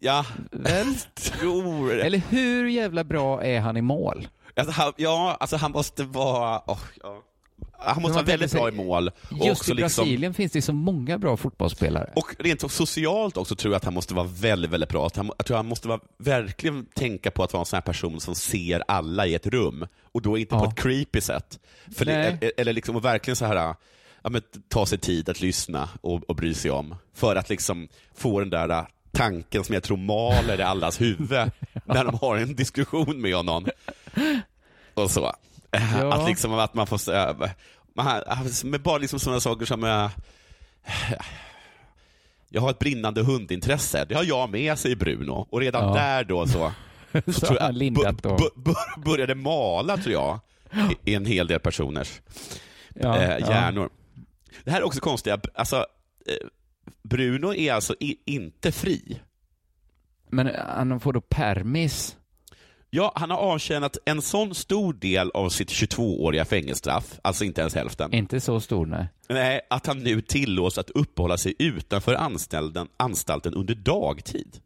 Ja, 0.00 0.26
Väl? 0.50 0.94
tror 1.14 1.88
det. 1.88 2.02
Eller 2.02 2.22
hur 2.28 2.66
jävla 2.68 3.04
bra 3.04 3.44
är 3.44 3.60
han 3.60 3.76
i 3.76 3.82
mål? 3.82 4.28
Alltså, 4.58 4.72
han, 4.72 4.92
ja, 4.96 5.36
alltså 5.40 5.56
han 5.56 5.72
måste 5.72 6.04
vara... 6.04 6.62
åh, 6.66 6.78
ja. 7.02 7.22
Han 7.80 8.02
måste 8.02 8.14
vara 8.14 8.24
väldigt 8.26 8.52
bra 8.52 8.68
i 8.68 8.72
mål. 8.72 9.10
Just 9.30 9.42
i 9.68 9.74
liksom, 9.74 9.76
Brasilien 9.76 10.34
finns 10.34 10.52
det 10.52 10.62
så 10.62 10.72
många 10.72 11.18
bra 11.18 11.36
fotbollsspelare. 11.36 12.12
och 12.16 12.34
rent 12.38 12.70
socialt 12.72 13.36
också 13.36 13.56
tror 13.56 13.72
jag 13.72 13.76
att 13.76 13.84
han 13.84 13.94
måste 13.94 14.14
vara 14.14 14.26
väldigt, 14.26 14.70
väldigt 14.70 14.88
bra. 14.88 15.10
Han, 15.16 15.30
jag 15.38 15.46
tror 15.46 15.56
han 15.56 15.66
måste 15.66 15.88
vara, 15.88 16.00
verkligen 16.18 16.86
tänka 16.86 17.30
på 17.30 17.42
att 17.44 17.52
vara 17.52 17.60
en 17.60 17.66
sån 17.66 17.76
här 17.76 17.82
person 17.82 18.20
som 18.20 18.34
ser 18.34 18.82
alla 18.88 19.26
i 19.26 19.34
ett 19.34 19.46
rum. 19.46 19.86
Och 20.12 20.22
då 20.22 20.38
inte 20.38 20.50
på 20.56 20.64
Ja. 20.64 20.68
ett 20.68 20.76
creepy 20.82 21.20
sätt. 21.20 21.58
För 21.96 22.04
det, 22.04 22.12
Nej. 22.16 22.38
eller, 22.40 22.52
eller 22.56 22.72
liksom 22.72 22.96
och 22.96 23.04
verkligen 23.04 23.36
så 23.36 23.44
här, 23.44 23.74
ja, 24.22 24.30
men, 24.30 24.42
ta 24.68 24.86
sig 24.86 24.98
tid 24.98 25.28
att 25.28 25.40
lyssna 25.40 25.88
och, 26.00 26.22
och 26.30 26.36
bry 26.36 26.54
sig 26.54 26.70
om. 26.70 26.94
För 27.14 27.36
att 27.36 27.48
liksom 27.48 27.88
få 28.14 28.40
den 28.40 28.50
där 28.50 28.86
tanken 29.12 29.64
som 29.64 29.74
jag 29.74 29.82
tror 29.82 29.96
maler 29.96 30.60
i 30.60 30.62
allas 30.62 31.00
huvud 31.00 31.30
när 31.84 32.04
de 32.04 32.14
har 32.20 32.36
en 32.36 32.54
diskussion 32.56 33.20
med 33.20 33.34
honom. 33.34 33.66
Och 34.98 35.10
så. 35.10 35.32
Ja. 35.70 36.14
Att 36.14 36.28
liksom 36.28 36.52
att 36.54 36.74
man 36.74 36.86
får 36.86 36.98
säga, 36.98 37.36
man, 37.94 38.22
men 38.64 38.82
bara 38.82 38.98
liksom 38.98 39.18
sådana 39.20 39.40
saker 39.40 39.66
som 39.66 39.84
eh, 39.84 40.10
jag 42.48 42.60
har 42.60 42.70
ett 42.70 42.78
brinnande 42.78 43.22
hundintresse. 43.22 44.04
Det 44.04 44.14
har 44.14 44.24
jag 44.24 44.50
med, 44.50 44.78
säger 44.78 44.96
Bruno. 44.96 45.46
Och 45.50 45.60
redan 45.60 45.84
Ja. 45.88 45.94
där 45.94 46.24
då 46.24 46.46
så, 46.46 46.72
så 47.26 47.32
Så 47.32 47.46
tror 47.46 47.58
jag, 47.60 47.74
lindat 47.74 48.22
då. 48.22 48.38
började 49.04 49.34
mala, 49.34 49.96
tror 49.96 50.12
jag, 50.12 50.38
i, 51.04 51.10
i 51.10 51.14
en 51.14 51.26
hel 51.26 51.46
del 51.46 51.60
personers 51.60 52.20
Ja, 52.94 53.18
eh, 53.18 53.30
ja. 53.30 53.38
hjärnor. 53.38 53.90
Det 54.64 54.70
här 54.70 54.80
är 54.80 54.84
också 54.86 55.00
konstigt. 55.00 55.34
Alltså, 55.54 55.76
eh, 55.76 56.46
Bruno 57.02 57.54
är 57.54 57.72
alltså 57.72 57.94
inte 58.26 58.72
fri. 58.72 59.20
Men 60.30 60.50
han 60.68 61.00
får 61.00 61.12
då 61.12 61.20
permis. 61.20 62.16
Ja, 62.90 63.12
han 63.14 63.30
har 63.30 63.38
avtjänat 63.38 63.96
en 64.04 64.22
sån 64.22 64.54
stor 64.54 64.92
del 64.92 65.30
av 65.30 65.48
sitt 65.48 65.68
22-åriga 65.68 66.44
fängelsestraff, 66.44 67.18
alltså 67.22 67.44
inte 67.44 67.60
ens 67.60 67.74
hälften. 67.74 68.14
Inte 68.14 68.40
så 68.40 68.60
stor, 68.60 68.86
nej. 68.86 69.08
Nej, 69.28 69.60
att 69.70 69.86
han 69.86 69.98
nu 69.98 70.20
tillåts 70.20 70.78
att 70.78 70.90
uppehålla 70.90 71.36
sig 71.38 71.54
utanför 71.58 72.14
anstalten, 72.14 72.88
anstalten 72.96 73.54
under 73.54 73.74
dagtid. 73.74 74.56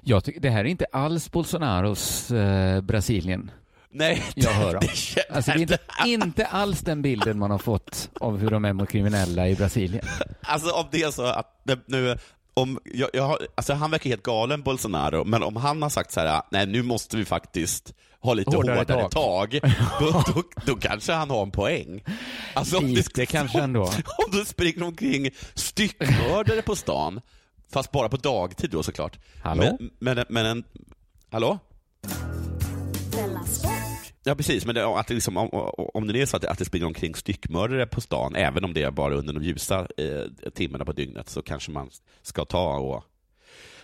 Jag 0.00 0.24
tycker, 0.24 0.40
det 0.40 0.50
här 0.50 0.60
är 0.60 0.68
inte 0.68 0.86
alls 0.92 1.30
Bolsonaros 1.30 2.30
eh, 2.30 2.80
Brasilien 2.80 3.50
Nej, 3.94 4.22
jag 4.34 4.50
hör 4.50 4.74
om. 4.74 4.80
det 4.80 5.24
Alltså 5.30 5.50
det 5.50 5.56
är 5.56 5.60
inte, 5.60 5.78
inte 6.04 6.46
alls 6.46 6.80
den 6.80 7.02
bilden 7.02 7.38
man 7.38 7.50
har 7.50 7.58
fått 7.58 8.10
av 8.20 8.38
hur 8.38 8.50
de 8.50 8.64
är 8.64 8.72
mot 8.72 8.88
kriminella 8.88 9.48
i 9.48 9.54
Brasilien. 9.54 10.04
Alltså 10.42 10.70
om 10.70 10.86
det 10.90 11.02
är 11.02 11.10
så 11.10 11.24
att 11.24 11.66
nu, 11.86 12.16
om, 12.54 12.78
jag, 12.94 13.10
jag, 13.12 13.22
har- 13.22 13.38
alltså 13.54 13.72
han 13.72 13.90
verkar 13.90 14.10
helt 14.10 14.22
galen 14.22 14.62
Bolsonaro, 14.62 15.24
men 15.24 15.42
om 15.42 15.56
han 15.56 15.82
har 15.82 15.90
sagt 15.90 16.12
så 16.12 16.20
här, 16.20 16.42
nej 16.50 16.66
nu 16.66 16.82
måste 16.82 17.16
vi 17.16 17.24
faktiskt 17.24 17.94
ha 18.20 18.34
lite 18.34 18.56
Hårdare 18.56 18.76
hårdare, 18.78 19.08
tag." 19.08 19.50
tag, 19.50 19.60
då, 20.00 20.22
då, 20.34 20.42
då 20.66 20.76
kanske 20.76 21.12
han 21.12 21.30
har 21.30 21.42
en 21.42 21.50
poäng. 21.50 22.04
Alltså, 22.54 22.78
om 22.78 22.86
Lite 22.86 23.10
det, 23.14 23.26
kanske 23.26 23.58
om, 23.58 23.64
ändå. 23.64 23.82
Om 23.84 24.30
du 24.32 24.44
springer 24.44 24.82
omkring 24.82 25.30
styckmördare 25.54 26.62
på 26.62 26.76
stan, 26.76 27.20
fast 27.72 27.90
bara 27.92 28.08
på 28.08 28.16
dagtid 28.16 28.70
då 28.70 28.82
såklart. 28.82 29.18
Hallå? 29.42 29.76
Men, 29.80 29.90
men, 30.16 30.24
men 30.28 30.46
en, 30.46 30.64
hallå? 31.30 31.58
Ja 34.24 34.34
precis, 34.34 34.66
men 34.66 34.74
det, 34.74 34.86
att 34.86 35.06
det 35.06 35.14
liksom, 35.14 35.36
om, 35.36 35.48
om 35.94 36.06
det 36.06 36.22
är 36.22 36.26
så 36.26 36.36
att, 36.36 36.44
att 36.44 36.58
det 36.58 36.64
springer 36.64 36.86
omkring 36.86 37.14
styckmördare 37.14 37.86
på 37.86 38.00
stan, 38.00 38.36
även 38.36 38.64
om 38.64 38.74
det 38.74 38.82
är 38.82 38.90
bara 38.90 39.14
under 39.14 39.32
de 39.32 39.42
ljusa 39.42 39.78
eh, 39.96 40.50
timmarna 40.54 40.84
på 40.84 40.92
dygnet, 40.92 41.28
så 41.28 41.42
kanske 41.42 41.70
man 41.70 41.90
ska 42.22 42.44
ta 42.44 42.76
och 42.78 43.04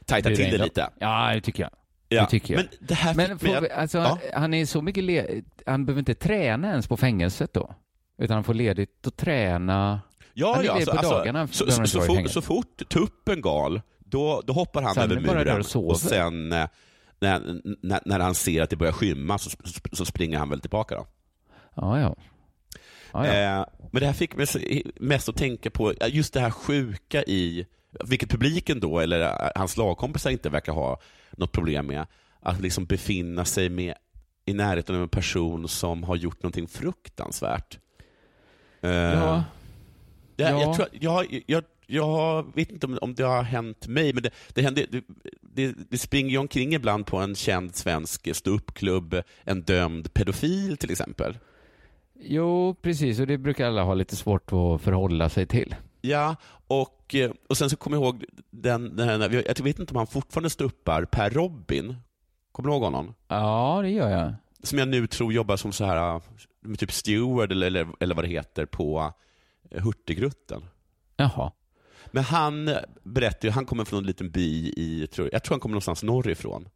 tajta 0.04 0.28
till 0.28 0.50
det 0.50 0.58
lite. 0.64 0.90
Ja, 0.98 1.30
det 1.34 1.40
tycker 1.40 1.62
jag. 1.62 1.70
Ja, 2.08 2.22
Det 2.22 2.30
tycker 2.30 2.54
jag. 2.54 2.60
Men 2.60 2.68
det 2.88 2.94
här 2.94 3.14
Men 3.14 3.38
får 3.38 3.56
att- 3.56 3.70
alltså, 3.70 3.98
ja. 3.98 4.18
han 4.34 4.54
är 4.54 4.66
så 4.66 4.82
mycket 4.82 5.04
le- 5.04 5.42
han 5.66 5.86
behöver 5.86 5.98
inte 5.98 6.14
träna 6.14 6.70
ens 6.70 6.88
på 6.88 6.96
fängelset 6.96 7.52
då? 7.52 7.74
Utan 8.18 8.34
han 8.34 8.44
får 8.44 8.54
ledigt 8.54 9.06
och 9.06 9.16
träna. 9.16 10.00
Ja, 10.34 10.52
han 10.54 10.60
är 10.64 10.66
ja, 10.66 10.72
alltså, 10.74 10.90
på 10.96 11.02
dagarna, 11.02 11.40
alltså, 11.40 11.58
så, 11.58 11.64
behöver 11.66 11.86
så, 11.86 12.00
så, 12.00 12.06
vara 12.08 12.20
i 12.20 12.22
fort, 12.22 12.32
så 12.32 12.42
fort 12.42 12.88
tuppen 12.88 13.40
gal, 13.40 13.80
då, 13.98 14.42
då 14.46 14.52
hoppar 14.52 14.82
han 14.82 14.94
Så 14.94 15.00
han 15.00 15.10
över 15.10 15.20
muren 15.20 15.64
och 15.74 15.88
och 15.90 16.00
sen 16.00 16.52
eh, 16.52 16.68
när, 17.20 17.60
när, 17.82 18.00
när 18.04 18.20
han 18.20 18.34
ser 18.34 18.62
att 18.62 18.70
det 18.70 18.76
börjar 18.76 18.92
skymma 18.92 19.38
så, 19.38 19.50
så 19.92 20.04
springer 20.04 20.38
han 20.38 20.50
väl 20.50 20.60
tillbaka 20.60 20.94
då. 20.94 21.06
Ja, 21.74 22.00
ja. 22.00 22.16
ja, 23.12 23.26
ja. 23.26 23.60
Eh, 23.60 23.66
men 23.92 24.00
det 24.00 24.06
här 24.06 24.12
fick 24.12 24.36
mig 24.36 24.46
mest 25.00 25.28
att 25.28 25.36
tänka 25.36 25.70
på 25.70 25.94
just 26.06 26.34
det 26.34 26.40
här 26.40 26.50
sjuka 26.50 27.22
i, 27.22 27.66
vilket 28.04 28.30
publiken 28.30 28.80
då, 28.80 28.98
eller 28.98 29.20
eh, 29.20 29.50
hans 29.54 29.76
lagkompisar 29.76 30.30
inte 30.30 30.50
verkar 30.50 30.72
ha 30.72 31.00
något 31.30 31.52
problem 31.52 31.86
med, 31.86 32.06
att 32.40 32.60
liksom 32.60 32.84
befinna 32.84 33.44
sig 33.44 33.68
med, 33.68 33.94
i 34.44 34.52
närheten 34.54 34.96
av 34.96 35.02
en 35.02 35.08
person 35.08 35.68
som 35.68 36.04
har 36.04 36.16
gjort 36.16 36.42
någonting 36.42 36.68
fruktansvärt. 36.68 37.78
Eh, 38.80 38.90
ja. 38.90 39.44
det, 40.36 40.42
Ja. 40.42 40.60
Jag, 40.60 40.76
tror, 40.76 40.88
jag, 40.92 41.42
jag, 41.46 41.64
jag 41.90 42.54
vet 42.54 42.70
inte 42.70 42.86
om, 42.86 42.98
om 43.02 43.14
det 43.14 43.22
har 43.22 43.42
hänt 43.42 43.86
mig, 43.86 44.12
men 44.12 44.22
det, 44.22 44.30
det, 44.54 44.62
händer, 44.62 44.86
det, 45.40 45.74
det, 45.90 45.98
springer 45.98 46.30
ju 46.30 46.38
omkring 46.38 46.74
ibland 46.74 47.06
på 47.06 47.16
en 47.16 47.34
känd 47.34 47.74
svensk 47.74 48.36
ståuppklubb 48.36 49.22
en 49.44 49.62
dömd 49.62 50.14
pedofil 50.14 50.76
till 50.76 50.90
exempel. 50.90 51.38
Jo, 52.20 52.74
precis. 52.82 53.20
Och 53.20 53.26
det 53.26 53.38
brukar 53.38 53.66
alla 53.66 53.82
ha 53.82 53.94
lite 53.94 54.16
svårt 54.16 54.52
att 54.52 54.80
förhålla 54.80 55.28
sig 55.28 55.46
till. 55.46 55.74
Ja, 56.00 56.36
och, 56.66 57.14
eh, 57.14 57.30
och 57.48 57.56
sen 57.58 57.70
så 57.70 57.76
kommer 57.76 57.96
jag 57.96 58.04
ihåg 58.04 58.24
den, 58.50 58.96
den 58.96 59.08
här, 59.08 59.44
jag 59.46 59.64
vet 59.64 59.78
inte 59.78 59.92
om 59.92 59.96
han 59.96 60.06
fortfarande 60.06 60.50
ståuppar, 60.50 61.04
Per 61.04 61.30
Robin. 61.30 61.96
Kommer 62.52 62.68
du 62.68 62.74
ihåg 62.74 62.82
honom? 62.82 63.14
Ja, 63.28 63.80
det 63.82 63.90
gör 63.90 64.10
jag. 64.10 64.34
Som 64.62 64.78
jag 64.78 64.88
nu 64.88 65.06
tror 65.06 65.32
jobbar 65.32 65.56
som 65.56 65.72
så 65.72 65.84
här, 65.84 66.14
eh, 66.14 66.74
typ 66.78 66.92
steward 66.92 67.52
eller, 67.52 67.66
eller, 67.66 67.88
eller 68.00 68.14
vad 68.14 68.24
det 68.24 68.28
heter 68.28 68.66
på 68.66 69.12
eh, 69.70 69.82
Hurtigruten. 69.82 70.62
Jaha. 71.16 71.52
Men 72.06 72.24
han 72.24 72.70
berättar 73.02 73.48
han 73.50 73.66
kommer 73.66 73.84
från 73.84 73.98
en 73.98 74.06
liten 74.06 74.30
by 74.30 74.72
i, 74.76 75.06
tror, 75.06 75.28
jag 75.32 75.42
tror 75.44 75.54
han 75.54 75.60
kommer 75.60 75.72
någonstans 75.72 76.02
norrifrån. 76.02 76.68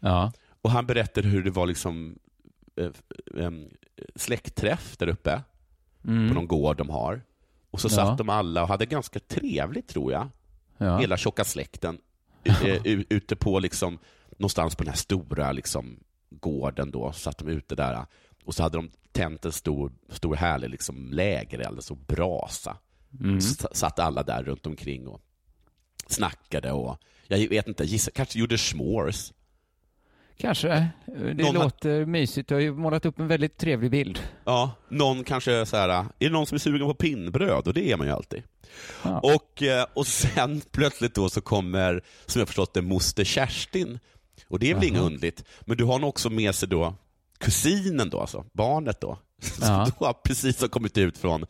Ja. 0.00 0.32
Och 0.62 0.70
han 0.70 0.86
berättade 0.86 1.28
hur 1.28 1.44
det 1.44 1.50
var 1.50 1.66
liksom 1.66 2.18
eh, 2.76 3.44
em, 3.44 3.68
släktträff 4.14 4.96
där 4.96 5.08
uppe 5.08 5.42
Mm. 6.04 6.28
på 6.28 6.34
någon 6.34 6.48
gård 6.48 6.76
de 6.76 6.90
har. 6.90 7.22
Och 7.70 7.80
så 7.80 7.86
Ja. 7.88 7.90
satt 7.90 8.18
de 8.18 8.28
alla 8.28 8.62
och 8.62 8.68
hade 8.68 8.86
ganska 8.86 9.20
trevligt 9.20 9.88
tror 9.88 10.12
jag. 10.12 10.28
Ja. 10.78 10.98
Hela 10.98 11.16
tjocka 11.16 11.44
släkten. 11.44 11.98
eh, 12.44 12.64
u- 12.86 13.04
ute 13.08 13.36
på 13.36 13.58
liksom, 13.58 13.98
någonstans 14.38 14.74
på 14.74 14.84
den 14.84 14.90
här 14.92 14.96
stora 14.98 15.52
liksom, 15.52 16.00
gården 16.30 16.90
då, 16.90 17.12
satt 17.12 17.38
de 17.38 17.48
ute 17.48 17.74
där. 17.74 18.06
Och 18.44 18.54
så 18.54 18.62
hade 18.62 18.78
de 18.78 18.90
tänt 19.12 19.44
en 19.44 19.52
stor, 19.52 19.92
stor 20.08 20.34
härlig 20.34 20.70
liksom, 20.70 21.12
lägereld, 21.12 21.76
alltså 21.76 21.94
brasa. 21.94 22.76
Mm. 23.20 23.38
S- 23.38 23.66
satt 23.78 23.98
alla 23.98 24.22
där 24.22 24.42
runt 24.42 24.66
omkring 24.66 25.08
och 25.08 25.20
snackade 26.06 26.72
och 26.72 26.98
jag 27.28 27.48
vet 27.48 27.68
inte, 27.68 27.84
gissa, 27.84 28.10
kanske 28.10 28.38
gjorde 28.38 28.56
s'mores. 28.56 29.32
Kanske. 30.36 30.88
Det 31.06 31.34
Någon 31.34 31.56
har- 31.56 31.64
låter 31.64 32.06
mysigt. 32.06 32.48
Du 32.48 32.54
har 32.54 32.60
ju 32.62 32.72
målat 32.74 33.04
upp 33.06 33.18
en 33.20 33.28
väldigt 33.28 33.56
trevlig 33.58 33.90
bild. 33.90 34.18
Ja, 34.44 34.70
någon 34.88 35.24
kanske 35.24 35.66
så 35.66 35.76
här, 35.76 35.88
är 35.88 36.04
det 36.18 36.28
någon 36.30 36.46
som 36.46 36.54
är 36.54 36.58
sugen 36.58 36.86
på 36.86 36.94
pinnbröd? 36.94 37.66
Och 37.68 37.74
det 37.74 37.92
är 37.92 37.96
man 37.96 38.06
ju 38.06 38.12
alltid. 38.12 38.42
Ja. 39.04 39.20
Och, 39.20 39.62
eh, 39.62 39.86
och 39.94 40.06
sen 40.06 40.60
plötsligt 40.70 41.14
då 41.14 41.28
så 41.28 41.40
kommer, 41.40 42.02
som 42.26 42.38
jag 42.38 42.48
förstått 42.48 42.74
det, 42.74 42.82
moster 42.82 43.24
Kerstin. 43.24 43.98
Och 44.48 44.58
det 44.58 44.70
är 44.70 44.74
väl 44.74 44.84
inget 44.84 45.00
underligt, 45.02 45.44
men 45.60 45.76
du 45.76 45.84
har 45.84 45.98
nog 45.98 46.08
också 46.08 46.30
med 46.30 46.54
sig 46.54 46.68
då 46.68 46.94
kusinen 47.38 48.10
då, 48.10 48.20
alltså, 48.20 48.44
barnet 48.52 49.00
då. 49.00 49.18
Som 49.40 49.66
Ja. 49.68 49.86
då 49.98 50.06
har 50.06 50.12
precis 50.12 50.60
har 50.60 50.68
kommit 50.68 50.98
ut 50.98 51.18
från, 51.18 51.46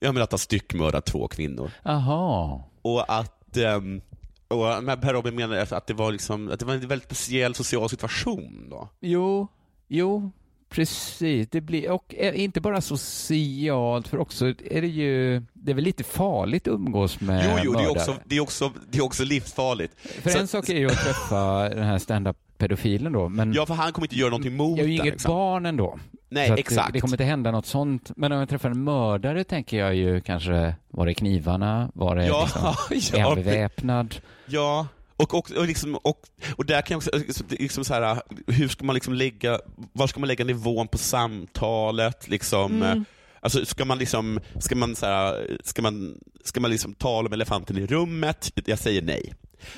jag 0.00 0.14
menar 0.14 0.24
att 0.24 0.32
ha 0.32 0.38
styckmördat 0.38 1.06
två 1.06 1.28
kvinnor. 1.28 1.70
Jaha. 1.82 2.60
Och 2.82 3.12
att, 3.18 3.56
ehm, 3.56 4.00
och 4.48 4.84
men 4.84 5.00
Per 5.00 5.12
Robin 5.12 5.34
menar 5.34 5.72
att 5.72 5.86
det 5.86 5.94
var 5.94 6.12
liksom, 6.12 6.50
att 6.50 6.58
det 6.58 6.66
var 6.66 6.74
en 6.74 6.88
väldigt 6.88 7.06
speciell 7.06 7.54
social 7.54 7.88
situation 7.88 8.68
då. 8.70 8.88
Jo, 9.00 9.48
jo, 9.88 10.30
precis. 10.68 11.48
Det 11.50 11.60
blir, 11.60 11.90
och 11.90 12.14
inte 12.14 12.60
bara 12.60 12.80
socialt, 12.80 14.08
för 14.08 14.18
också 14.18 14.46
är 14.46 14.80
det 14.80 14.86
ju, 14.88 15.42
det 15.52 15.70
är 15.70 15.74
väl 15.74 15.84
lite 15.84 16.04
farligt 16.04 16.68
att 16.68 16.74
umgås 16.74 17.20
med 17.20 17.44
Jo, 17.48 17.60
jo, 17.64 17.72
det 17.72 17.84
är, 17.84 17.90
också, 17.90 18.14
det, 18.24 18.36
är 18.36 18.40
också, 18.40 18.72
det 18.90 18.98
är 18.98 19.02
också 19.04 19.24
livsfarligt. 19.24 19.94
För 20.22 20.30
Så- 20.30 20.38
en 20.38 20.48
sak 20.48 20.68
är 20.68 20.74
ju 20.78 20.86
att 20.86 21.04
träffa 21.04 21.68
den 21.68 21.84
här 21.84 21.98
stand-up-pedofilen 21.98 23.12
då, 23.12 23.28
men 23.28 23.52
Ja, 23.52 23.66
för 23.66 23.74
han 23.74 23.92
kommer 23.92 24.06
inte 24.06 24.16
göra 24.16 24.30
någonting 24.30 24.56
mot 24.56 24.78
jag 24.78 24.84
är 24.84 24.88
ju 24.88 24.94
inget 24.94 25.04
Liksom. 25.04 25.30
barn 25.32 25.66
ändå. 25.66 25.98
Nej, 26.30 26.54
exakt. 26.56 26.86
Det, 26.86 26.92
det 26.92 27.00
kommer 27.00 27.14
inte 27.14 27.24
hända 27.24 27.50
något 27.50 27.66
sånt. 27.66 28.10
Men 28.16 28.32
om 28.32 28.38
jag 28.38 28.48
träffar 28.48 28.70
en 28.70 28.84
mördare 28.84 29.44
tänker 29.44 29.78
jag 29.78 29.94
ju 29.94 30.20
kanske, 30.20 30.74
var 30.88 31.06
det 31.06 31.14
knivarna? 31.14 31.90
Var 31.94 32.16
det 32.16 32.26
Ja, 32.26 32.48
liksom, 32.90 33.16
är 33.18 33.22
ja, 33.22 33.28
han 33.28 33.34
beväpnad? 33.34 34.14
Ja, 34.46 34.86
och, 35.18 35.34
och, 35.34 35.50
och, 35.50 35.66
liksom, 35.66 35.94
och, 35.96 36.20
och 36.56 36.66
där 36.66 36.82
kan 36.82 36.94
jag 36.94 36.98
också, 36.98 37.10
liksom, 37.18 37.46
är 37.50 37.62
liksom 37.62 37.84
så 37.84 37.94
här, 37.94 38.22
hur 38.46 38.68
ska 38.68 38.84
man 38.84 38.94
liksom 38.94 39.14
lägga, 39.14 39.60
var 39.92 40.06
ska 40.06 40.20
man 40.20 40.28
lägga 40.28 40.44
nivån 40.44 40.88
på 40.88 40.98
samtalet? 40.98 42.28
Liksom, 42.28 42.82
Mm. 42.82 43.04
Alltså, 43.40 43.66
ska 43.66 43.84
man 43.84 43.98
liksom, 43.98 44.40
ska 44.60 44.76
man, 44.76 44.96
så 44.96 45.06
här, 45.06 45.58
ska 45.64 45.82
man, 45.82 46.18
ska 46.44 46.60
man 46.60 46.70
liksom 46.70 46.94
tala 46.94 47.26
om 47.26 47.32
elefanten 47.32 47.78
i 47.78 47.86
rummet? 47.86 48.52
Jag 48.64 48.78
säger 48.78 49.02
nej. 49.02 49.34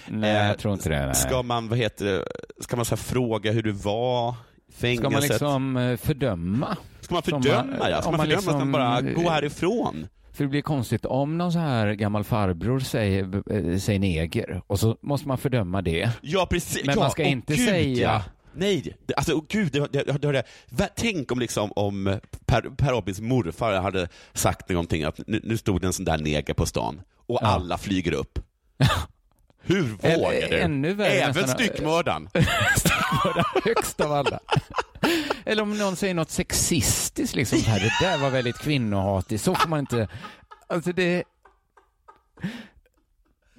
Nej, 0.08 0.30
Eh, 0.36 0.46
jag 0.46 0.58
tror 0.58 0.74
inte 0.74 0.88
det. 0.88 1.06
Nej. 1.06 1.14
Ska 1.14 1.42
man, 1.42 1.68
vad 1.68 1.78
heter 1.78 2.04
det, 2.04 2.24
ska 2.60 2.76
man 2.76 2.84
så 2.84 2.94
här 2.94 3.02
fråga 3.02 3.52
hur 3.52 3.62
du 3.62 3.72
var? 3.72 4.34
Fängelset? 4.72 5.00
Ska 5.06 5.10
man 5.10 5.22
liksom 5.22 5.76
eh, 5.76 5.96
fördöma? 5.96 6.76
Ska 7.00 7.14
man 7.14 7.22
fördöma? 7.22 7.64
man- 7.78 7.90
ja? 7.90 8.00
Ska 8.02 8.10
man 8.10 8.16
man 8.18 8.26
fördöma? 8.26 8.42
Ska 8.42 8.64
man 8.64 9.04
liksom- 9.04 9.22
bara 9.22 9.24
gå 9.24 9.30
härifrån? 9.30 10.06
För 10.32 10.44
det 10.44 10.48
blir 10.50 10.62
konstigt 10.62 11.04
om 11.04 11.38
någon 11.38 11.52
så 11.52 11.58
här 11.58 11.92
gammal 11.92 12.24
farbror 12.24 12.80
säger, 12.80 13.22
eh, 13.52 13.78
säger 13.78 13.98
neger 13.98 14.62
och 14.66 14.80
så 14.80 14.96
måste 15.00 15.28
man 15.28 15.38
fördöma 15.38 15.82
det. 15.82 16.10
Ja, 16.22 16.46
precis. 16.50 16.84
Men 16.86 16.94
ja, 16.94 17.00
man 17.00 17.10
ska 17.10 17.22
inte 17.22 17.54
gud, 17.56 17.68
säga- 17.68 18.02
Ja. 18.12 18.22
Nej, 18.54 18.96
alltså 19.16 19.32
oh, 19.32 19.44
gud, 19.48 19.72
det, 19.72 19.86
det, 19.92 20.18
det, 20.22 20.32
det, 20.70 20.88
tänk 20.96 21.32
om, 21.32 21.38
liksom, 21.38 21.72
om 21.76 22.18
Per, 22.46 22.60
per 22.62 22.90
Robins 22.92 23.20
morfar 23.20 23.72
hade 23.80 24.08
sagt 24.32 24.68
någonting 24.68 25.02
att 25.04 25.20
nu, 25.26 25.40
nu 25.44 25.56
stod 25.56 25.80
det 25.80 25.86
en 25.86 25.92
sån 25.92 26.04
där 26.04 26.18
neger 26.18 26.54
på 26.54 26.66
stan 26.66 27.00
och 27.26 27.38
Ja. 27.42 27.46
alla 27.46 27.78
flyger 27.78 28.12
upp. 28.12 28.38
Hur 29.62 29.82
vågar 29.82 30.48
du? 30.50 30.58
ännu 30.60 30.94
värre 30.94 31.08
Även 31.10 31.28
nästan- 31.42 31.48
styckmördaren. 31.48 32.28
Styckmördaren 32.76 33.44
högst 33.64 34.00
av 34.00 34.12
alla. 34.12 34.40
Eller 35.44 35.62
om 35.62 35.78
någon 35.78 35.96
säger 35.96 36.14
något 36.14 36.30
sexistiskt, 36.30 37.36
liksom 37.36 37.58
så 37.58 37.70
här, 37.70 37.80
det 37.80 38.06
där 38.06 38.18
var 38.18 38.30
väldigt 38.30 38.58
kvinnohatigt, 38.58 39.42
så 39.42 39.54
får 39.54 39.68
man 39.68 39.80
inte... 39.80 40.08
Alltså 40.68 40.92
det... 40.92 41.24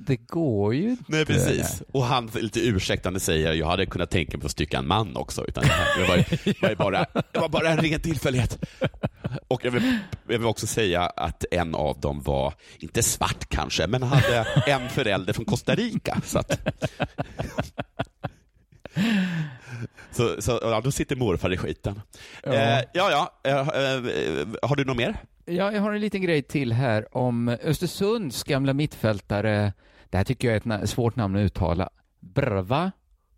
Det 0.07 0.17
går 0.17 0.75
ju 0.75 0.89
inte. 0.89 1.03
Nej, 1.07 1.25
precis. 1.25 1.83
Och 1.91 2.03
han 2.05 2.31
lite 2.33 2.59
ursäktande 2.59 3.19
säger, 3.19 3.53
jag 3.53 3.67
hade 3.67 3.85
kunnat 3.85 4.09
tänka 4.09 4.37
mig 4.37 4.45
att 4.45 4.51
stycka 4.51 4.77
en 4.77 4.87
man 4.87 5.15
också, 5.15 5.45
utan 5.47 5.63
det, 5.63 6.07
var, 6.07 6.17
det, 6.45 6.61
var, 6.61 6.75
bara, 6.91 7.05
det 7.31 7.39
var 7.39 7.49
bara 7.49 7.69
en 7.69 7.77
ren 7.77 8.01
tillfällighet. 8.01 8.63
Och 9.47 9.65
jag 9.65 9.71
vill, 9.71 9.97
jag 10.27 10.37
vill 10.39 10.47
också 10.47 10.67
säga 10.67 11.01
att 11.01 11.45
en 11.51 11.75
av 11.75 11.99
dem 11.99 12.21
var, 12.21 12.53
inte 12.79 13.03
svart 13.03 13.49
kanske, 13.49 13.87
men 13.87 14.03
hade 14.03 14.47
en 14.67 14.89
förälder 14.89 15.33
från 15.33 15.45
Costa 15.45 15.75
Rica. 15.75 16.21
Så, 16.25 16.39
att, 16.39 16.59
så, 20.11 20.41
så 20.41 20.59
ja, 20.61 20.81
då 20.81 20.91
sitter 20.91 21.15
morfar 21.15 21.53
i 21.53 21.57
skiten. 21.57 22.01
Ja. 22.43 22.53
Eh, 22.53 22.83
ja, 22.93 23.11
ja 23.11 23.49
eh, 23.51 23.57
eh, 23.59 24.47
har 24.63 24.75
du 24.75 24.85
något 24.85 24.97
mer? 24.97 25.17
Ja, 25.45 25.71
jag 25.71 25.81
har 25.81 25.93
en 25.93 26.01
liten 26.01 26.21
grej 26.21 26.41
till 26.41 26.73
här 26.73 27.17
om 27.17 27.47
Östersunds 27.49 28.43
gamla 28.43 28.73
mittfältare. 28.73 29.73
Det 30.09 30.17
här 30.17 30.23
tycker 30.23 30.47
jag 30.47 30.53
är 30.53 30.57
ett 30.59 30.63
na- 30.65 30.85
svårt 30.85 31.15
namn 31.15 31.35
att 31.35 31.39
uttala. 31.41 31.89
Brva 32.19 32.91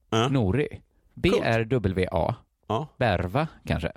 Ja. 0.09 0.27
Nori. 0.29 0.67
B-R-W-A. 1.13 2.35
Ja. 2.67 2.87
Berva, 2.97 3.47
kanske. 3.67 3.91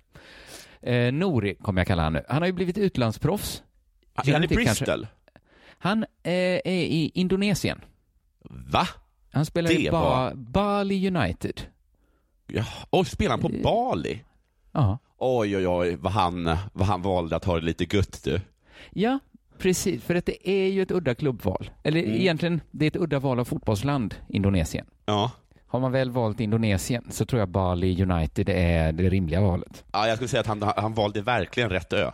Eh, 0.82 1.12
Nori 1.12 1.54
kommer 1.54 1.80
jag 1.80 1.86
kalla 1.86 2.02
han 2.02 2.12
nu. 2.12 2.22
Han 2.28 2.42
har 2.42 2.46
ju 2.46 2.52
blivit 2.52 2.78
utlandsproffs. 2.78 3.62
Är 4.16 4.22
Känner 4.22 4.34
han 4.34 4.44
i 4.44 4.48
till 4.48 4.64
kanske? 4.64 4.84
Bristol? 4.84 5.06
Han 5.78 6.02
eh, 6.22 6.32
är 6.32 6.60
i 6.66 7.10
Indonesien. 7.14 7.80
Va? 8.50 8.86
Han 9.32 9.46
spelar 9.46 9.70
i 9.70 9.84
Det 9.84 9.90
ba- 9.90 10.00
var- 10.00 10.34
Bali 10.34 11.08
United. 11.08 11.60
Ja. 12.46 12.64
Oj, 12.90 13.04
spelar 13.04 13.30
han 13.30 13.40
på 13.40 13.48
Bali? 13.62 14.22
Ja. 14.72 14.98
Oj, 15.18 15.56
oj, 15.56 15.68
oj, 15.68 15.96
vad 16.00 16.12
han, 16.12 16.56
vad 16.72 16.86
han 16.88 17.02
valde 17.02 17.36
att 17.36 17.44
ha 17.44 17.54
det 17.54 17.64
lite 17.66 17.96
gött 17.96 18.20
du. 18.24 18.40
Ja, 18.90 19.18
precis. 19.58 20.02
För 20.02 20.14
att 20.14 20.26
det 20.26 20.50
är 20.50 20.68
ju 20.68 20.82
ett 20.82 20.90
udda 20.90 21.14
klubbval. 21.14 21.70
Eller 21.82 22.00
Mm. 22.02 22.14
egentligen, 22.14 22.60
det 22.70 22.84
är 22.84 22.88
ett 22.88 22.96
udda 22.96 23.18
val 23.18 23.40
av 23.40 23.44
fotbollsland, 23.44 24.14
Indonesien. 24.28 24.86
Ja. 25.06 25.30
Har 25.66 25.80
man 25.80 25.92
väl 25.92 26.10
valt 26.10 26.40
Indonesien 26.40 27.04
så 27.10 27.24
tror 27.26 27.40
jag 27.40 27.48
Bali 27.48 28.02
United 28.02 28.48
är 28.48 28.92
det 28.92 29.08
rimliga 29.10 29.40
valet. 29.40 29.84
ja, 29.92 30.06
jag 30.08 30.16
skulle 30.16 30.28
säga 30.28 30.40
att 30.40 30.46
han, 30.46 30.62
han 30.76 30.94
valde 30.94 31.22
verkligen 31.22 31.70
rätt 31.70 31.92
ö. 31.92 32.10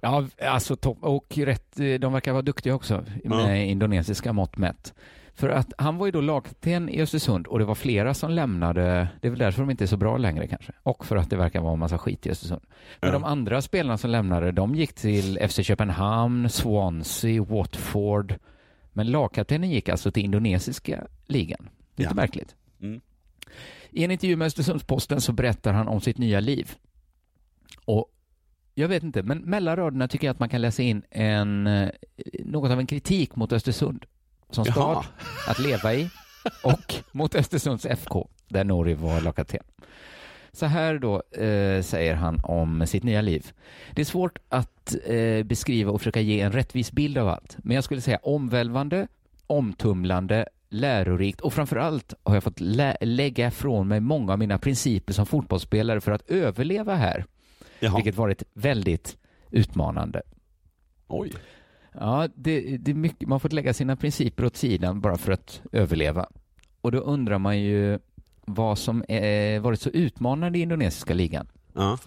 Ja, 0.00 0.24
alltså 0.42 0.76
topp. 0.76 0.98
Och 1.00 1.38
rätt, 1.38 1.76
de 2.00 2.12
verkar 2.12 2.32
vara 2.32 2.42
duktiga 2.42 2.74
också 2.74 3.04
med 3.24 3.68
indonesiska 3.68 4.32
mått 4.32 4.56
mätt. 4.56 4.94
För 5.36 5.48
att 5.48 5.72
han 5.78 5.96
var 5.96 6.06
ju 6.06 6.12
då 6.12 6.20
lagkapten 6.20 6.88
i 6.88 7.02
Östersund 7.02 7.46
och 7.46 7.58
det 7.58 7.64
var 7.64 7.74
flera 7.74 8.14
som 8.14 8.30
lämnade. 8.30 9.08
Det 9.20 9.28
är 9.28 9.30
väl 9.30 9.38
därför 9.38 9.60
de 9.62 9.70
inte 9.70 9.84
är 9.84 9.86
så 9.86 9.96
bra 9.96 10.16
längre 10.18 10.46
kanske. 10.48 10.72
Och 10.82 11.06
för 11.06 11.16
att 11.16 11.30
det 11.30 11.36
verkar 11.36 11.60
vara 11.60 11.72
en 11.72 11.78
massa 11.78 11.98
skit 11.98 12.26
i 12.26 12.30
Östersund. 12.30 12.62
Men 13.00 13.08
Ja. 13.08 13.12
de 13.12 13.24
andra 13.24 13.62
spelarna 13.62 13.98
som 13.98 14.10
lämnade, 14.10 14.52
de 14.52 14.74
gick 14.74 14.92
till 14.92 15.38
FC 15.48 15.62
Köpenhamn, 15.62 16.48
Swansea, 16.50 17.42
Watford. 17.44 18.34
Men 18.92 19.10
lagkaptenen 19.10 19.70
gick 19.70 19.88
alltså 19.88 20.10
till 20.10 20.24
indonesiska 20.24 21.06
ligan. 21.26 21.68
Lite 21.96 22.10
Ja. 22.10 22.14
märkligt. 22.14 22.54
Mm. 22.80 23.00
I 23.90 24.04
en 24.04 24.10
intervju 24.10 24.36
med 24.36 24.46
Östersundsposten 24.46 25.20
så 25.20 25.32
berättar 25.32 25.72
han 25.72 25.88
om 25.88 26.00
sitt 26.00 26.18
nya 26.18 26.40
liv. 26.40 26.72
Och 27.84 28.10
jag 28.74 28.88
vet 28.88 29.02
inte, 29.02 29.22
men 29.22 29.38
mellan 29.38 29.76
raderna 29.76 30.08
tycker 30.08 30.26
jag 30.26 30.32
att 30.34 30.38
man 30.40 30.48
kan 30.48 30.60
läsa 30.60 30.82
in 30.82 31.02
en, 31.10 31.66
eh, 31.66 31.88
något 32.44 32.70
av 32.70 32.78
en 32.80 32.86
kritik 32.86 33.36
mot 33.36 33.52
Östersund 33.52 34.04
som 34.50 34.64
Jaha. 34.66 34.74
stad 34.74 35.04
att 35.48 35.58
leva 35.58 35.94
i 35.94 36.10
och 36.64 36.94
mot 37.12 37.34
Östersunds 37.34 37.86
FK 37.86 38.28
där 38.48 38.64
Nori 38.64 38.94
var 38.94 39.20
lagkapten. 39.20 39.62
Så 40.52 40.66
här 40.66 40.98
då 40.98 41.22
eh, 41.42 41.82
säger 41.82 42.14
han 42.14 42.40
om 42.44 42.86
sitt 42.86 43.02
nya 43.04 43.20
liv. 43.20 43.52
Det 43.94 44.00
är 44.02 44.06
svårt 44.06 44.38
att 44.48 44.94
eh, 45.06 45.42
beskriva 45.44 45.90
och 45.92 46.00
försöka 46.00 46.20
ge 46.20 46.40
en 46.40 46.52
rättvis 46.52 46.92
bild 46.92 47.18
av 47.18 47.28
allt, 47.28 47.56
men 47.64 47.74
jag 47.74 47.84
skulle 47.84 48.00
säga 48.00 48.18
omvälvande, 48.22 49.06
omtumlande, 49.46 50.46
lärorikt 50.68 51.40
och 51.40 51.52
framför 51.52 51.76
allt 51.76 52.14
har 52.22 52.34
jag 52.34 52.44
fått 52.44 52.60
lä- 52.60 52.96
lägga 53.00 53.46
ifrån 53.48 53.88
mig 53.88 54.00
många 54.00 54.32
av 54.32 54.38
mina 54.38 54.58
principer 54.58 55.12
som 55.12 55.26
fotbollsspelare 55.26 56.00
för 56.00 56.12
att 56.12 56.30
överleva 56.30 56.94
här, 56.94 57.24
Jaha. 57.80 57.94
vilket 57.96 58.14
varit 58.16 58.42
väldigt 58.54 59.16
utmanande. 59.50 60.22
Oj. 61.08 61.32
Ja, 62.00 62.28
det, 62.34 62.76
det 62.76 62.90
är 62.90 62.94
mycket, 62.94 63.28
man 63.28 63.40
fått 63.40 63.52
lägga 63.52 63.74
sina 63.74 63.96
principer 63.96 64.44
åt 64.44 64.56
sidan 64.56 65.00
bara 65.00 65.16
för 65.16 65.32
att 65.32 65.62
överleva. 65.72 66.26
Och 66.80 66.92
då 66.92 66.98
undrar 66.98 67.38
man 67.38 67.60
ju 67.60 67.98
vad 68.46 68.78
som 68.78 69.02
eh, 69.02 69.60
varit 69.62 69.80
så 69.80 69.90
utmanande 69.90 70.58
i 70.58 70.62
indonesiska 70.62 71.14
ligan. 71.14 71.46
Ja. 71.74 71.98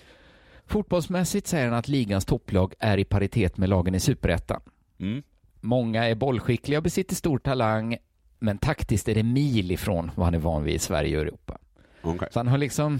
Fotbollsmässigt 0.65 1.47
säger 1.47 1.65
han 1.65 1.73
att 1.77 1.88
ligans 1.88 2.25
topplag 2.25 2.73
är 2.79 2.97
i 2.97 3.05
paritet 3.05 3.57
med 3.57 3.69
lagen 3.69 3.95
i 3.95 3.99
superettan. 3.99 4.61
Mm. 4.99 5.23
Många 5.61 6.05
är 6.07 6.15
bollskickliga 6.15 6.79
och 6.79 6.83
besitter 6.83 7.15
stor 7.15 7.39
talang, 7.39 7.97
men 8.39 8.57
taktiskt 8.57 9.07
är 9.07 9.15
det 9.15 9.23
mil 9.23 9.71
ifrån 9.71 10.11
vad 10.15 10.25
han 10.25 10.33
är 10.35 10.39
van 10.39 10.63
vid 10.63 10.75
i 10.75 10.79
Sverige 10.79 11.17
och 11.17 11.21
Europa. 11.23 11.57
Okej. 12.01 12.27
Så 12.31 12.39
han 12.39 12.47
har 12.47 12.57
liksom, 12.57 12.99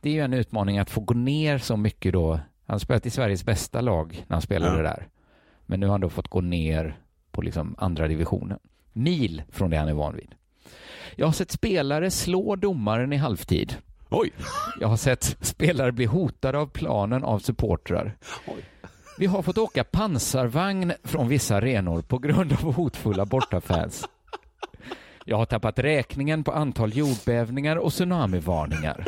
det 0.00 0.08
är 0.08 0.12
ju 0.14 0.20
en 0.20 0.32
utmaning 0.32 0.78
att 0.78 0.90
få 0.90 1.00
gå 1.00 1.14
ner 1.14 1.58
så 1.58 1.76
mycket 1.76 2.12
då. 2.12 2.32
Han 2.32 2.74
har 2.74 2.78
spelat 2.78 3.06
i 3.06 3.10
Sveriges 3.10 3.44
bästa 3.44 3.80
lag 3.80 4.24
när 4.28 4.34
han 4.34 4.42
spelade 4.42 4.76
Ja. 4.76 4.82
där. 4.82 5.08
Men 5.72 5.80
nu 5.80 5.86
har 5.86 5.92
han 5.92 6.00
då 6.00 6.10
fått 6.10 6.28
gå 6.28 6.40
ner 6.40 6.96
på 7.30 7.42
liksom 7.42 7.74
andra 7.78 8.08
divisionen. 8.08 8.58
Mil 8.92 9.42
från 9.52 9.70
det 9.70 9.76
han 9.76 9.88
är 9.88 9.92
van 9.92 10.16
vid. 10.16 10.34
Jag 11.16 11.26
har 11.26 11.32
sett 11.32 11.50
spelare 11.50 12.10
slå 12.10 12.56
domaren 12.56 13.12
i 13.12 13.16
halvtid. 13.16 13.76
Oj! 14.10 14.32
Jag 14.80 14.88
har 14.88 14.96
sett 14.96 15.36
spelare 15.40 15.92
bli 15.92 16.04
hotade 16.04 16.58
av 16.58 16.66
planen 16.66 17.24
av 17.24 17.38
supportrar. 17.38 18.16
Vi 19.18 19.26
har 19.26 19.42
fått 19.42 19.58
åka 19.58 19.84
pansarvagn 19.84 20.92
från 21.04 21.28
vissa 21.28 21.56
arenor 21.56 22.02
på 22.02 22.18
grund 22.18 22.52
av 22.52 22.74
hotfulla 22.74 23.24
bortafans. 23.24 24.08
Jag 25.24 25.36
har 25.36 25.46
tappat 25.46 25.78
räkningen 25.78 26.44
på 26.44 26.52
antal 26.52 26.96
jordbävningar 26.96 27.76
och 27.76 27.92
tsunamivarningar. 27.92 29.04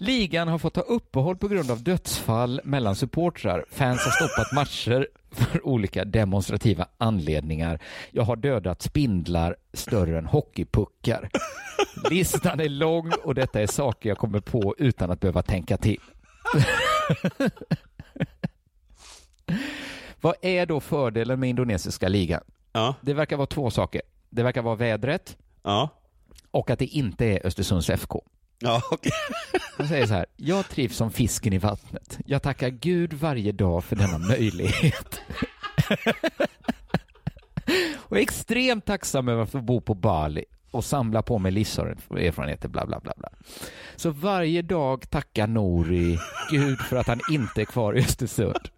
Ligan 0.00 0.48
har 0.48 0.58
fått 0.58 0.74
ta 0.74 0.80
uppehåll 0.80 1.36
på 1.36 1.48
grund 1.48 1.70
av 1.70 1.82
dödsfall 1.82 2.60
mellan 2.64 2.94
supportrar. 2.96 3.64
Fans 3.70 4.00
har 4.04 4.10
stoppat 4.10 4.52
matcher 4.52 5.08
för 5.30 5.66
olika 5.66 6.04
demonstrativa 6.04 6.86
anledningar. 6.98 7.80
Jag 8.10 8.22
har 8.22 8.36
dödat 8.36 8.82
spindlar 8.82 9.56
större 9.72 10.18
än 10.18 10.26
hockeypuckar. 10.26 11.30
Listan 12.10 12.60
är 12.60 12.68
lång 12.68 13.12
och 13.24 13.34
detta 13.34 13.60
är 13.60 13.66
saker 13.66 14.08
jag 14.08 14.18
kommer 14.18 14.40
på 14.40 14.74
utan 14.78 15.10
att 15.10 15.20
behöva 15.20 15.42
tänka 15.42 15.76
till. 15.76 16.00
Vad 20.20 20.34
är 20.42 20.66
då 20.66 20.80
fördelen 20.80 21.40
med 21.40 21.48
indonesiska 21.50 22.08
ligan? 22.08 22.42
Ja. 22.72 22.94
Det 23.00 23.14
verkar 23.14 23.36
vara 23.36 23.46
två 23.46 23.70
saker. 23.70 24.02
Det 24.30 24.42
verkar 24.42 24.62
vara 24.62 24.74
vädret 24.76 25.36
Ja. 25.62 25.88
och 26.50 26.70
att 26.70 26.78
det 26.78 26.86
inte 26.86 27.26
är 27.26 27.46
Östersunds 27.46 27.90
FK. 27.90 28.24
Ja, 28.60 28.82
okej. 28.90 29.12
Han 29.78 29.88
säger 29.88 30.06
så 30.06 30.14
här, 30.14 30.26
jag 30.36 30.68
trivs 30.68 30.96
som 30.96 31.10
fisken 31.10 31.52
i 31.52 31.58
vattnet. 31.58 32.18
Jag 32.26 32.42
tackar 32.42 32.68
Gud 32.68 33.12
varje 33.12 33.52
dag 33.52 33.84
för 33.84 33.96
denna 33.96 34.18
möjlighet. 34.18 35.20
och 37.98 38.16
är 38.16 38.20
extremt 38.22 38.84
tacksam 38.86 39.28
över 39.28 39.42
att 39.42 39.50
få 39.50 39.60
bo 39.60 39.80
på 39.80 39.94
Bali 39.94 40.44
och 40.70 40.84
samla 40.84 41.22
på 41.22 41.38
mig 41.38 41.52
livserfarenheter, 41.52 42.68
bla 42.68 42.86
bla 42.86 43.00
bla. 43.00 43.12
bla. 43.16 43.28
Så 43.96 44.10
varje 44.10 44.62
dag 44.62 45.10
tackar 45.10 45.46
Nori 45.46 46.18
Gud 46.50 46.78
för 46.80 46.96
att 46.96 47.06
han 47.06 47.20
inte 47.30 47.60
är 47.60 47.64
kvar 47.64 47.98
i 47.98 48.00
Östersund. 48.00 48.68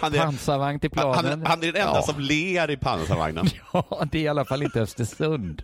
Han 0.00 0.14
är, 0.14 0.18
Pansarvagn 0.18 0.80
till 0.80 0.90
han, 0.94 1.12
planen. 1.12 1.30
han, 1.30 1.46
han 1.46 1.58
är 1.62 1.72
den 1.72 1.82
enda 1.82 1.94
Ja. 1.94 2.02
som 2.02 2.20
ler 2.20 2.70
i 2.70 2.76
pansarvagnen. 2.76 3.46
Ja, 3.72 4.04
det 4.12 4.18
är 4.18 4.22
i 4.22 4.28
alla 4.28 4.44
fall 4.44 4.62
inte 4.62 4.80
Östersund. 4.80 5.60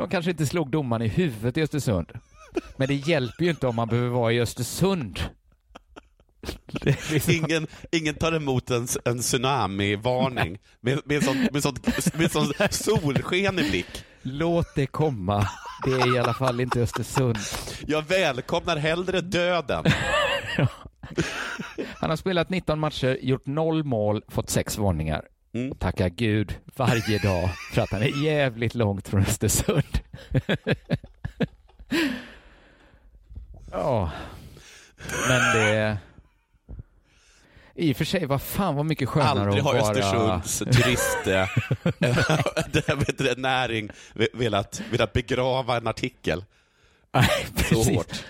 De 0.00 0.08
kanske 0.08 0.30
inte 0.30 0.46
slog 0.46 0.70
domaren 0.70 1.02
i 1.02 1.08
huvudet 1.08 1.56
i 1.56 1.62
Östersund. 1.62 2.12
Men 2.76 2.88
det 2.88 2.94
hjälper 2.94 3.44
ju 3.44 3.50
inte 3.50 3.66
om 3.66 3.76
man 3.76 3.88
behöver 3.88 4.08
vara 4.08 4.32
i 4.32 4.40
Östersund. 4.40 5.20
Liksom- 7.10 7.34
Ingen, 7.34 7.66
ingen 7.92 8.14
tar 8.14 8.32
emot 8.32 8.70
en, 8.70 8.86
en 9.04 9.18
tsunami-varning 9.18 10.58
med, 10.80 11.00
med, 11.04 11.24
sån, 11.24 11.48
med, 11.52 11.62
sånt, 11.62 12.14
med 12.14 12.32
sån 12.32 12.52
solsken 12.70 13.58
i 13.58 13.70
blick. 13.70 14.04
Låt 14.22 14.74
det 14.74 14.86
komma. 14.86 15.48
Det 15.84 15.92
är 15.92 16.16
i 16.16 16.18
alla 16.18 16.34
fall 16.34 16.60
inte 16.60 16.80
Östersund. 16.80 17.38
Jag 17.86 18.02
välkomnar 18.02 18.76
hellre 18.76 19.20
döden. 19.20 19.84
Han 21.96 22.10
har 22.10 22.16
spelat 22.16 22.50
19 22.50 22.78
matcher, 22.78 23.18
gjort 23.22 23.46
noll 23.46 23.84
mål, 23.84 24.22
fått 24.28 24.50
sex 24.50 24.78
varningar. 24.78 25.24
Mm. 25.52 25.74
Tackar 25.74 26.08
Gud 26.08 26.58
varje 26.76 27.18
dag 27.18 27.50
för 27.72 27.82
att 27.82 27.90
han 27.90 28.02
är 28.02 28.24
jävligt 28.24 28.74
långt 28.74 29.08
från 29.08 29.20
Östersund. 29.20 30.00
Ja, 33.72 34.10
men 35.28 35.56
det... 35.56 35.98
I 37.74 37.92
och 37.92 37.96
för 37.96 38.04
sig, 38.04 38.26
vad 38.26 38.42
fan 38.42 38.74
vad 38.74 38.86
mycket 38.86 39.08
skönare 39.08 39.46
Aldrig 39.46 39.62
har. 39.64 39.74
Östersunds 39.74 40.58
turist 40.58 41.18
det, 43.18 43.38
näring 43.38 43.90
velat, 44.32 44.82
velat 44.90 45.12
begrava 45.12 45.76
en 45.76 45.86
artikel 45.86 46.44
så 47.68 47.82
hårt. 47.82 48.24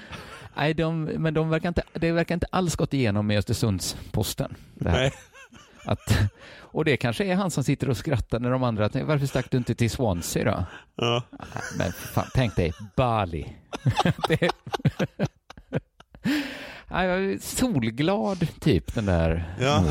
Nej, 0.57 0.75
de, 0.75 1.05
men 1.05 1.35
de 1.35 1.51
verkar 1.51 1.69
inte, 1.69 1.83
det 1.93 2.13
verkar 2.13 2.35
inte 2.35 2.47
alls 2.51 2.77
gått 2.77 2.95
igenom 2.95 3.31
i 3.31 3.37
Östersunds-Posten. 3.39 4.55
Nej. 4.75 5.13
Att, 5.85 6.19
och 6.61 6.85
det 6.85 6.97
kanske 6.97 7.25
är 7.25 7.35
han 7.35 7.51
som 7.51 7.65
sitter 7.65 7.89
och 7.91 7.97
skrattar 7.97 8.41
när 8.41 8.51
de 8.51 8.63
andra 8.63 8.89
tänker, 8.89 9.07
varför 9.07 9.27
stack 9.27 9.51
du 9.51 9.57
inte 9.57 9.75
till 9.75 9.91
Swansea 9.91 10.45
då? 10.45 10.65
Ja. 10.95 11.23
Men 11.79 11.93
fan, 11.93 12.31
tänk 12.35 12.57
dig, 12.57 12.73
Bali. 12.97 13.57
det, 14.29 14.43
är 16.89 17.39
solglad 17.39 18.47
typ, 18.61 18.95
den 18.95 19.07
där 19.07 19.55
Ja. 19.61 19.85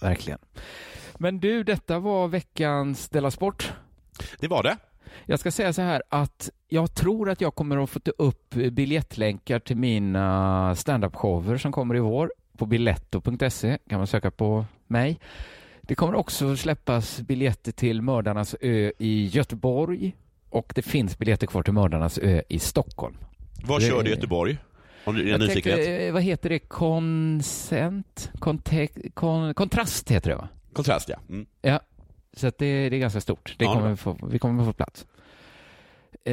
Verkligen. 0.00 0.38
Men 1.18 1.40
du, 1.40 1.64
detta 1.64 1.98
var 1.98 2.28
veckans 2.28 3.08
Della 3.08 3.30
Sport. 3.30 3.72
Det 4.38 4.48
var 4.48 4.62
det. 4.62 4.76
Jag 5.24 5.40
ska 5.40 5.50
säga 5.50 5.72
så 5.72 5.82
här 5.82 6.02
att 6.08 6.50
jag 6.68 6.94
tror 6.94 7.30
att 7.30 7.40
jag 7.40 7.54
kommer 7.54 7.84
att 7.84 7.90
få 7.90 8.00
ta 8.00 8.10
upp 8.10 8.54
biljettlänkar 8.54 9.58
till 9.58 9.76
mina 9.76 10.74
standup-shower 10.74 11.58
som 11.58 11.72
kommer 11.72 11.96
i 11.96 12.00
vår. 12.00 12.32
På 12.60 12.66
biletto.se 12.66 13.78
kan 13.88 13.98
man 13.98 14.06
söka 14.06 14.30
på 14.30 14.64
mig. 14.86 15.20
Det 15.82 15.94
kommer 15.94 16.14
också 16.14 16.56
släppas 16.56 17.20
biljetter 17.20 17.72
till 17.72 18.02
Mördarnas 18.02 18.56
ö 18.60 18.92
i 18.98 19.26
Göteborg 19.26 20.16
och 20.50 20.72
det 20.76 20.82
finns 20.82 21.18
biljetter 21.18 21.46
kvar 21.46 21.62
till 21.62 21.72
Mördarnas 21.72 22.18
ö 22.18 22.42
i 22.48 22.58
Stockholm. 22.58 23.16
Vad 23.64 23.82
kör 23.82 24.02
du 24.02 24.10
i 24.10 24.14
Göteborg? 24.14 24.58
Om 25.04 25.14
du 25.14 25.22
är 25.22 25.38
Jag 25.38 25.50
tänkte, 25.50 26.04
eh, 26.06 26.12
vad 26.12 26.22
heter 26.22 26.48
det? 26.48 26.58
Consent? 26.58 28.30
Kontek- 28.34 29.10
kon, 29.14 29.54
kontrast 29.54 30.10
heter 30.10 30.30
det 30.30 30.36
va? 30.36 30.48
Kontrast, 30.72 31.08
ja. 31.08 31.16
Mm. 31.28 31.46
Ja, 31.62 31.80
så 32.32 32.46
att 32.46 32.58
det, 32.58 32.88
det 32.88 32.96
är 32.96 33.00
ganska 33.00 33.20
stort. 33.20 33.54
Det 33.58 33.64
Ja, 33.64 33.72
kommer 33.72 33.86
det 33.86 33.90
vi, 33.90 33.96
få, 33.96 34.18
vi 34.30 34.38
kommer 34.38 34.64
få 34.64 34.72
plats. 34.72 35.06
Eh, 36.24 36.32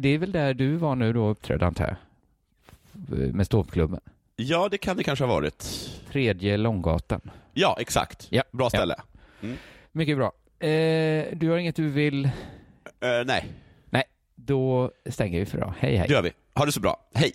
det 0.00 0.08
är 0.08 0.18
väl 0.18 0.32
där 0.32 0.54
du 0.54 0.76
var 0.76 0.96
nu 0.96 1.12
då 1.12 1.28
uppträdde 1.28 1.66
antar 1.66 1.84
jag? 1.86 1.96
Med 3.34 3.46
ståuppklubben. 3.46 4.00
Ja, 4.36 4.68
det 4.70 4.78
kan 4.78 4.96
det 4.96 5.04
kanske 5.04 5.24
ha 5.24 5.34
varit. 5.34 5.90
Tredje 6.12 6.56
Långgatan. 6.56 7.20
Ja, 7.52 7.76
exakt. 7.80 8.26
Ja. 8.30 8.42
Bra 8.52 8.70
ställe. 8.70 8.96
Mycket 9.92 10.16
bra. 10.16 10.32
Eh, 10.68 11.24
du 11.32 11.50
har 11.50 11.56
inget 11.56 11.76
du 11.76 11.88
vill? 11.88 12.24
Eh, 12.24 12.30
nej, 13.26 13.48
Nej, 13.90 14.02
då 14.34 14.90
stänger 15.10 15.40
vi 15.40 15.46
för 15.46 15.58
idag. 15.58 15.74
Hej 15.78 15.96
hej. 15.96 16.08
det 16.08 16.14
gör 16.14 16.22
vi. 16.22 16.32
Ha 16.54 16.66
det 16.66 16.72
så 16.72 16.80
bra. 16.80 16.96
Hej! 17.14 17.32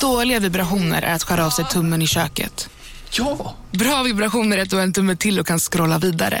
Dåliga 0.00 0.40
vibrationer 0.40 1.02
är 1.02 1.14
att 1.14 1.22
skära 1.22 1.46
av 1.46 1.50
sig 1.50 1.64
tummen 1.64 2.02
i 2.02 2.06
köket. 2.06 2.70
Ja! 3.10 3.54
Bra 3.70 4.02
vibrationer 4.02 4.58
är 4.58 4.62
att 4.62 4.70
du 4.70 4.76
har 4.76 4.82
en 4.82 4.92
tumme 4.92 5.16
till 5.16 5.40
och 5.40 5.46
kan 5.46 5.58
scrolla 5.58 5.98
vidare. 5.98 6.40